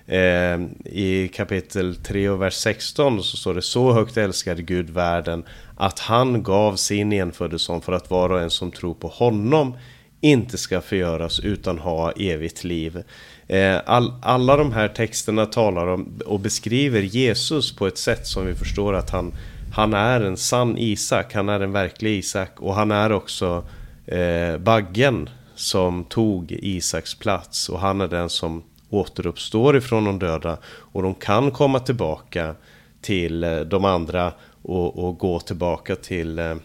Eh, 0.05 0.61
I 0.85 1.31
kapitel 1.33 1.95
3 1.95 2.29
och 2.29 2.41
vers 2.41 2.53
16 2.53 3.23
så 3.23 3.37
står 3.37 3.53
det 3.53 3.61
så 3.61 3.93
högt 3.93 4.17
älskade 4.17 4.61
Gud 4.61 4.89
världen 4.89 5.43
att 5.81 5.99
han 5.99 6.43
gav 6.43 6.75
sin 6.75 7.13
enfödde 7.13 7.59
son 7.59 7.81
för 7.81 7.93
att 7.93 8.09
var 8.09 8.29
och 8.29 8.41
en 8.41 8.49
som 8.49 8.71
tror 8.71 8.93
på 8.93 9.07
honom 9.07 9.77
inte 10.19 10.57
ska 10.57 10.81
förgöras 10.81 11.39
utan 11.39 11.79
ha 11.79 12.11
evigt 12.11 12.63
liv. 12.63 13.03
Eh, 13.47 13.77
all, 13.85 14.13
alla 14.21 14.57
de 14.57 14.71
här 14.71 14.87
texterna 14.87 15.45
talar 15.45 15.87
om 15.87 16.19
och 16.25 16.39
beskriver 16.39 17.01
Jesus 17.01 17.75
på 17.75 17.87
ett 17.87 17.97
sätt 17.97 18.27
som 18.27 18.45
vi 18.45 18.53
förstår 18.53 18.93
att 18.93 19.09
han, 19.09 19.33
han 19.73 19.93
är 19.93 20.21
en 20.21 20.37
sann 20.37 20.77
Isak, 20.77 21.33
han 21.33 21.49
är 21.49 21.59
en 21.59 21.71
verklig 21.71 22.17
Isak 22.17 22.59
och 22.59 22.75
han 22.75 22.91
är 22.91 23.11
också 23.11 23.63
eh, 24.05 24.57
baggen 24.57 25.29
som 25.55 26.03
tog 26.03 26.51
Isaks 26.51 27.15
plats 27.15 27.69
och 27.69 27.79
han 27.79 28.01
är 28.01 28.07
den 28.07 28.29
som 28.29 28.63
återuppstår 28.89 29.77
ifrån 29.77 30.05
de 30.05 30.19
döda 30.19 30.57
och 30.65 31.03
de 31.03 31.13
kan 31.13 31.51
komma 31.51 31.79
tillbaka 31.79 32.55
till 33.01 33.43
eh, 33.43 33.59
de 33.59 33.85
andra 33.85 34.33
och, 34.61 35.07
och 35.07 35.17
gå 35.17 35.39
tillbaka 35.39 35.95
till, 35.95 36.39
eh, 36.39 36.55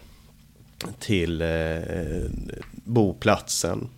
till 0.99 1.41
eh, 1.41 1.47
boplatsen. 2.71 3.89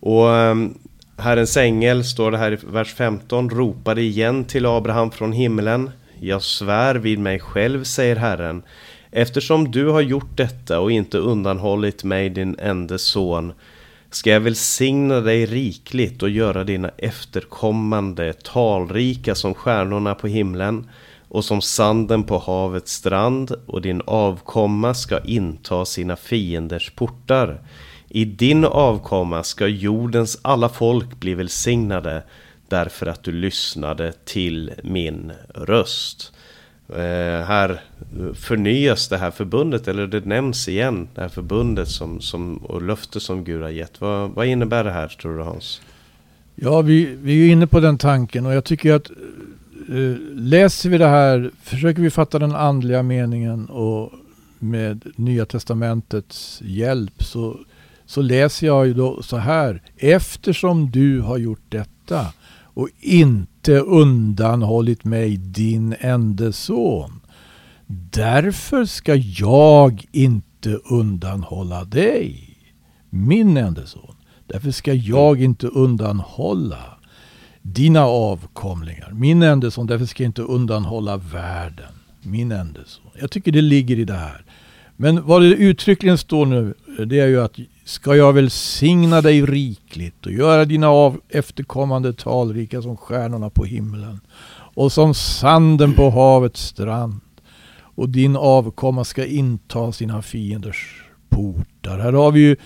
Och 0.00 0.36
ehm, 0.36 0.74
Herrens 1.16 1.56
ängel, 1.56 2.04
står 2.04 2.30
det 2.30 2.38
här 2.38 2.52
i 2.52 2.58
vers 2.66 2.94
15, 2.94 3.50
ropade 3.50 4.02
igen 4.02 4.44
till 4.44 4.66
Abraham 4.66 5.10
från 5.10 5.32
himlen. 5.32 5.90
Jag 6.20 6.42
svär 6.42 6.94
vid 6.94 7.18
mig 7.18 7.38
själv, 7.38 7.84
säger 7.84 8.16
Herren, 8.16 8.62
eftersom 9.10 9.70
du 9.70 9.88
har 9.88 10.00
gjort 10.00 10.36
detta 10.36 10.80
och 10.80 10.92
inte 10.92 11.18
undanhållit 11.18 12.04
mig 12.04 12.30
din 12.30 12.56
enda 12.58 12.98
son, 12.98 13.52
ska 14.10 14.30
jag 14.30 14.40
välsigna 14.40 15.20
dig 15.20 15.46
rikligt 15.46 16.22
och 16.22 16.30
göra 16.30 16.64
dina 16.64 16.90
efterkommande 16.98 18.32
talrika 18.32 19.34
som 19.34 19.54
stjärnorna 19.54 20.14
på 20.14 20.26
himlen 20.26 20.88
och 21.28 21.44
som 21.44 21.60
sanden 21.60 22.22
på 22.22 22.38
havets 22.38 22.92
strand 22.92 23.52
och 23.66 23.82
din 23.82 24.02
avkomma 24.04 24.94
ska 24.94 25.18
inta 25.18 25.84
sina 25.84 26.16
fienders 26.16 26.90
portar. 26.90 27.60
I 28.08 28.24
din 28.24 28.64
avkomma 28.64 29.42
ska 29.42 29.66
jordens 29.66 30.38
alla 30.42 30.68
folk 30.68 31.20
bli 31.20 31.34
välsignade 31.34 32.22
därför 32.68 33.06
att 33.06 33.22
du 33.22 33.32
lyssnade 33.32 34.12
till 34.24 34.72
min 34.82 35.32
röst. 35.54 36.32
Eh, 36.88 37.46
här 37.46 37.80
förnyas 38.34 39.08
det 39.08 39.18
här 39.18 39.30
förbundet, 39.30 39.88
eller 39.88 40.06
det 40.06 40.26
nämns 40.26 40.68
igen, 40.68 41.08
det 41.14 41.20
här 41.20 41.28
förbundet 41.28 41.88
som, 41.88 42.20
som, 42.20 42.56
och 42.56 42.82
löfte 42.82 43.20
som 43.20 43.44
Gud 43.44 43.62
har 43.62 43.68
gett. 43.68 44.00
Vad, 44.00 44.30
vad 44.30 44.46
innebär 44.46 44.84
det 44.84 44.90
här 44.90 45.08
tror 45.08 45.38
du 45.38 45.42
Hans? 45.42 45.80
Ja, 46.54 46.80
vi, 46.80 47.16
vi 47.22 47.48
är 47.48 47.52
inne 47.52 47.66
på 47.66 47.80
den 47.80 47.98
tanken 47.98 48.46
och 48.46 48.54
jag 48.54 48.64
tycker 48.64 48.94
att 48.94 49.10
Eh, 49.88 50.16
läser 50.34 50.90
vi 50.90 50.98
det 50.98 51.08
här, 51.08 51.50
försöker 51.62 52.02
vi 52.02 52.10
fatta 52.10 52.38
den 52.38 52.54
andliga 52.54 53.02
meningen 53.02 53.66
och 53.66 54.12
med 54.58 55.06
Nya 55.16 55.46
Testamentets 55.46 56.62
hjälp 56.64 57.22
så 57.22 57.60
så 58.08 58.22
läser 58.22 58.66
jag 58.66 58.86
ju 58.86 58.94
då 58.94 59.22
så 59.22 59.36
här. 59.36 59.82
Eftersom 59.96 60.90
du 60.90 61.20
har 61.20 61.38
gjort 61.38 61.64
detta 61.68 62.26
och 62.62 62.88
inte 63.00 63.78
undanhållit 63.78 65.04
mig 65.04 65.36
din 65.36 65.94
enda 66.00 66.52
son. 66.52 67.20
Därför 68.10 68.84
ska 68.84 69.14
jag 69.14 70.04
inte 70.12 70.70
undanhålla 70.70 71.84
dig. 71.84 72.44
min 73.10 73.56
enda 73.56 73.86
son. 73.86 74.14
Därför 74.46 74.70
ska 74.70 74.92
jag 74.92 75.42
inte 75.42 75.66
undanhålla 75.66 76.97
dina 77.72 78.04
avkomlingar, 78.04 79.10
min 79.12 79.42
enda 79.42 79.70
son. 79.70 79.86
Därför 79.86 80.06
ska 80.06 80.22
jag 80.22 80.28
inte 80.28 80.42
undanhålla 80.42 81.16
världen, 81.16 81.92
min 82.22 82.52
enda 82.52 82.80
son. 82.86 83.10
Jag 83.20 83.30
tycker 83.30 83.52
det 83.52 83.62
ligger 83.62 83.98
i 83.98 84.04
det 84.04 84.14
här. 84.14 84.44
Men 84.96 85.26
vad 85.26 85.42
det 85.42 85.48
uttryckligen 85.48 86.18
står 86.18 86.46
nu, 86.46 86.74
det 87.06 87.20
är 87.20 87.26
ju 87.26 87.40
att 87.40 87.56
ska 87.84 88.16
jag 88.16 88.32
välsigna 88.32 89.20
dig 89.20 89.42
rikligt 89.42 90.26
och 90.26 90.32
göra 90.32 90.64
dina 90.64 90.88
av 90.88 91.20
efterkommande 91.28 92.12
talrika 92.12 92.82
som 92.82 92.96
stjärnorna 92.96 93.50
på 93.50 93.64
himlen 93.64 94.20
och 94.74 94.92
som 94.92 95.14
sanden 95.14 95.94
på 95.94 96.10
havets 96.10 96.60
strand 96.66 97.20
och 97.80 98.08
din 98.08 98.36
avkomma 98.36 99.04
ska 99.04 99.24
inta 99.24 99.92
sina 99.92 100.22
fienders 100.22 101.02
portar. 101.28 101.98
Här 101.98 102.12
har 102.12 102.32
vi 102.32 102.40
ju 102.40 102.56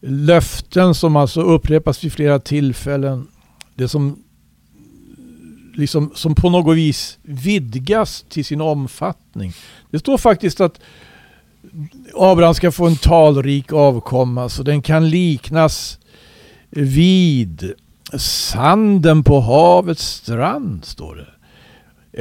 löften 0.00 0.94
som 0.94 1.16
alltså 1.16 1.40
upprepas 1.42 2.04
vid 2.04 2.12
flera 2.12 2.38
tillfällen. 2.38 3.26
Det 3.74 3.88
som 3.88 4.24
liksom 5.74 6.10
som 6.14 6.34
på 6.34 6.50
något 6.50 6.76
vis 6.76 7.18
vidgas 7.22 8.24
till 8.28 8.44
sin 8.44 8.60
omfattning. 8.60 9.52
Det 9.90 9.98
står 9.98 10.18
faktiskt 10.18 10.60
att 10.60 10.80
Abraham 12.14 12.54
ska 12.54 12.72
få 12.72 12.86
en 12.86 12.96
talrik 12.96 13.72
avkomma 13.72 14.48
så 14.48 14.62
den 14.62 14.82
kan 14.82 15.10
liknas 15.10 15.98
vid 16.70 17.72
sanden 18.18 19.24
på 19.24 19.40
havets 19.40 20.04
strand, 20.04 20.84
står 20.84 21.16
det. 21.16 21.28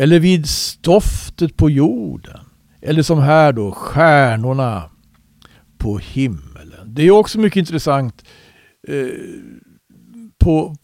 Eller 0.02 0.20
vid 0.20 0.50
stoftet 0.50 1.58
på 1.58 1.70
jorden. 1.70 2.40
Eller 2.82 3.04
som 3.04 3.20
här 3.20 3.54
då, 3.54 3.72
stjärnorna 3.72 4.90
på 5.78 5.98
himmelen. 5.98 6.94
Det 6.94 7.02
är 7.02 7.12
också 7.12 7.40
mycket 7.40 7.58
intressant 7.58 8.24
eh, 8.88 8.96
på, 10.44 10.76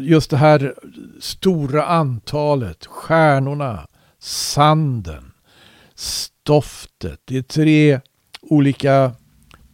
just 0.00 0.30
det 0.30 0.36
här 0.36 0.74
stora 1.20 1.86
antalet. 1.86 2.86
Stjärnorna, 2.86 3.86
sanden, 4.18 5.32
stoftet. 5.94 7.20
Det 7.24 7.36
är 7.36 7.42
tre 7.42 8.00
olika 8.42 9.12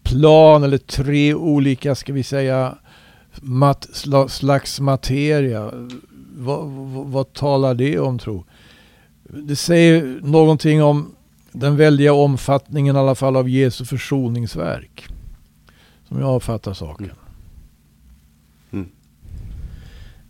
plan 0.03 0.63
eller 0.63 0.79
tre 0.79 1.35
olika, 1.35 1.95
ska 1.95 2.13
vi 2.13 2.23
säga, 2.23 2.79
mat, 3.41 3.89
slags 4.29 4.81
materia. 4.81 5.71
Vad, 6.37 6.69
vad, 6.69 7.07
vad, 7.07 7.33
talar 7.33 7.75
det 7.75 7.99
om 7.99 8.19
tro? 8.19 8.45
Det 9.23 9.57
säger 9.57 10.21
någonting 10.23 10.83
om 10.83 11.15
den 11.53 11.77
väldiga 11.77 12.13
omfattningen 12.13 12.97
i 12.97 12.99
alla 12.99 13.15
fall 13.15 13.37
av 13.37 13.49
Jesu 13.49 13.85
försoningsverk. 13.85 15.09
Som 16.09 16.21
jag 16.21 16.29
avfattar 16.29 16.75
saken. 16.75 17.05
Mm. 17.07 17.17
mm. 18.71 18.89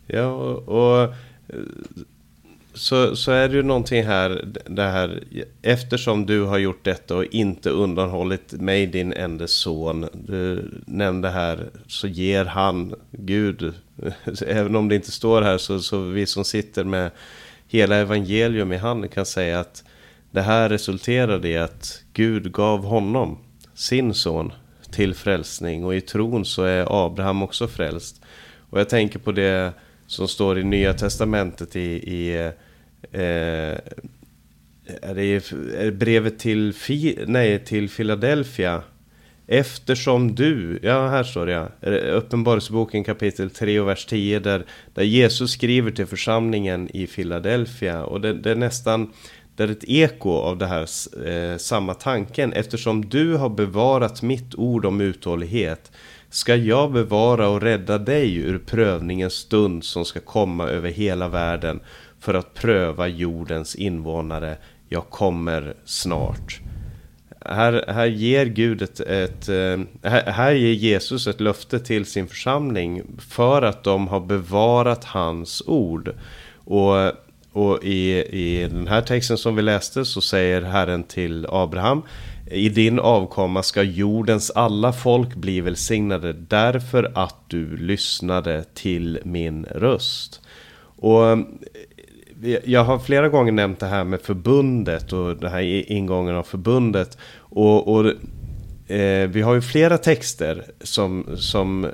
Ja, 0.07 0.25
och, 0.25 1.03
och 1.03 1.13
så, 2.73 3.15
så 3.15 3.31
är 3.31 3.49
det 3.49 3.55
ju 3.55 3.63
någonting 3.63 4.03
här, 4.03 4.45
det 4.65 4.83
här, 4.83 5.23
eftersom 5.61 6.25
du 6.25 6.43
har 6.43 6.57
gjort 6.57 6.85
detta 6.85 7.15
och 7.15 7.25
inte 7.25 7.69
undanhållit 7.69 8.51
mig 8.51 8.85
din 8.87 9.13
enda 9.13 9.47
son. 9.47 10.09
Du 10.13 10.71
nämnde 10.85 11.29
här, 11.29 11.69
så 11.87 12.07
ger 12.07 12.45
han, 12.45 12.95
Gud, 13.11 13.73
även 14.47 14.75
om 14.75 14.89
det 14.89 14.95
inte 14.95 15.11
står 15.11 15.41
här, 15.41 15.57
så, 15.57 15.79
så 15.79 16.01
vi 16.01 16.25
som 16.25 16.45
sitter 16.45 16.83
med 16.83 17.11
hela 17.67 17.95
evangelium 17.95 18.71
i 18.71 18.77
handen 18.77 19.09
kan 19.09 19.25
säga 19.25 19.59
att 19.59 19.83
det 20.31 20.41
här 20.41 20.69
resulterade 20.69 21.49
i 21.49 21.57
att 21.57 22.03
Gud 22.13 22.51
gav 22.51 22.83
honom, 22.85 23.37
sin 23.73 24.13
son, 24.13 24.51
till 24.91 25.13
frälsning. 25.13 25.85
Och 25.85 25.95
i 25.95 26.01
tron 26.01 26.45
så 26.45 26.63
är 26.63 27.05
Abraham 27.05 27.43
också 27.43 27.67
frälst. 27.67 28.21
Och 28.69 28.79
jag 28.79 28.89
tänker 28.89 29.19
på 29.19 29.31
det 29.31 29.73
som 30.13 30.27
står 30.27 30.59
i 30.59 30.63
Nya 30.63 30.93
Testamentet 30.93 31.75
i, 31.75 31.79
i 32.13 32.35
eh, 33.11 33.77
är 35.01 35.15
det, 35.15 35.21
är 35.21 35.85
det 35.85 35.91
brevet 35.91 36.39
till, 36.39 36.73
Fi, 36.73 37.19
nej, 37.27 37.65
till 37.65 37.89
Philadelphia. 37.89 38.83
Eftersom 39.47 40.35
du, 40.35 40.79
ja 40.83 41.07
här 41.07 41.23
står 41.23 41.45
det 41.45 41.51
ja, 41.79 41.89
Uppenbarelseboken 41.91 43.03
kapitel 43.03 43.49
3 43.49 43.79
och 43.79 43.87
vers 43.87 44.05
10 44.05 44.39
där, 44.39 44.65
där 44.93 45.03
Jesus 45.03 45.51
skriver 45.51 45.91
till 45.91 46.05
församlingen 46.05 46.89
i 46.93 47.07
Philadelphia 47.07 48.03
och 48.03 48.21
det, 48.21 48.33
det 48.33 48.51
är 48.51 48.55
nästan 48.55 49.13
det 49.55 49.63
är 49.63 49.67
ett 49.67 49.83
eko 49.87 50.29
av 50.29 50.57
det 50.57 50.65
här 50.65 50.87
eh, 51.27 51.57
samma 51.57 51.93
tanken. 51.93 52.53
Eftersom 52.53 53.09
du 53.09 53.35
har 53.35 53.49
bevarat 53.49 54.21
mitt 54.21 54.55
ord 54.55 54.85
om 54.85 55.01
uthållighet 55.01 55.91
ska 56.33 56.55
jag 56.55 56.91
bevara 56.91 57.47
och 57.47 57.61
rädda 57.61 57.97
dig 57.97 58.35
ur 58.35 58.57
prövningens 58.57 59.33
stund 59.33 59.83
som 59.83 60.05
ska 60.05 60.19
komma 60.19 60.67
över 60.67 60.89
hela 60.89 61.27
världen 61.27 61.79
för 62.19 62.33
att 62.33 62.53
pröva 62.53 63.07
jordens 63.07 63.75
invånare. 63.75 64.57
Jag 64.89 65.09
kommer 65.09 65.73
snart. 65.85 66.59
Här, 67.45 67.85
här 67.87 68.05
ger 68.05 68.45
Gud 68.45 68.81
ett, 68.81 68.99
ett 68.99 69.49
eh, 69.49 69.79
här, 70.03 70.31
här 70.31 70.51
ger 70.51 70.73
Jesus 70.73 71.27
ett 71.27 71.39
löfte 71.39 71.79
till 71.79 72.05
sin 72.05 72.27
församling 72.27 73.01
för 73.29 73.61
att 73.61 73.83
de 73.83 74.07
har 74.07 74.19
bevarat 74.19 75.03
hans 75.03 75.63
ord. 75.65 76.15
Och, 76.65 77.11
och 77.51 77.83
i, 77.83 78.23
i 78.29 78.67
den 78.67 78.87
här 78.87 79.01
texten 79.01 79.37
som 79.37 79.55
vi 79.55 79.61
läste 79.61 80.05
så 80.05 80.21
säger 80.21 80.61
Herren 80.61 81.03
till 81.03 81.47
Abraham 81.49 82.01
i 82.53 82.69
din 82.69 82.99
avkomma 82.99 83.63
ska 83.63 83.83
jordens 83.83 84.51
alla 84.51 84.93
folk 84.93 85.35
bli 85.35 85.61
välsignade 85.61 86.33
därför 86.33 87.11
att 87.15 87.35
du 87.47 87.77
lyssnade 87.77 88.63
till 88.73 89.19
min 89.23 89.65
röst. 89.65 90.41
Och 90.95 91.27
eh, 91.31 91.39
jag 92.63 92.83
har 92.83 92.99
flera 92.99 93.29
gånger 93.29 93.51
nämnt 93.51 93.79
det 93.79 93.85
här 93.85 94.03
med 94.03 94.21
förbundet 94.21 95.13
och 95.13 95.37
den 95.37 95.51
här 95.51 95.91
ingången 95.91 96.35
av 96.35 96.43
förbundet. 96.43 97.17
Och, 97.37 97.87
och 97.87 98.05
eh, 98.91 99.29
vi 99.29 99.41
har 99.41 99.53
ju 99.53 99.61
flera 99.61 99.97
texter 99.97 100.65
som, 100.81 101.25
som 101.35 101.87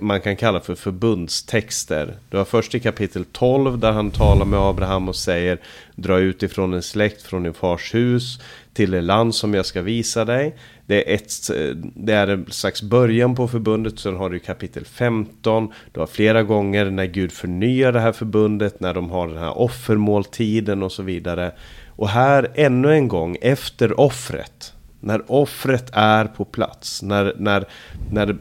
man 0.00 0.20
kan 0.20 0.36
kalla 0.36 0.60
för 0.60 0.74
förbundstexter. 0.74 2.16
Du 2.28 2.36
har 2.36 2.44
först 2.44 2.74
i 2.74 2.80
kapitel 2.80 3.24
12 3.24 3.78
där 3.78 3.92
han 3.92 4.10
talar 4.10 4.44
med 4.44 4.60
Abraham 4.60 5.08
och 5.08 5.16
säger 5.16 5.58
Dra 5.94 6.18
ut 6.18 6.42
ifrån 6.42 6.74
en 6.74 6.82
släkt 6.82 7.22
från 7.22 7.42
din 7.42 7.54
fars 7.54 7.94
hus 7.94 8.40
till 8.74 8.90
det 8.90 9.00
land 9.00 9.34
som 9.34 9.54
jag 9.54 9.66
ska 9.66 9.82
visa 9.82 10.24
dig. 10.24 10.56
Det 10.86 11.10
är, 11.10 11.14
ett, 11.14 11.32
det 11.94 12.12
är 12.12 12.26
en 12.26 12.46
slags 12.50 12.82
början 12.82 13.34
på 13.34 13.48
förbundet. 13.48 13.98
Sen 13.98 14.16
har 14.16 14.30
du 14.30 14.38
kapitel 14.38 14.84
15. 14.84 15.72
Du 15.92 16.00
har 16.00 16.06
flera 16.06 16.42
gånger 16.42 16.90
när 16.90 17.06
Gud 17.06 17.32
förnyar 17.32 17.92
det 17.92 18.00
här 18.00 18.12
förbundet. 18.12 18.80
När 18.80 18.94
de 18.94 19.10
har 19.10 19.28
den 19.28 19.38
här 19.38 19.58
offermåltiden 19.58 20.82
och 20.82 20.92
så 20.92 21.02
vidare. 21.02 21.52
Och 21.88 22.08
här 22.08 22.50
ännu 22.54 22.92
en 22.92 23.08
gång 23.08 23.36
efter 23.40 24.00
offret. 24.00 24.72
När 25.00 25.32
offret 25.32 25.90
är 25.92 26.24
på 26.24 26.44
plats. 26.44 27.02
När, 27.02 27.34
när, 27.38 27.64
när 28.10 28.36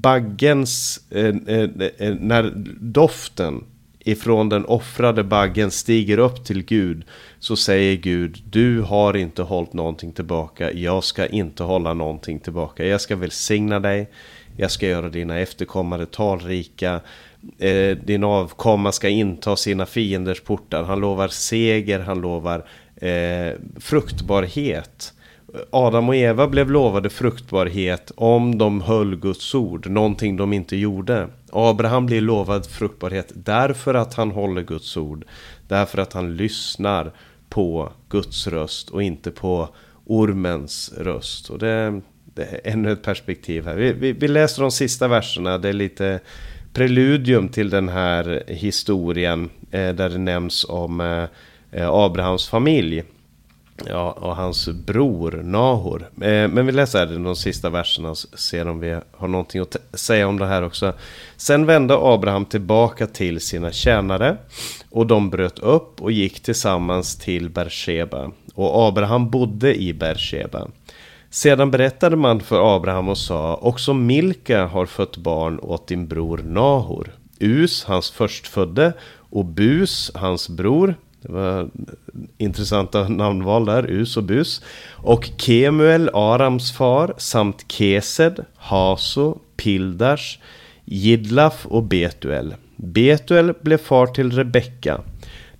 baggens... 0.00 1.00
Eh, 1.10 1.34
eh, 1.46 1.70
eh, 1.98 2.14
när 2.14 2.52
doften 2.80 3.64
ifrån 4.04 4.48
den 4.48 4.64
offrade 4.64 5.24
baggen 5.24 5.70
stiger 5.70 6.18
upp 6.18 6.44
till 6.44 6.64
Gud 6.64 7.04
så 7.38 7.56
säger 7.56 7.96
Gud 7.96 8.42
du 8.50 8.80
har 8.80 9.16
inte 9.16 9.42
hållit 9.42 9.72
någonting 9.72 10.12
tillbaka. 10.12 10.72
Jag 10.72 11.04
ska 11.04 11.26
inte 11.26 11.62
hålla 11.62 11.94
någonting 11.94 12.38
tillbaka. 12.38 12.86
Jag 12.86 13.00
ska 13.00 13.16
välsigna 13.16 13.80
dig. 13.80 14.10
Jag 14.56 14.70
ska 14.70 14.86
göra 14.86 15.08
dina 15.08 15.38
efterkommande 15.38 16.06
talrika. 16.06 17.00
Eh, 17.58 17.96
din 17.96 18.24
avkomma 18.24 18.92
ska 18.92 19.08
inta 19.08 19.56
sina 19.56 19.86
fienders 19.86 20.40
portar. 20.40 20.82
Han 20.82 21.00
lovar 21.00 21.28
seger 21.28 22.00
han 22.00 22.20
lovar 22.20 22.64
eh, 22.96 23.52
fruktbarhet. 23.80 25.14
Adam 25.70 26.08
och 26.08 26.16
Eva 26.16 26.48
blev 26.48 26.70
lovade 26.70 27.10
fruktbarhet 27.10 28.12
om 28.16 28.58
de 28.58 28.80
höll 28.80 29.16
Guds 29.16 29.54
ord, 29.54 29.90
någonting 29.90 30.36
de 30.36 30.52
inte 30.52 30.76
gjorde. 30.76 31.28
Abraham 31.52 32.06
blir 32.06 32.20
lovad 32.20 32.66
fruktbarhet 32.66 33.32
därför 33.34 33.94
att 33.94 34.14
han 34.14 34.30
håller 34.30 34.62
Guds 34.62 34.96
ord, 34.96 35.24
därför 35.68 35.98
att 35.98 36.12
han 36.12 36.36
lyssnar 36.36 37.12
på 37.48 37.92
Guds 38.08 38.46
röst 38.46 38.90
och 38.90 39.02
inte 39.02 39.30
på 39.30 39.68
ormens 40.04 40.92
röst. 40.98 41.50
Och 41.50 41.58
det, 41.58 42.00
det 42.24 42.42
är 42.42 42.72
ännu 42.72 42.92
ett 42.92 43.02
perspektiv 43.02 43.64
här. 43.64 43.76
Vi, 43.76 43.92
vi, 43.92 44.12
vi 44.12 44.28
läser 44.28 44.62
de 44.62 44.70
sista 44.70 45.08
verserna, 45.08 45.58
det 45.58 45.68
är 45.68 45.72
lite 45.72 46.20
preludium 46.72 47.48
till 47.48 47.70
den 47.70 47.88
här 47.88 48.42
historien 48.46 49.50
eh, 49.70 49.94
där 49.94 50.08
det 50.08 50.18
nämns 50.18 50.66
om 50.68 51.00
eh, 51.70 51.90
Abrahams 51.90 52.48
familj. 52.48 53.02
Ja, 53.86 54.10
och 54.10 54.36
hans 54.36 54.68
bror 54.68 55.40
Nahor. 55.44 56.10
Eh, 56.14 56.48
men 56.48 56.66
vi 56.66 56.72
läser 56.72 57.06
de 57.06 57.36
sista 57.36 57.70
verserna 57.70 58.10
och 58.10 58.18
ser 58.18 58.68
om 58.68 58.80
vi 58.80 59.00
har 59.12 59.28
någonting 59.28 59.60
att 59.60 59.76
säga 59.94 60.28
om 60.28 60.38
det 60.38 60.46
här 60.46 60.62
också. 60.62 60.92
Sen 61.36 61.66
vände 61.66 61.94
Abraham 61.98 62.44
tillbaka 62.44 63.06
till 63.06 63.40
sina 63.40 63.72
tjänare 63.72 64.36
och 64.90 65.06
de 65.06 65.30
bröt 65.30 65.58
upp 65.58 66.02
och 66.02 66.12
gick 66.12 66.40
tillsammans 66.40 67.16
till 67.16 67.50
Bersheba. 67.50 68.30
Och 68.54 68.88
Abraham 68.88 69.30
bodde 69.30 69.74
i 69.74 69.94
Bersheba. 69.94 70.68
Sedan 71.30 71.70
berättade 71.70 72.16
man 72.16 72.40
för 72.40 72.76
Abraham 72.76 73.08
och 73.08 73.18
sa, 73.18 73.54
också 73.54 73.94
Milka 73.94 74.66
har 74.66 74.86
fött 74.86 75.16
barn 75.16 75.58
åt 75.58 75.86
din 75.86 76.08
bror 76.08 76.38
Nahor. 76.38 77.12
Us, 77.38 77.84
hans 77.84 78.10
förstfödde, 78.10 78.92
och 79.30 79.44
Bus, 79.44 80.10
hans 80.14 80.48
bror. 80.48 80.94
Det 81.22 81.32
var 81.32 81.68
intressanta 82.38 83.08
namnval 83.08 83.64
där, 83.64 83.90
Us 83.90 84.16
och 84.16 84.22
Bus. 84.22 84.62
Och 84.90 85.30
Kemuel, 85.36 86.10
Arams 86.14 86.72
far, 86.72 87.14
samt 87.16 87.64
Kesed, 87.68 88.44
Haso, 88.56 89.38
Pildars, 89.56 90.38
Jidlaf 90.84 91.66
och 91.66 91.82
Betuel. 91.82 92.54
Betuel 92.76 93.54
blev 93.60 93.78
far 93.78 94.06
till 94.06 94.32
Rebecka. 94.32 95.00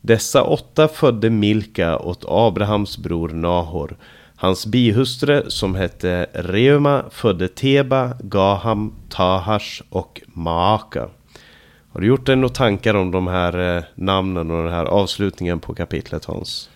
Dessa 0.01 0.43
åtta 0.43 0.89
födde 0.89 1.31
Milka 1.31 1.99
åt 1.99 2.25
Abrahams 2.29 2.99
bror 2.99 3.29
Nahor. 3.29 3.97
Hans 4.37 4.67
bihustru 4.67 5.51
som 5.51 5.75
hette 5.75 6.27
Reuma 6.33 7.05
födde 7.11 7.49
Teba, 7.49 8.13
Gaham, 8.21 8.93
Tahash 9.09 9.83
och 9.91 10.23
Maaka. 10.27 11.09
Har 11.93 12.01
du 12.01 12.07
gjort 12.07 12.26
dig 12.26 12.36
några 12.36 12.49
tankar 12.49 12.95
om 12.95 13.11
de 13.11 13.26
här 13.26 13.76
eh, 13.76 13.84
namnen 13.95 14.51
och 14.51 14.64
den 14.64 14.72
här 14.72 14.84
avslutningen 14.84 15.61
på 15.61 15.74
kapitlet 15.74 16.24
Hans? 16.24 16.70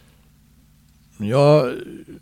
Ja, 1.19 1.71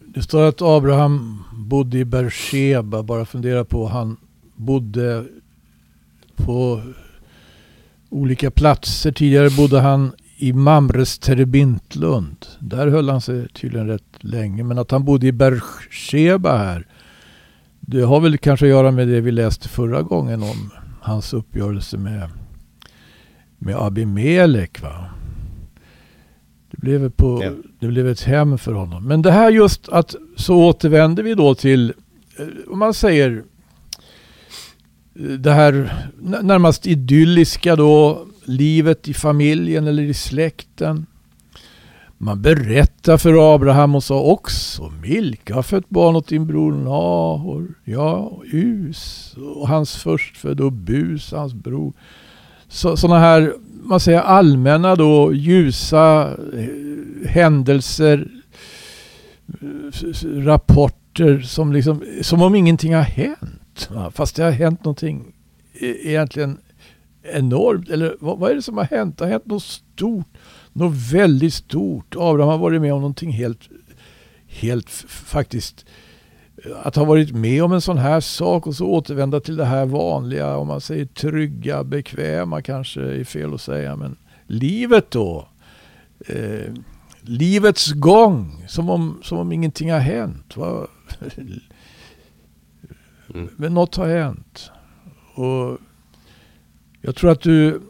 det 0.00 0.22
står 0.22 0.42
att 0.42 0.62
Abraham 0.62 1.44
bodde 1.52 1.98
i 1.98 2.04
Beersheba. 2.04 3.02
Bara 3.02 3.24
fundera 3.24 3.64
på 3.64 3.86
han 3.86 4.16
bodde 4.54 5.24
på 6.36 6.82
olika 8.10 8.50
platser. 8.50 9.12
Tidigare 9.12 9.50
bodde 9.50 9.80
han 9.80 10.12
i 10.36 10.52
Mamres 10.52 11.18
Terebintlund. 11.18 12.46
Där 12.58 12.86
höll 12.88 13.08
han 13.08 13.20
sig 13.20 13.48
tydligen 13.48 13.86
rätt 13.86 14.02
länge. 14.20 14.64
Men 14.64 14.78
att 14.78 14.90
han 14.90 15.04
bodde 15.04 15.26
i 15.26 15.32
Beersheba 15.32 16.56
här. 16.56 16.86
Det 17.80 18.00
har 18.02 18.20
väl 18.20 18.38
kanske 18.38 18.66
att 18.66 18.70
göra 18.70 18.90
med 18.90 19.08
det 19.08 19.20
vi 19.20 19.32
läste 19.32 19.68
förra 19.68 20.02
gången 20.02 20.42
om 20.42 20.70
hans 21.00 21.32
uppgörelse 21.32 21.98
med, 21.98 22.28
med 23.64 23.76
Abimelek. 23.76 24.82
Va? 24.82 25.04
Det 26.70 26.80
blev, 26.80 27.10
på, 27.10 27.44
ja. 27.44 27.50
det 27.78 27.86
blev 27.86 28.08
ett 28.08 28.22
hem 28.22 28.58
för 28.58 28.72
honom. 28.72 29.08
Men 29.08 29.22
det 29.22 29.30
här 29.30 29.50
just 29.50 29.88
att 29.88 30.14
så 30.36 30.56
återvänder 30.56 31.22
vi 31.22 31.34
då 31.34 31.54
till, 31.54 31.94
eh, 32.38 32.46
om 32.68 32.78
man 32.78 32.94
säger 32.94 33.44
det 35.14 35.50
här 35.50 35.94
närmast 36.42 36.86
idylliska 36.86 37.76
då, 37.76 38.26
livet 38.44 39.08
i 39.08 39.14
familjen 39.14 39.86
eller 39.86 40.02
i 40.02 40.14
släkten. 40.14 41.06
Man 42.18 42.42
berättar 42.42 43.18
för 43.18 43.54
Abraham 43.54 43.94
och 43.94 44.04
sa 44.04 44.20
också 44.20 44.92
Milka 45.02 45.54
har 45.54 45.62
fött 45.62 45.88
barn 45.88 46.16
åt 46.16 46.28
din 46.28 46.46
bror 46.46 46.72
Nahor. 46.72 47.74
Ja, 47.84 48.40
Us 48.52 49.34
och 49.54 49.68
hans 49.68 49.96
förstfödde 49.96 50.64
och 50.64 50.72
Bus, 50.72 51.32
hans 51.32 51.54
bror. 51.54 51.92
Så, 52.68 52.96
sådana 52.96 53.20
här, 53.20 53.54
man 53.82 54.00
säger 54.00 54.20
allmänna 54.20 54.96
då, 54.96 55.34
ljusa 55.34 56.34
eh, 56.56 57.28
händelser, 57.28 58.28
rapporter 60.24 61.40
som 61.40 61.72
liksom, 61.72 62.02
som 62.22 62.42
om 62.42 62.54
ingenting 62.54 62.94
har 62.94 63.02
hänt. 63.02 63.90
Fast 64.12 64.36
det 64.36 64.42
har 64.44 64.50
hänt 64.50 64.84
någonting 64.84 65.32
e- 65.80 66.08
egentligen 66.10 66.58
enormt. 67.32 67.88
Eller 67.88 68.16
vad, 68.20 68.38
vad, 68.38 68.50
är 68.50 68.54
det 68.54 68.62
som 68.62 68.76
har 68.76 68.84
hänt? 68.84 69.18
Det 69.18 69.24
har 69.24 69.30
hänt 69.30 69.46
något 69.46 69.62
stort. 69.62 70.26
Något 70.72 70.94
väldigt 71.12 71.54
stort. 71.54 72.14
Abraham 72.18 72.48
har 72.48 72.58
varit 72.58 72.80
med 72.80 72.92
om 72.92 73.00
någonting 73.00 73.32
helt, 73.32 73.68
helt 74.46 74.90
faktiskt. 75.08 75.86
Att 76.82 76.96
ha 76.96 77.04
varit 77.04 77.32
med 77.32 77.64
om 77.64 77.72
en 77.72 77.80
sån 77.80 77.98
här 77.98 78.20
sak 78.20 78.66
och 78.66 78.74
så 78.74 78.86
återvända 78.86 79.40
till 79.40 79.56
det 79.56 79.64
här 79.64 79.86
vanliga, 79.86 80.56
om 80.56 80.66
man 80.66 80.80
säger 80.80 81.06
trygga, 81.06 81.84
bekväma 81.84 82.62
kanske 82.62 83.00
är 83.00 83.24
fel 83.24 83.54
att 83.54 83.60
säga, 83.60 83.96
men 83.96 84.16
livet 84.46 85.10
då. 85.10 85.48
Eh, 86.26 86.72
livets 87.20 87.92
gång, 87.92 88.64
som 88.68 88.90
om, 88.90 89.20
som 89.22 89.38
om 89.38 89.52
ingenting 89.52 89.92
har 89.92 89.98
hänt. 89.98 90.54
Mm. 93.34 93.48
Men 93.56 93.74
något 93.74 93.96
har 93.96 94.08
hänt. 94.08 94.70
Och 95.34 95.78
jag 97.00 97.16
tror 97.16 97.30
att 97.30 97.40
du 97.40 97.80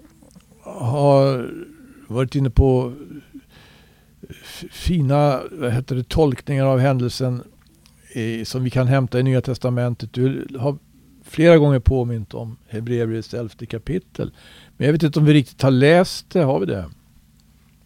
har 0.62 1.51
varit 2.09 2.35
inne 2.35 2.51
på 2.51 2.93
fina 4.71 5.41
vad 5.51 5.73
heter 5.73 5.97
det, 5.97 6.09
tolkningar 6.09 6.65
av 6.65 6.79
händelsen 6.79 7.43
som 8.45 8.65
vi 8.65 8.71
kan 8.71 8.87
hämta 8.87 9.19
i 9.19 9.23
Nya 9.23 9.41
Testamentet. 9.41 10.12
Du 10.12 10.47
har 10.59 10.79
flera 11.25 11.59
gånger 11.59 11.79
påmint 11.79 12.35
om 12.35 12.57
Hebreerbrevets 12.69 13.35
elfte 13.35 13.67
kapitel. 13.67 14.33
Men 14.77 14.87
jag 14.87 14.93
vet 14.93 15.03
inte 15.03 15.19
om 15.19 15.25
vi 15.25 15.35
riktigt 15.35 15.62
har 15.62 15.71
läst 15.71 16.31
det. 16.31 16.41
Har 16.41 16.61
vi 16.61 16.67
det? 16.67 16.85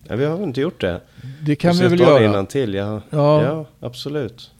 Ja, 0.08 0.16
vi 0.16 0.24
har 0.24 0.42
inte 0.42 0.60
gjort 0.60 0.80
det. 0.80 1.00
Det 1.42 1.56
kan 1.56 1.76
vi 1.76 1.88
väl 1.88 2.00
göra. 2.00 2.46
Till. 2.46 2.74
Ja. 2.74 3.02
Ja. 3.10 3.42
ja, 3.42 3.66
absolut. 3.80 4.50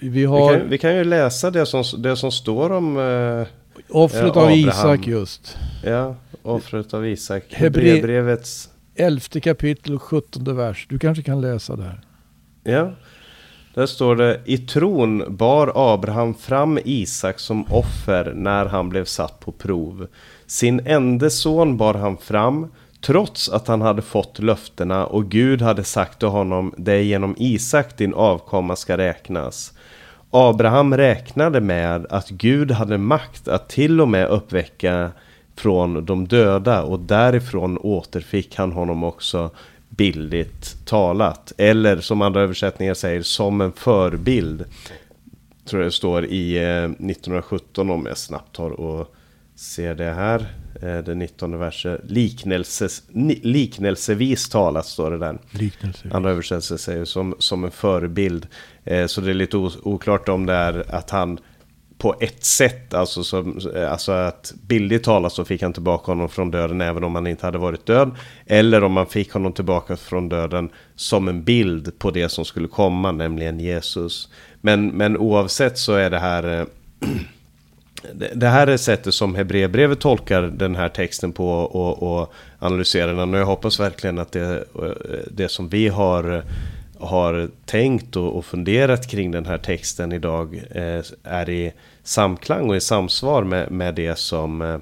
Vi, 0.00 0.24
har... 0.24 0.52
vi, 0.52 0.58
kan, 0.58 0.68
vi 0.70 0.78
kan 0.78 0.96
ju 0.96 1.04
läsa 1.04 1.50
det 1.50 1.66
som, 1.66 1.84
det 1.98 2.16
som 2.16 2.32
står 2.32 2.72
om 2.72 2.98
eh, 2.98 3.46
Offret 3.88 4.36
av 4.36 4.52
Isak 4.52 5.06
just. 5.06 5.56
Ja, 5.84 6.16
offret 6.42 6.94
av 6.94 7.06
Isak. 7.06 7.44
Hebreerbrevets... 7.50 8.68
Elfte 8.94 9.40
kapitel 9.40 9.94
och 9.94 10.02
sjuttonde 10.02 10.52
vers. 10.52 10.86
Du 10.90 10.98
kanske 10.98 11.22
kan 11.22 11.40
läsa 11.40 11.76
där. 11.76 12.00
Ja. 12.64 12.92
Där 13.78 13.86
står 13.86 14.16
det 14.16 14.40
I 14.44 14.58
tron 14.58 15.36
bar 15.36 15.72
Abraham 15.74 16.34
fram 16.34 16.78
Isak 16.84 17.38
som 17.38 17.64
offer 17.70 18.32
när 18.34 18.66
han 18.66 18.88
blev 18.88 19.04
satt 19.04 19.40
på 19.40 19.52
prov. 19.52 20.06
Sin 20.46 20.80
enda 20.86 21.30
son 21.30 21.76
bar 21.76 21.94
han 21.94 22.16
fram 22.16 22.66
trots 23.00 23.48
att 23.48 23.68
han 23.68 23.82
hade 23.82 24.02
fått 24.02 24.38
löftena 24.38 25.06
och 25.06 25.30
Gud 25.30 25.62
hade 25.62 25.84
sagt 25.84 26.18
till 26.18 26.28
honom 26.28 26.74
Det 26.76 26.92
är 26.92 27.02
genom 27.02 27.34
Isak 27.38 27.98
din 27.98 28.14
avkomma 28.14 28.76
ska 28.76 28.96
räknas. 28.96 29.72
Abraham 30.30 30.96
räknade 30.96 31.60
med 31.60 32.06
att 32.10 32.28
Gud 32.28 32.70
hade 32.70 32.98
makt 32.98 33.48
att 33.48 33.68
till 33.68 34.00
och 34.00 34.08
med 34.08 34.28
uppväcka 34.28 35.10
från 35.56 36.04
de 36.04 36.28
döda 36.28 36.82
och 36.82 37.00
därifrån 37.00 37.78
återfick 37.78 38.56
han 38.56 38.72
honom 38.72 39.04
också 39.04 39.50
bildligt 39.88 40.86
talat. 40.86 41.52
Eller 41.56 42.00
som 42.00 42.22
andra 42.22 42.40
översättningar 42.40 42.94
säger, 42.94 43.22
som 43.22 43.60
en 43.60 43.72
förebild. 43.72 44.64
Tror 45.64 45.82
jag 45.82 45.88
det 45.88 45.94
står 45.94 46.24
i 46.24 46.58
1917 46.58 47.88
eh, 47.88 47.94
om 47.94 48.06
jag 48.06 48.18
snabbt 48.18 48.56
tar 48.56 48.70
och 48.70 49.14
ser 49.54 49.94
det 49.94 50.10
här. 50.10 50.46
Eh, 50.82 50.98
den 50.98 51.18
19 51.18 51.58
versen. 51.58 52.00
Liknelses, 52.04 53.02
liknelsevis 53.42 54.48
talat 54.48 54.86
står 54.86 55.10
det 55.10 55.18
där. 55.18 55.38
Andra 56.10 56.30
översättningar 56.30 56.78
säger 56.78 57.04
som, 57.04 57.34
som 57.38 57.64
en 57.64 57.70
förebild. 57.70 58.46
Eh, 58.84 59.06
så 59.06 59.20
det 59.20 59.30
är 59.30 59.34
lite 59.34 59.56
oklart 59.82 60.28
om 60.28 60.46
det 60.46 60.52
är 60.52 60.94
att 60.94 61.10
han 61.10 61.38
på 61.98 62.14
ett 62.20 62.44
sätt, 62.44 62.94
alltså, 62.94 63.24
som, 63.24 63.60
alltså 63.88 64.12
att 64.12 64.52
bildligt 64.66 65.04
talat 65.04 65.32
så 65.32 65.44
fick 65.44 65.62
han 65.62 65.72
tillbaka 65.72 66.12
honom 66.12 66.28
från 66.28 66.50
döden 66.50 66.80
även 66.80 67.04
om 67.04 67.14
han 67.14 67.26
inte 67.26 67.46
hade 67.46 67.58
varit 67.58 67.86
död. 67.86 68.10
Eller 68.46 68.84
om 68.84 68.92
man 68.92 69.06
fick 69.06 69.32
honom 69.32 69.52
tillbaka 69.52 69.96
från 69.96 70.28
döden 70.28 70.70
som 70.96 71.28
en 71.28 71.44
bild 71.44 71.98
på 71.98 72.10
det 72.10 72.28
som 72.28 72.44
skulle 72.44 72.68
komma, 72.68 73.12
nämligen 73.12 73.60
Jesus. 73.60 74.28
Men, 74.60 74.88
men 74.88 75.16
oavsett 75.16 75.78
så 75.78 75.94
är 75.94 76.10
det 76.10 76.18
här... 76.18 76.60
Eh, 76.60 76.66
det 78.34 78.48
här 78.48 78.66
är 78.66 78.76
sättet 78.76 79.14
som 79.14 79.34
Hebreerbrevet 79.34 80.00
tolkar 80.00 80.42
den 80.42 80.76
här 80.76 80.88
texten 80.88 81.32
på 81.32 81.50
och, 81.50 82.02
och 82.02 82.32
analyserar 82.58 83.14
den. 83.14 83.34
Och 83.34 83.40
jag 83.40 83.46
hoppas 83.46 83.80
verkligen 83.80 84.18
att 84.18 84.32
det, 84.32 84.64
eh, 84.82 84.90
det 85.30 85.48
som 85.48 85.68
vi 85.68 85.88
har 85.88 86.44
har 86.98 87.48
tänkt 87.66 88.16
och, 88.16 88.36
och 88.36 88.44
funderat 88.44 89.10
kring 89.10 89.30
den 89.30 89.46
här 89.46 89.58
texten 89.58 90.12
idag 90.12 90.62
eh, 90.70 91.02
är 91.22 91.50
i 91.50 91.72
samklang 92.08 92.70
och 92.70 92.76
i 92.76 92.80
samsvar 92.80 93.44
med, 93.44 93.70
med 93.70 93.94
det 93.94 94.18
som, 94.18 94.62
eh, 94.62 94.78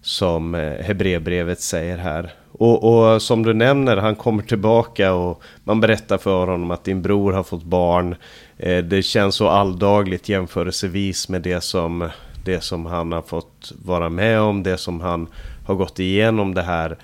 som 0.00 0.54
eh, 0.54 0.84
Hebreerbrevet 0.84 1.60
säger 1.60 1.98
här. 1.98 2.32
Och, 2.52 3.12
och, 3.14 3.22
som 3.22 3.42
du 3.42 3.54
nämner, 3.54 3.96
han 3.96 4.14
kommer 4.14 4.42
tillbaka 4.42 5.14
och 5.14 5.42
man 5.64 5.80
berättar 5.80 6.18
för 6.18 6.46
honom 6.46 6.70
att 6.70 6.84
din 6.84 7.02
bror 7.02 7.32
har 7.32 7.42
fått 7.42 7.64
barn. 7.64 8.16
Eh, 8.56 8.84
det 8.84 9.02
känns 9.02 9.34
så 9.34 9.48
alldagligt 9.48 10.28
jämförelsevis 10.28 11.28
med 11.28 11.42
det 11.42 11.60
som, 11.60 12.08
det 12.44 12.60
som 12.60 12.86
han 12.86 13.12
har 13.12 13.22
fått 13.22 13.72
vara 13.84 14.08
med 14.08 14.40
om, 14.40 14.62
det 14.62 14.76
som 14.76 15.00
han 15.00 15.28
har 15.66 15.74
gått 15.74 15.98
igenom 15.98 16.54
det 16.54 16.62
här 16.62 16.96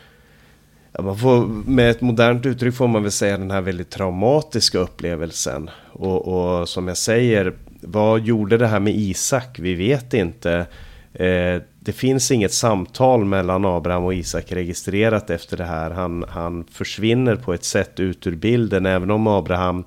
man 1.02 1.18
får, 1.18 1.46
med 1.70 1.90
ett 1.90 2.00
modernt 2.00 2.46
uttryck 2.46 2.74
får 2.74 2.88
man 2.88 3.02
väl 3.02 3.12
säga 3.12 3.38
den 3.38 3.50
här 3.50 3.60
väldigt 3.60 3.90
traumatiska 3.90 4.78
upplevelsen. 4.78 5.70
Och, 5.92 6.28
och 6.28 6.68
som 6.68 6.88
jag 6.88 6.96
säger, 6.96 7.54
vad 7.80 8.20
gjorde 8.20 8.56
det 8.56 8.66
här 8.66 8.80
med 8.80 8.94
Isak? 8.96 9.58
Vi 9.58 9.74
vet 9.74 10.14
inte. 10.14 10.66
Eh, 11.12 11.62
det 11.80 11.92
finns 11.92 12.30
inget 12.30 12.52
samtal 12.52 13.24
mellan 13.24 13.64
Abraham 13.64 14.04
och 14.04 14.14
Isak 14.14 14.52
registrerat 14.52 15.30
efter 15.30 15.56
det 15.56 15.64
här. 15.64 15.90
Han, 15.90 16.24
han 16.28 16.64
försvinner 16.64 17.36
på 17.36 17.54
ett 17.54 17.64
sätt 17.64 18.00
ut 18.00 18.26
ur 18.26 18.36
bilden, 18.36 18.86
även 18.86 19.10
om 19.10 19.26
Abraham 19.26 19.84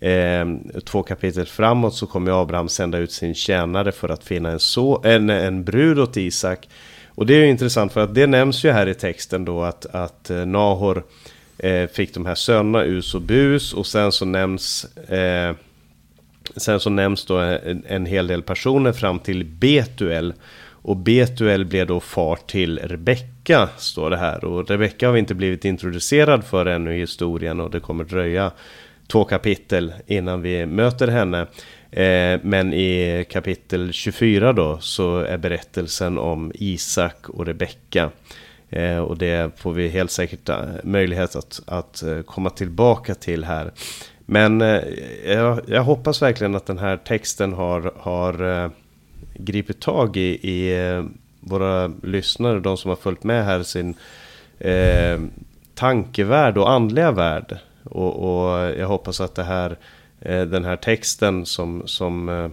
Eh, 0.00 0.46
två 0.84 1.02
kapitel 1.02 1.46
framåt 1.46 1.94
så 1.94 2.06
kommer 2.06 2.42
Abraham 2.42 2.68
sända 2.68 2.98
ut 2.98 3.12
sin 3.12 3.34
tjänare 3.34 3.92
för 3.92 4.08
att 4.08 4.24
finna 4.24 4.50
en, 4.50 4.60
så, 4.60 5.02
en, 5.04 5.30
en 5.30 5.64
brud 5.64 5.98
åt 5.98 6.16
Isak. 6.16 6.68
Och 7.08 7.26
det 7.26 7.34
är 7.34 7.38
ju 7.38 7.50
intressant 7.50 7.92
för 7.92 8.00
att 8.00 8.14
det 8.14 8.26
nämns 8.26 8.64
ju 8.64 8.70
här 8.70 8.86
i 8.86 8.94
texten 8.94 9.44
då 9.44 9.62
att, 9.62 9.86
att 9.86 10.30
eh, 10.30 10.46
Nahor 10.46 11.04
eh, 11.58 11.86
fick 11.86 12.14
de 12.14 12.26
här 12.26 12.34
sönerna 12.34 12.84
Us 12.84 13.14
och 13.14 13.22
Bus 13.22 13.72
och 13.72 13.86
sen 13.86 14.12
så 14.12 14.24
nämns 14.24 14.84
eh, 14.94 15.54
Sen 16.56 16.80
så 16.80 16.90
nämns 16.90 17.24
då 17.24 17.38
en, 17.38 17.84
en 17.88 18.06
hel 18.06 18.26
del 18.26 18.42
personer 18.42 18.92
fram 18.92 19.18
till 19.18 19.44
Betuel 19.44 20.34
och 20.82 20.96
Betuel 20.96 21.64
blev 21.64 21.86
då 21.86 22.00
far 22.00 22.36
till 22.36 22.78
Rebecka, 22.78 23.68
står 23.78 24.10
det 24.10 24.16
här. 24.16 24.44
Och 24.44 24.70
Rebecka 24.70 25.06
har 25.06 25.12
vi 25.12 25.18
inte 25.18 25.34
blivit 25.34 25.64
introducerad 25.64 26.44
för 26.44 26.66
ännu 26.66 26.96
i 26.96 27.00
historien 27.00 27.60
och 27.60 27.70
det 27.70 27.80
kommer 27.80 28.04
dröja 28.04 28.50
två 29.06 29.24
kapitel 29.24 29.92
innan 30.06 30.42
vi 30.42 30.66
möter 30.66 31.08
henne. 31.08 31.46
Eh, 31.90 32.40
men 32.42 32.72
i 32.74 33.24
kapitel 33.30 33.92
24 33.92 34.52
då 34.52 34.78
så 34.80 35.18
är 35.18 35.38
berättelsen 35.38 36.18
om 36.18 36.52
Isak 36.54 37.28
och 37.28 37.46
Rebecka. 37.46 38.10
Eh, 38.70 38.98
och 38.98 39.18
det 39.18 39.50
får 39.60 39.72
vi 39.72 39.88
helt 39.88 40.10
säkert 40.10 40.48
eh, 40.48 40.58
möjlighet 40.84 41.36
att, 41.36 41.60
att 41.66 42.02
eh, 42.02 42.20
komma 42.20 42.50
tillbaka 42.50 43.14
till 43.14 43.44
här. 43.44 43.72
Men 44.32 44.60
eh, 44.60 44.82
jag, 45.24 45.60
jag, 45.66 45.82
hoppas 45.82 46.22
verkligen 46.22 46.54
att 46.54 46.66
den 46.66 46.78
här 46.78 46.96
texten 46.96 47.52
har, 47.52 47.92
har 47.96 48.62
eh, 48.64 48.70
gripit 49.34 49.80
tag 49.80 50.16
i, 50.16 50.50
i 50.50 50.86
eh, 50.88 51.04
våra 51.40 51.92
lyssnare, 52.02 52.60
de 52.60 52.76
som 52.76 52.88
har 52.88 52.96
följt 52.96 53.24
med 53.24 53.44
här, 53.44 53.62
sin 53.62 53.94
eh, 54.58 55.20
tankevärld 55.74 56.58
och 56.58 56.70
andliga 56.70 57.12
värld. 57.12 57.58
Och, 57.84 58.16
och 58.16 58.58
jag 58.58 58.86
hoppas 58.86 59.20
att 59.20 59.34
det 59.34 59.44
här, 59.44 59.78
eh, 60.20 60.42
den 60.42 60.64
här 60.64 60.76
texten 60.76 61.46
som, 61.46 61.82
som, 61.86 62.28
eh, 62.28 62.48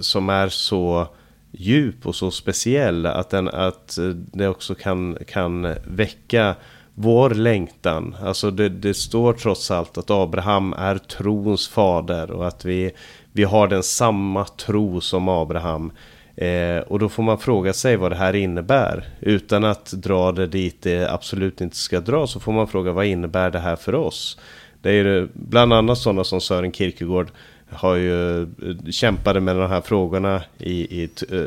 som 0.00 0.28
är 0.28 0.48
så 0.48 1.06
djup 1.50 2.06
och 2.06 2.14
så 2.14 2.30
speciell 2.30 3.06
att, 3.06 3.30
den, 3.30 3.48
att 3.48 3.98
det 4.14 4.48
också 4.48 4.74
kan, 4.74 5.18
kan 5.26 5.74
väcka 5.86 6.54
vår 6.94 7.30
längtan. 7.30 8.16
Alltså 8.22 8.50
det, 8.50 8.68
det, 8.68 8.94
står 8.94 9.32
trots 9.32 9.70
allt 9.70 9.98
att 9.98 10.10
Abraham 10.10 10.72
är 10.72 10.98
trons 10.98 11.68
fader 11.68 12.30
och 12.30 12.48
att 12.48 12.64
vi, 12.64 12.90
vi 13.32 13.44
har 13.44 13.68
den 13.68 13.82
samma 13.82 14.44
tro 14.44 15.00
som 15.00 15.28
Abraham. 15.28 15.92
Eh, 16.36 16.78
och 16.78 16.98
då 16.98 17.08
får 17.08 17.22
man 17.22 17.38
fråga 17.38 17.72
sig 17.72 17.96
vad 17.96 18.12
det 18.12 18.16
här 18.16 18.34
innebär. 18.34 19.04
Utan 19.20 19.64
att 19.64 19.92
dra 19.92 20.32
det 20.32 20.46
dit 20.46 20.82
det 20.82 21.12
absolut 21.12 21.60
inte 21.60 21.76
ska 21.76 22.00
dra 22.00 22.26
så 22.26 22.40
får 22.40 22.52
man 22.52 22.68
fråga 22.68 22.92
vad 22.92 23.06
innebär 23.06 23.50
det 23.50 23.58
här 23.58 23.76
för 23.76 23.94
oss? 23.94 24.38
Det 24.82 24.90
är 24.90 25.04
ju 25.04 25.28
bland 25.32 25.72
annat 25.72 25.98
sådana 25.98 26.24
som 26.24 26.40
Sören 26.40 26.72
Kierkegaard 26.72 27.30
har 27.70 27.94
ju 27.94 28.42
eh, 28.42 28.46
kämpade 28.90 29.40
med 29.40 29.56
de 29.56 29.70
här 29.70 29.80
frågorna 29.80 30.42
i, 30.58 31.02
i 31.02 31.08
eh, 31.30 31.38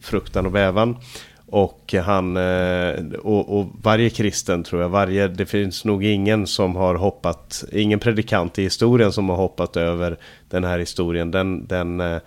fruktan 0.00 0.46
och 0.46 0.52
bävan. 0.52 0.96
Och 1.50 1.94
han 2.04 2.36
eh, 2.36 3.04
och, 3.22 3.58
och, 3.58 3.66
varje 3.82 4.10
kristen 4.10 4.64
tror 4.64 4.82
jag, 4.82 4.88
varje, 4.88 5.28
det 5.28 5.46
finns 5.46 5.84
nog 5.84 6.04
ingen 6.04 6.46
som 6.46 6.76
har 6.76 6.94
hoppat, 6.94 7.64
ingen 7.72 7.98
predikant 7.98 8.58
i 8.58 8.62
historien 8.62 9.12
som 9.12 9.28
har 9.28 9.36
hoppat 9.36 9.76
över 9.76 10.18
den 10.48 10.64
här 10.64 10.78
historien. 10.78 11.30
Den, 11.30 11.66
den 11.66 12.00
eh, 12.00 12.18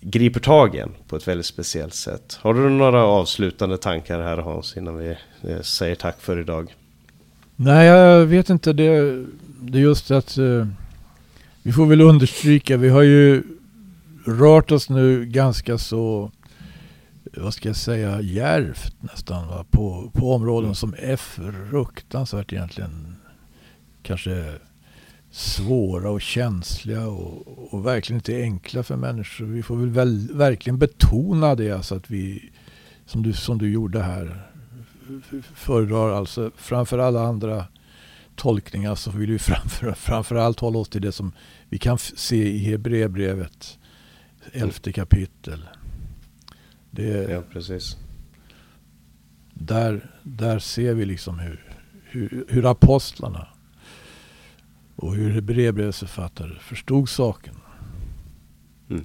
griper 0.00 0.40
tagen 0.40 0.90
på 1.08 1.16
ett 1.16 1.28
väldigt 1.28 1.46
speciellt 1.46 1.94
sätt. 1.94 2.38
Har 2.40 2.54
du 2.54 2.68
några 2.70 3.04
avslutande 3.04 3.78
tankar 3.78 4.20
här 4.20 4.36
Hans 4.36 4.76
innan 4.76 4.96
vi 4.98 5.16
eh, 5.42 5.60
säger 5.60 5.94
tack 5.94 6.20
för 6.20 6.40
idag? 6.40 6.74
Nej, 7.56 7.86
jag 7.86 8.26
vet 8.26 8.50
inte. 8.50 8.72
Det, 8.72 9.24
det 9.60 9.78
är 9.78 9.82
just 9.82 10.10
att 10.10 10.38
vi 11.62 11.72
får 11.72 11.86
väl 11.86 12.00
understryka, 12.00 12.76
vi 12.76 12.88
har 12.88 13.02
ju 13.02 13.42
rört 14.24 14.70
oss 14.70 14.90
nu 14.90 15.24
ganska 15.26 15.78
så, 15.78 16.30
vad 17.36 17.54
ska 17.54 17.68
jag 17.68 17.76
säga, 17.76 18.20
järvt 18.20 18.94
nästan 19.00 19.48
va? 19.48 19.64
På, 19.70 20.10
på 20.14 20.34
områden 20.34 20.64
mm. 20.64 20.74
som 20.74 20.94
är 20.98 21.16
fruktansvärt 21.16 22.52
egentligen 22.52 23.16
kanske 24.02 24.54
svåra 25.30 26.10
och 26.10 26.20
känsliga 26.20 27.06
och, 27.06 27.74
och, 27.74 27.86
verkligen 27.86 28.18
inte 28.18 28.42
enkla 28.42 28.82
för 28.82 28.96
människor. 28.96 29.44
Vi 29.44 29.62
får 29.62 29.76
väl, 29.76 29.90
väl 29.90 30.28
verkligen 30.32 30.78
betona 30.78 31.54
det, 31.54 31.70
alltså 31.70 31.94
att 31.94 32.10
vi, 32.10 32.50
som 33.06 33.22
du, 33.22 33.32
som 33.32 33.58
du 33.58 33.72
gjorde 33.72 34.02
här, 34.02 34.46
föredrar 35.54 36.12
alltså 36.12 36.50
framför 36.56 36.98
alla 36.98 37.22
andra 37.22 37.64
tolkningar 38.36 38.94
så 38.94 39.10
vill 39.10 39.30
vi 39.30 39.38
framför, 39.38 39.92
framförallt 39.92 40.60
hålla 40.60 40.78
oss 40.78 40.88
till 40.88 41.02
det 41.02 41.12
som 41.12 41.32
vi 41.68 41.78
kan 41.78 41.98
se 41.98 42.48
i 42.48 42.58
Hebreerbrevet, 42.58 43.78
elfte 44.52 44.92
kapitel. 44.92 45.68
Det, 46.90 47.30
ja, 47.30 47.42
precis. 47.52 47.96
Där, 49.54 50.10
där 50.22 50.58
ser 50.58 50.94
vi 50.94 51.04
liksom 51.04 51.38
hur, 51.38 51.76
hur, 52.04 52.44
hur 52.48 52.70
apostlarna 52.70 53.48
och 54.96 55.14
hur 55.14 55.30
Hebreerbrevsförfattare 55.30 56.58
förstod 56.60 57.08
saken. 57.08 57.54
Mm. 58.90 59.04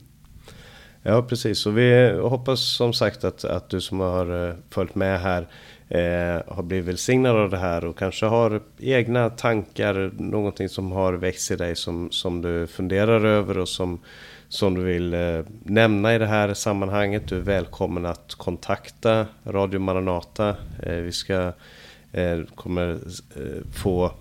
Ja, 1.04 1.22
precis. 1.22 1.66
Och 1.66 1.78
vi 1.78 2.12
hoppas 2.22 2.76
som 2.76 2.94
sagt 2.94 3.24
att, 3.24 3.46
att 3.46 3.70
du 3.70 3.82
som 3.82 4.00
har 4.00 4.48
eh, 4.50 4.56
följt 4.70 4.96
med 4.96 5.20
här 5.20 5.48
eh, 5.90 6.56
har 6.56 6.64
blivit 6.64 6.88
välsignad 6.88 7.36
av 7.36 7.50
det 7.50 7.58
här 7.58 7.86
och 7.86 7.98
kanske 7.98 8.26
har 8.26 8.62
egna 8.80 9.30
tankar, 9.30 10.12
någonting 10.18 10.70
som 10.70 10.92
har 10.92 11.14
växt 11.14 11.52
i 11.52 11.56
dig 11.56 11.76
som, 11.76 12.12
som 12.12 12.42
du 12.42 12.68
funderar 12.68 13.26
över 13.26 13.58
och 13.58 13.70
som, 13.70 14.00
som 14.50 14.74
du 14.74 14.84
vill 14.84 15.14
eh, 15.14 15.40
nämna 15.64 16.16
i 16.16 16.18
det 16.18 16.26
här 16.26 16.54
sammanhanget. 16.54 17.28
Du 17.28 17.38
är 17.38 17.42
välkommen 17.42 18.06
att 18.06 18.36
kontakta 18.36 19.26
Radio 19.46 19.80
Maranata. 19.80 20.56
Eh, 20.84 20.96
vi 20.96 21.12
ska 21.12 21.52
eh, 22.12 22.40
kommer 22.56 22.98
få 23.74 24.12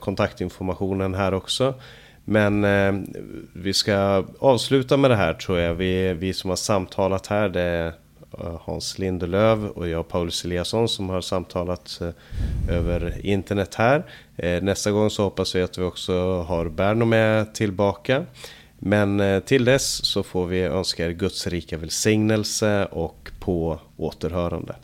kontaktinformationen 0.00 1.14
här 1.14 1.34
också. 1.34 1.74
Men 2.24 2.66
vi 3.52 3.72
ska 3.72 4.24
avsluta 4.38 4.96
med 4.96 5.10
det 5.10 5.16
här 5.16 5.34
tror 5.34 5.58
jag. 5.58 5.74
Vi, 5.74 6.12
vi 6.12 6.32
som 6.32 6.50
har 6.50 6.56
samtalat 6.56 7.26
här 7.26 7.48
det 7.48 7.60
är 7.60 7.92
Hans 8.60 8.98
Lindelöv 8.98 9.66
och 9.66 9.88
jag 9.88 10.08
Paulus 10.08 10.44
Eliasson 10.44 10.88
som 10.88 11.08
har 11.08 11.20
samtalat 11.20 12.00
över 12.70 13.26
internet 13.26 13.74
här. 13.74 14.04
Nästa 14.60 14.90
gång 14.90 15.10
så 15.10 15.22
hoppas 15.22 15.54
vi 15.54 15.62
att 15.62 15.78
vi 15.78 15.82
också 15.82 16.42
har 16.42 16.68
Berno 16.68 17.04
med 17.04 17.54
tillbaka. 17.54 18.26
Men 18.84 19.20
eh, 19.20 19.40
till 19.40 19.64
dess 19.64 20.04
så 20.04 20.22
får 20.22 20.46
vi 20.46 20.60
önska 20.60 21.06
er 21.06 21.10
Guds 21.10 21.46
rika 21.46 21.78
välsignelse 21.78 22.86
och 22.86 23.30
på 23.40 23.80
återhörande. 23.96 24.76